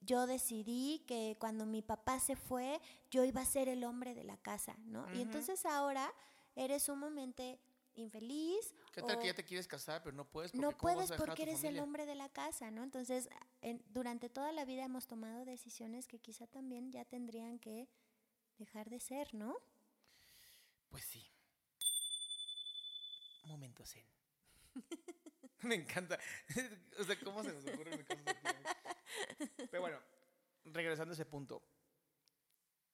yo 0.00 0.28
decidí 0.28 1.00
que 1.08 1.36
cuando 1.40 1.66
mi 1.66 1.82
papá 1.82 2.20
se 2.20 2.36
fue, 2.36 2.80
yo 3.10 3.24
iba 3.24 3.40
a 3.40 3.44
ser 3.44 3.68
el 3.68 3.82
hombre 3.82 4.14
de 4.14 4.22
la 4.22 4.36
casa, 4.36 4.76
¿no? 4.86 5.12
Y 5.12 5.20
entonces 5.22 5.66
ahora 5.66 6.14
eres 6.54 6.84
sumamente 6.84 7.58
infeliz. 7.96 8.74
¿Qué 8.92 9.02
tal 9.02 9.16
o- 9.16 9.20
que 9.20 9.26
ya 9.26 9.34
te 9.34 9.44
quieres 9.44 9.66
casar, 9.66 10.04
pero 10.04 10.14
no 10.14 10.24
puedes? 10.24 10.52
Porque 10.52 10.62
no 10.62 10.76
¿cómo 10.78 10.94
vas 10.94 11.08
puedes 11.08 11.20
porque 11.20 11.42
eres 11.42 11.64
el 11.64 11.80
hombre 11.80 12.06
de 12.06 12.14
la 12.14 12.28
casa, 12.28 12.70
¿no? 12.70 12.84
Entonces, 12.84 13.28
en- 13.60 13.82
durante 13.88 14.28
toda 14.28 14.52
la 14.52 14.64
vida 14.64 14.84
hemos 14.84 15.08
tomado 15.08 15.44
decisiones 15.44 16.06
que 16.06 16.20
quizá 16.20 16.46
también 16.46 16.92
ya 16.92 17.04
tendrían 17.04 17.58
que 17.58 17.88
dejar 18.56 18.88
de 18.88 19.00
ser, 19.00 19.34
¿no? 19.34 19.56
Pues 20.90 21.02
sí. 21.04 21.27
Momento 23.58 23.84
zen. 23.84 24.04
Me 25.62 25.74
encanta. 25.74 26.16
o 27.00 27.02
sea, 27.02 27.18
¿cómo 27.18 27.42
se 27.42 27.52
nos 27.52 27.66
ocurren 27.66 28.04
cosas 28.04 28.24
así? 28.28 29.56
Pero 29.68 29.80
bueno, 29.80 29.98
regresando 30.66 31.10
a 31.10 31.14
ese 31.14 31.26
punto. 31.26 31.60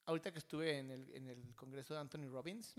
Ahorita 0.07 0.33
que 0.33 0.39
estuve 0.39 0.79
en 0.79 0.91
el, 0.91 1.11
en 1.15 1.29
el 1.29 1.55
congreso 1.55 1.93
de 1.93 2.01
Anthony 2.01 2.29
Robbins, 2.31 2.75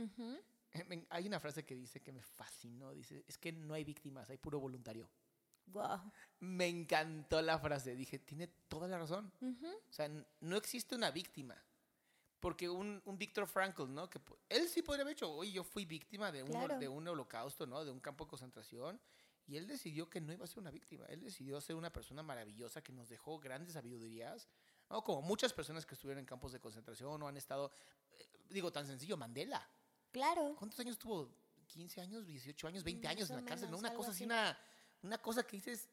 eh, 0.73 1.05
hay 1.11 1.27
una 1.27 1.39
frase 1.39 1.63
que 1.63 1.75
dice 1.75 2.01
que 2.01 2.11
me 2.11 2.23
fascinó. 2.23 2.91
Dice, 2.91 3.23
es 3.27 3.37
que 3.37 3.51
no 3.51 3.75
hay 3.75 3.83
víctimas, 3.83 4.27
hay 4.31 4.37
puro 4.37 4.59
voluntario. 4.59 5.07
Me 6.39 6.67
encantó 6.67 7.39
la 7.43 7.59
frase. 7.59 7.95
Dije, 7.95 8.17
tiene 8.17 8.47
toda 8.67 8.87
la 8.87 8.97
razón. 8.97 9.31
O 9.87 9.93
sea, 9.93 10.09
no 10.39 10.57
existe 10.57 10.95
una 10.95 11.11
víctima. 11.11 11.55
Porque 12.39 12.69
un, 12.69 13.01
un 13.05 13.17
Víctor 13.17 13.47
Frankl, 13.47 13.87
¿no? 13.91 14.09
Que 14.09 14.19
él 14.49 14.67
sí 14.69 14.81
podría 14.81 15.03
haber 15.03 15.13
hecho, 15.13 15.31
oye, 15.31 15.51
yo 15.51 15.63
fui 15.63 15.85
víctima 15.85 16.31
de 16.31 16.43
un, 16.43 16.49
Claro. 16.49 16.77
de 16.77 16.87
un 16.87 17.07
holocausto, 17.07 17.65
¿no? 17.65 17.83
De 17.83 17.91
un 17.91 17.99
campo 17.99 18.25
de 18.25 18.29
concentración. 18.29 18.99
Y 19.47 19.57
él 19.57 19.67
decidió 19.67 20.09
que 20.09 20.19
no 20.21 20.33
iba 20.33 20.43
a 20.43 20.47
ser 20.47 20.59
una 20.59 20.71
víctima. 20.71 21.05
Él 21.05 21.21
decidió 21.21 21.61
ser 21.61 21.75
una 21.75 21.91
persona 21.91 22.23
maravillosa 22.23 22.81
que 22.83 22.91
nos 22.91 23.07
dejó 23.09 23.39
grandes 23.39 23.73
sabidurías. 23.73 24.47
¿no? 24.89 25.03
Como 25.03 25.21
muchas 25.21 25.53
personas 25.53 25.85
que 25.85 25.93
estuvieron 25.93 26.19
en 26.19 26.25
campos 26.25 26.51
de 26.51 26.59
concentración 26.59 27.21
o 27.21 27.27
han 27.27 27.37
estado, 27.37 27.71
eh, 28.11 28.27
digo, 28.49 28.71
tan 28.71 28.87
sencillo, 28.87 29.17
Mandela. 29.17 29.67
Claro. 30.11 30.55
¿Cuántos 30.57 30.79
años 30.79 30.97
tuvo? 30.97 31.29
¿15 31.73 31.99
años, 32.01 32.25
18 32.25 32.67
años, 32.67 32.83
20 32.83 33.07
Más 33.07 33.15
años 33.15 33.29
en 33.29 33.35
la 33.37 33.45
cárcel? 33.45 33.69
¿no? 33.69 33.77
menos, 33.77 33.89
Una 33.91 33.97
cosa 33.97 34.11
así. 34.11 34.23
una, 34.23 34.57
una 35.03 35.17
cosa 35.19 35.43
que 35.43 35.57
dices... 35.57 35.89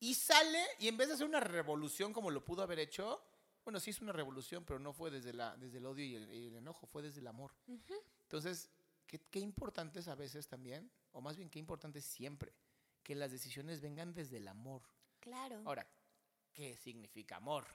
Y 0.00 0.14
sale, 0.14 0.64
y 0.78 0.86
en 0.86 0.96
vez 0.96 1.08
de 1.08 1.14
hacer 1.14 1.26
una 1.26 1.40
revolución 1.40 2.12
como 2.12 2.30
lo 2.30 2.44
pudo 2.44 2.62
haber 2.62 2.78
hecho, 2.78 3.20
bueno, 3.68 3.80
sí 3.80 3.90
es 3.90 4.00
una 4.00 4.12
revolución, 4.12 4.64
pero 4.64 4.78
no 4.78 4.94
fue 4.94 5.10
desde, 5.10 5.34
la, 5.34 5.54
desde 5.58 5.76
el 5.76 5.84
odio 5.84 6.02
y 6.02 6.14
el, 6.16 6.32
y 6.32 6.46
el 6.46 6.56
enojo, 6.56 6.86
fue 6.86 7.02
desde 7.02 7.20
el 7.20 7.26
amor. 7.26 7.52
Entonces, 8.22 8.70
qué, 9.06 9.18
qué 9.30 9.40
importante 9.40 9.98
es 9.98 10.08
a 10.08 10.14
veces 10.14 10.48
también, 10.48 10.90
o 11.12 11.20
más 11.20 11.36
bien 11.36 11.50
qué 11.50 11.58
importante 11.58 11.98
es 11.98 12.06
siempre, 12.06 12.54
que 13.02 13.14
las 13.14 13.30
decisiones 13.30 13.82
vengan 13.82 14.14
desde 14.14 14.38
el 14.38 14.48
amor. 14.48 14.80
Claro. 15.20 15.60
Ahora, 15.66 15.86
¿qué 16.54 16.78
significa 16.78 17.36
amor? 17.36 17.66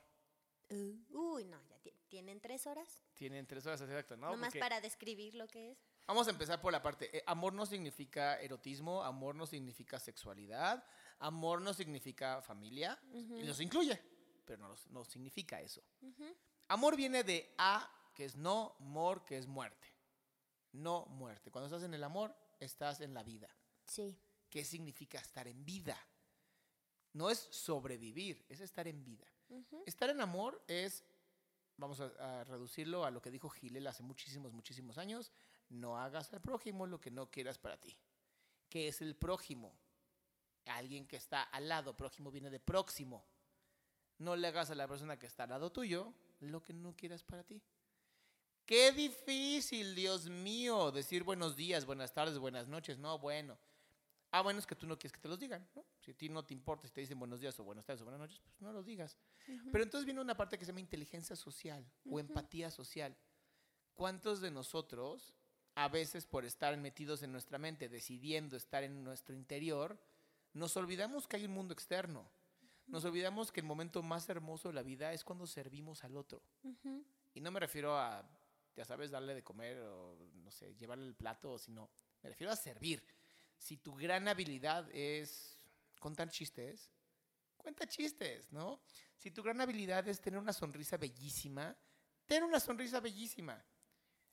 Uh, 0.72 0.95
uy, 1.36 1.45
no, 1.45 1.61
ya 1.70 1.78
ti- 1.78 1.93
tienen 2.07 2.41
tres 2.41 2.65
horas. 2.65 3.03
Tienen 3.13 3.45
tres 3.45 3.63
horas 3.67 3.80
exacto, 3.82 4.17
¿no? 4.17 4.32
Nomás 4.32 4.47
Porque- 4.47 4.59
para 4.61 4.82
describir 4.82 5.36
lo 5.36 5.47
que 5.47 5.74
es. 5.74 5.78
Vamos 6.07 6.28
a 6.28 6.32
empezar 6.32 6.59
por 6.59 6.72
la 6.72 6.82
parte. 6.82 7.15
eh, 7.15 7.24
amor 7.28 7.53
no 7.53 7.67
significa 7.67 8.39
erotismo, 8.41 9.03
amor 9.03 9.36
no 9.36 9.45
significa 9.45 9.99
sexualidad, 9.99 10.84
amor 11.20 11.61
no 11.61 11.72
significa 11.72 12.41
familia, 12.41 12.99
Ujú. 13.11 13.38
y 13.38 13.43
los 13.43 13.61
incluye, 13.61 14.01
pero 14.45 14.67
no, 14.67 14.75
no 14.89 15.03
significa 15.05 15.61
eso. 15.61 15.83
Amor 16.67 16.95
viene 16.95 17.23
de 17.23 17.53
a, 17.57 17.89
que 18.13 18.25
es 18.25 18.35
no, 18.35 18.75
mor, 18.79 19.25
que 19.25 19.37
es 19.37 19.47
muerte. 19.47 19.87
No 20.71 21.05
muerte. 21.07 21.51
Cuando 21.51 21.67
estás 21.67 21.83
en 21.83 21.93
el 21.93 22.03
amor, 22.03 22.35
estás 22.59 23.01
en 23.01 23.13
la 23.13 23.23
vida. 23.23 23.49
Sí. 23.85 24.17
¿Qué 24.49 24.63
significa 24.63 25.19
estar 25.19 25.47
en 25.47 25.65
vida? 25.65 25.97
No 27.13 27.29
es 27.29 27.39
sobrevivir, 27.39 28.45
es 28.49 28.59
estar 28.59 28.87
en 28.87 29.03
vida. 29.03 29.27
Estar 29.85 30.09
en 30.09 30.19
amor 30.19 30.63
es, 30.67 31.03
vamos 31.77 31.99
a, 31.99 32.39
a 32.39 32.43
reducirlo 32.43 33.05
a 33.05 33.11
lo 33.11 33.21
que 33.21 33.29
dijo 33.29 33.49
Gilel 33.49 33.85
hace 33.85 34.01
muchísimos, 34.01 34.51
muchísimos 34.51 34.97
años, 34.97 35.31
no 35.69 35.97
hagas 35.97 36.33
al 36.33 36.41
prójimo 36.41 36.87
lo 36.87 36.99
que 36.99 37.11
no 37.11 37.29
quieras 37.29 37.59
para 37.59 37.79
ti. 37.79 37.95
¿Qué 38.69 38.87
es 38.87 39.01
el 39.01 39.15
prójimo? 39.15 39.75
Alguien 40.65 41.05
que 41.05 41.17
está 41.17 41.43
al 41.43 41.69
lado, 41.69 41.95
prójimo 41.95 42.31
viene 42.31 42.49
de 42.49 42.59
próximo. 42.59 43.25
No 44.24 44.38
le 44.38 44.47
hagas 44.47 44.71
a 44.71 44.76
la 44.76 44.88
persona 44.88 45.19
que 45.19 45.28
está 45.28 45.43
al 45.43 45.49
lado 45.49 45.69
tuyo 45.69 46.13
lo 46.39 46.63
que 46.63 46.71
no 46.71 46.95
quieras 46.95 47.24
para 47.24 47.43
ti. 47.43 47.61
Qué 48.65 48.93
difícil, 48.93 49.93
Dios 49.95 50.30
mío, 50.30 50.93
decir 50.93 51.26
buenos 51.26 51.57
días, 51.57 51.86
buenas 51.86 52.13
tardes, 52.13 52.38
buenas 52.38 52.69
noches. 52.69 52.97
No, 52.97 53.19
bueno. 53.19 53.57
Ah, 54.32 54.41
bueno, 54.41 54.59
es 54.59 54.65
que 54.65 54.76
tú 54.76 54.88
no 54.88 54.97
quieres 54.97 55.11
que 55.11 55.19
te 55.19 55.28
los 55.28 55.38
digan, 55.38 55.67
¿no? 55.76 55.86
Si 55.99 56.11
a 56.11 56.13
ti 56.13 56.30
no 56.30 56.41
te 56.41 56.53
importa 56.53 56.88
si 56.88 56.93
te 56.93 57.01
dicen 57.01 57.19
buenos 57.19 57.41
días 57.41 57.59
o 57.59 57.65
buenas 57.65 57.86
tardes 57.86 58.01
o 58.01 58.05
buenas 58.05 58.21
noches, 58.21 58.39
pues 58.39 58.61
no 58.61 58.71
los 58.71 58.86
digas. 58.86 59.17
Pero 59.74 59.84
entonces 59.84 60.05
viene 60.05 60.21
una 60.21 60.38
parte 60.38 60.57
que 60.57 60.63
se 60.63 60.71
llama 60.71 60.80
inteligencia 60.80 61.36
social 61.36 61.86
o 62.09 62.17
empatía 62.17 62.71
social. 62.71 63.17
¿Cuántos 63.93 64.39
de 64.39 64.51
nosotros, 64.51 65.36
a 65.76 65.89
veces 65.89 66.26
por 66.26 66.45
estar 66.45 66.78
metidos 66.78 67.24
en 67.24 67.34
nuestra 67.34 67.57
mente, 67.57 67.89
decidiendo 67.89 68.55
estar 68.55 68.84
en 68.84 69.03
nuestro 69.03 69.36
interior, 69.36 69.99
nos 70.53 70.78
olvidamos 70.78 71.28
que 71.28 71.36
hay 71.36 71.45
un 71.45 71.51
mundo 71.51 71.74
externo? 71.74 72.32
Nos 72.88 73.05
olvidamos 73.05 73.51
que 73.51 73.61
el 73.61 73.65
momento 73.65 74.03
más 74.03 74.27
hermoso 74.29 74.67
de 74.67 74.73
la 74.75 74.84
vida 74.84 75.13
es 75.13 75.23
cuando 75.23 75.47
servimos 75.47 76.03
al 76.03 76.17
otro. 76.17 76.41
Y 77.34 77.41
no 77.41 77.49
me 77.51 77.59
refiero 77.59 77.97
a, 77.97 78.27
ya 78.75 78.86
sabes, 78.86 79.11
darle 79.11 79.34
de 79.34 79.43
comer 79.43 79.79
o, 79.79 80.17
no 80.36 80.51
sé, 80.51 80.75
llevarle 80.75 81.05
el 81.07 81.15
plato, 81.15 81.57
sino 81.57 81.89
me 82.21 82.29
refiero 82.29 82.51
a 82.51 82.55
servir. 82.55 83.03
Si 83.57 83.77
tu 83.77 83.95
gran 83.95 84.27
habilidad 84.27 84.89
es 84.93 85.57
contar 85.99 86.29
chistes, 86.29 86.91
cuenta 87.57 87.88
chistes, 87.88 88.51
¿no? 88.51 88.81
Si 89.15 89.31
tu 89.31 89.41
gran 89.41 89.61
habilidad 89.61 90.05
es 90.07 90.19
tener 90.19 90.39
una 90.39 90.51
sonrisa 90.53 90.97
bellísima, 90.97 91.75
ten 92.25 92.43
una 92.43 92.59
sonrisa 92.59 92.99
bellísima. 92.99 93.63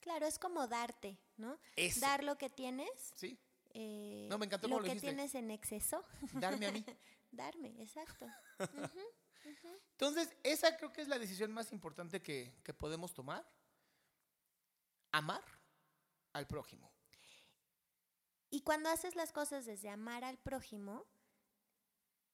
Claro, 0.01 0.27
es 0.27 0.39
como 0.39 0.67
darte, 0.67 1.19
¿no? 1.37 1.61
Eso. 1.77 2.01
Dar 2.01 2.25
lo 2.25 2.37
que 2.37 2.51
tienes. 2.51 2.91
¿Sí? 3.15 3.39
eh, 3.73 4.27
No, 4.29 4.39
me 4.39 4.47
encantó 4.47 4.67
Lo 4.67 4.77
lo 4.79 4.83
que 4.83 4.89
dijiste. 4.89 5.07
tienes 5.09 5.35
en 5.35 5.51
exceso. 5.53 6.05
Darme 6.33 6.67
a 6.67 6.73
mí. 6.73 6.85
Darme, 7.31 7.81
exacto. 7.81 8.27
Entonces, 9.93 10.35
esa 10.43 10.77
creo 10.77 10.93
que 10.93 11.03
es 11.03 11.09
la 11.09 11.19
decisión 11.19 11.53
más 11.53 11.73
importante 11.73 12.23
que, 12.23 12.55
que 12.63 12.75
podemos 12.75 13.15
tomar. 13.15 13.47
Amar 15.13 15.43
al 16.33 16.47
prójimo. 16.47 16.91
Y 18.51 18.63
cuando 18.63 18.89
haces 18.89 19.15
las 19.15 19.33
cosas 19.33 19.65
desde 19.65 19.91
amar 19.91 20.25
al 20.25 20.39
prójimo, 20.39 21.07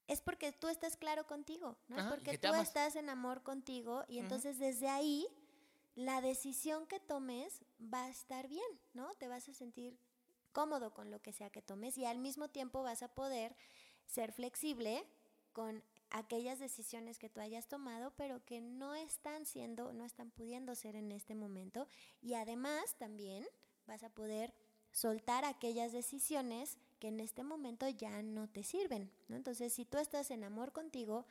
es 0.06 0.20
porque 0.20 0.52
tú 0.52 0.68
estás 0.68 0.96
claro 0.96 1.26
contigo, 1.26 1.76
¿no? 1.88 1.98
Ajá, 1.98 2.10
porque 2.10 2.38
tú 2.38 2.48
amas. 2.48 2.68
estás 2.68 2.96
en 2.96 3.10
amor 3.10 3.42
contigo 3.42 4.04
y 4.08 4.18
entonces 4.18 4.58
desde 4.58 4.88
ahí 4.88 5.26
la 5.94 6.20
decisión 6.20 6.86
que 6.86 7.00
tomes 7.00 7.64
va 7.80 8.04
a 8.04 8.08
estar 8.08 8.48
bien, 8.48 8.80
¿no? 8.94 9.14
Te 9.14 9.28
vas 9.28 9.48
a 9.48 9.54
sentir 9.54 9.98
cómodo 10.52 10.94
con 10.94 11.10
lo 11.10 11.20
que 11.20 11.32
sea 11.32 11.50
que 11.50 11.60
tomes 11.60 11.98
y 11.98 12.06
al 12.06 12.18
mismo 12.18 12.48
tiempo 12.48 12.82
vas 12.82 13.02
a 13.02 13.14
poder 13.14 13.56
ser 14.06 14.32
flexible 14.32 15.04
con 15.52 15.82
aquellas 16.10 16.58
decisiones 16.58 17.18
que 17.18 17.28
tú 17.28 17.40
hayas 17.40 17.66
tomado, 17.66 18.12
pero 18.16 18.44
que 18.44 18.60
no 18.60 18.94
están 18.94 19.46
siendo, 19.46 19.92
no 19.92 20.04
están 20.04 20.30
pudiendo 20.30 20.74
ser 20.74 20.96
en 20.96 21.12
este 21.12 21.34
momento. 21.34 21.88
Y 22.20 22.34
además 22.34 22.94
también 22.98 23.46
vas 23.86 24.02
a 24.02 24.10
poder 24.10 24.54
soltar 24.92 25.44
aquellas 25.44 25.92
decisiones 25.92 26.78
que 26.98 27.08
en 27.08 27.20
este 27.20 27.42
momento 27.42 27.88
ya 27.88 28.22
no 28.22 28.48
te 28.48 28.62
sirven. 28.62 29.10
¿no? 29.28 29.36
Entonces, 29.36 29.72
si 29.72 29.84
tú 29.84 29.98
estás 29.98 30.30
en 30.30 30.44
amor 30.44 30.72
contigo, 30.72 31.26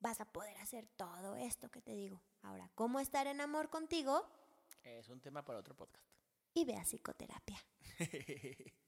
vas 0.00 0.20
a 0.20 0.24
poder 0.24 0.56
hacer 0.58 0.86
todo 0.96 1.36
esto 1.36 1.70
que 1.70 1.80
te 1.80 1.94
digo. 1.94 2.20
Ahora, 2.42 2.68
¿cómo 2.74 2.98
estar 2.98 3.26
en 3.26 3.40
amor 3.40 3.70
contigo? 3.70 4.26
Es 4.82 5.08
un 5.08 5.20
tema 5.20 5.44
para 5.44 5.60
otro 5.60 5.76
podcast. 5.76 6.04
Y 6.54 6.64
ve 6.64 6.76
a 6.76 6.84
psicoterapia. 6.84 7.58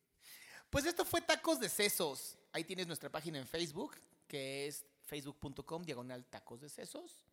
Pues 0.75 0.87
esto 0.87 1.05
fue 1.05 1.21
Tacos 1.21 1.61
de 1.61 1.69
Sesos. 1.69 2.37
Ahí 2.53 2.65
tienes 2.65 2.89
nuestra 2.89 3.09
página 3.09 3.39
en 3.39 3.47
Facebook, 3.47 3.95
que 4.27 4.67
es 4.67 4.85
facebook.com 5.05 5.85
diagonal 5.85 6.25
tacos 6.25 6.61
de 6.63 6.69
sesos. 6.69 7.25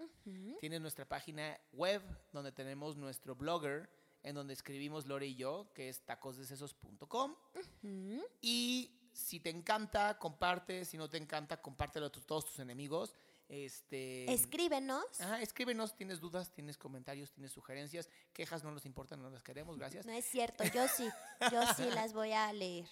Tienes 0.59 0.79
nuestra 0.79 1.05
página 1.09 1.59
web, 1.73 2.03
donde 2.31 2.51
tenemos 2.51 2.95
nuestro 2.97 3.35
blogger, 3.35 3.89
en 4.21 4.35
donde 4.35 4.53
escribimos 4.53 5.07
Lore 5.07 5.25
y 5.25 5.35
yo, 5.35 5.71
que 5.73 5.89
es 5.89 6.01
tacosdesesos.com. 6.05 7.35
Ujú. 7.83 8.23
Y 8.41 8.91
si 9.11 9.39
te 9.39 9.49
encanta, 9.49 10.19
comparte. 10.19 10.85
Si 10.85 10.95
no 10.97 11.09
te 11.09 11.17
encanta, 11.17 11.59
compártelo 11.59 12.05
a 12.05 12.11
tu- 12.11 12.21
todos 12.21 12.45
tus 12.45 12.59
enemigos. 12.59 13.15
Este, 13.51 14.31
Escríbenos. 14.31 15.19
Ajá, 15.19 15.41
escríbenos, 15.41 15.93
tienes 15.93 16.21
dudas, 16.21 16.53
tienes 16.53 16.77
comentarios, 16.77 17.33
tienes 17.33 17.51
sugerencias, 17.51 18.09
quejas 18.31 18.63
no 18.63 18.71
nos 18.71 18.85
importan, 18.85 19.21
no 19.21 19.29
las 19.29 19.43
queremos, 19.43 19.77
gracias. 19.77 20.05
No 20.05 20.13
es 20.13 20.23
cierto, 20.23 20.63
yo 20.73 20.87
sí, 20.87 21.09
yo 21.51 21.61
sí 21.75 21.83
las 21.93 22.13
voy 22.13 22.31
a 22.31 22.53
leer. 22.53 22.87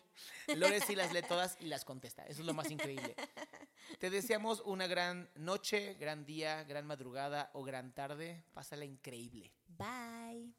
Lore 0.48 0.82
sí 0.82 0.98
las 0.98 1.14
lee 1.14 1.22
todas 1.22 1.56
y 1.62 1.68
las 1.68 1.86
contesta. 1.86 2.24
Eso 2.24 2.42
es 2.42 2.46
lo 2.46 2.54
más 2.54 2.70
increíble. 2.70 3.16
Te 4.00 4.10
deseamos 4.10 4.62
una 4.66 4.86
gran 4.88 5.30
noche, 5.36 5.94
gran 5.94 6.26
día, 6.26 6.66
gran 6.66 6.86
madrugada 6.86 7.52
o 7.54 7.64
gran 7.64 7.94
tarde. 7.94 8.44
Pásala 8.54 8.84
increíble. 8.84 9.54
Bye. 9.78 10.54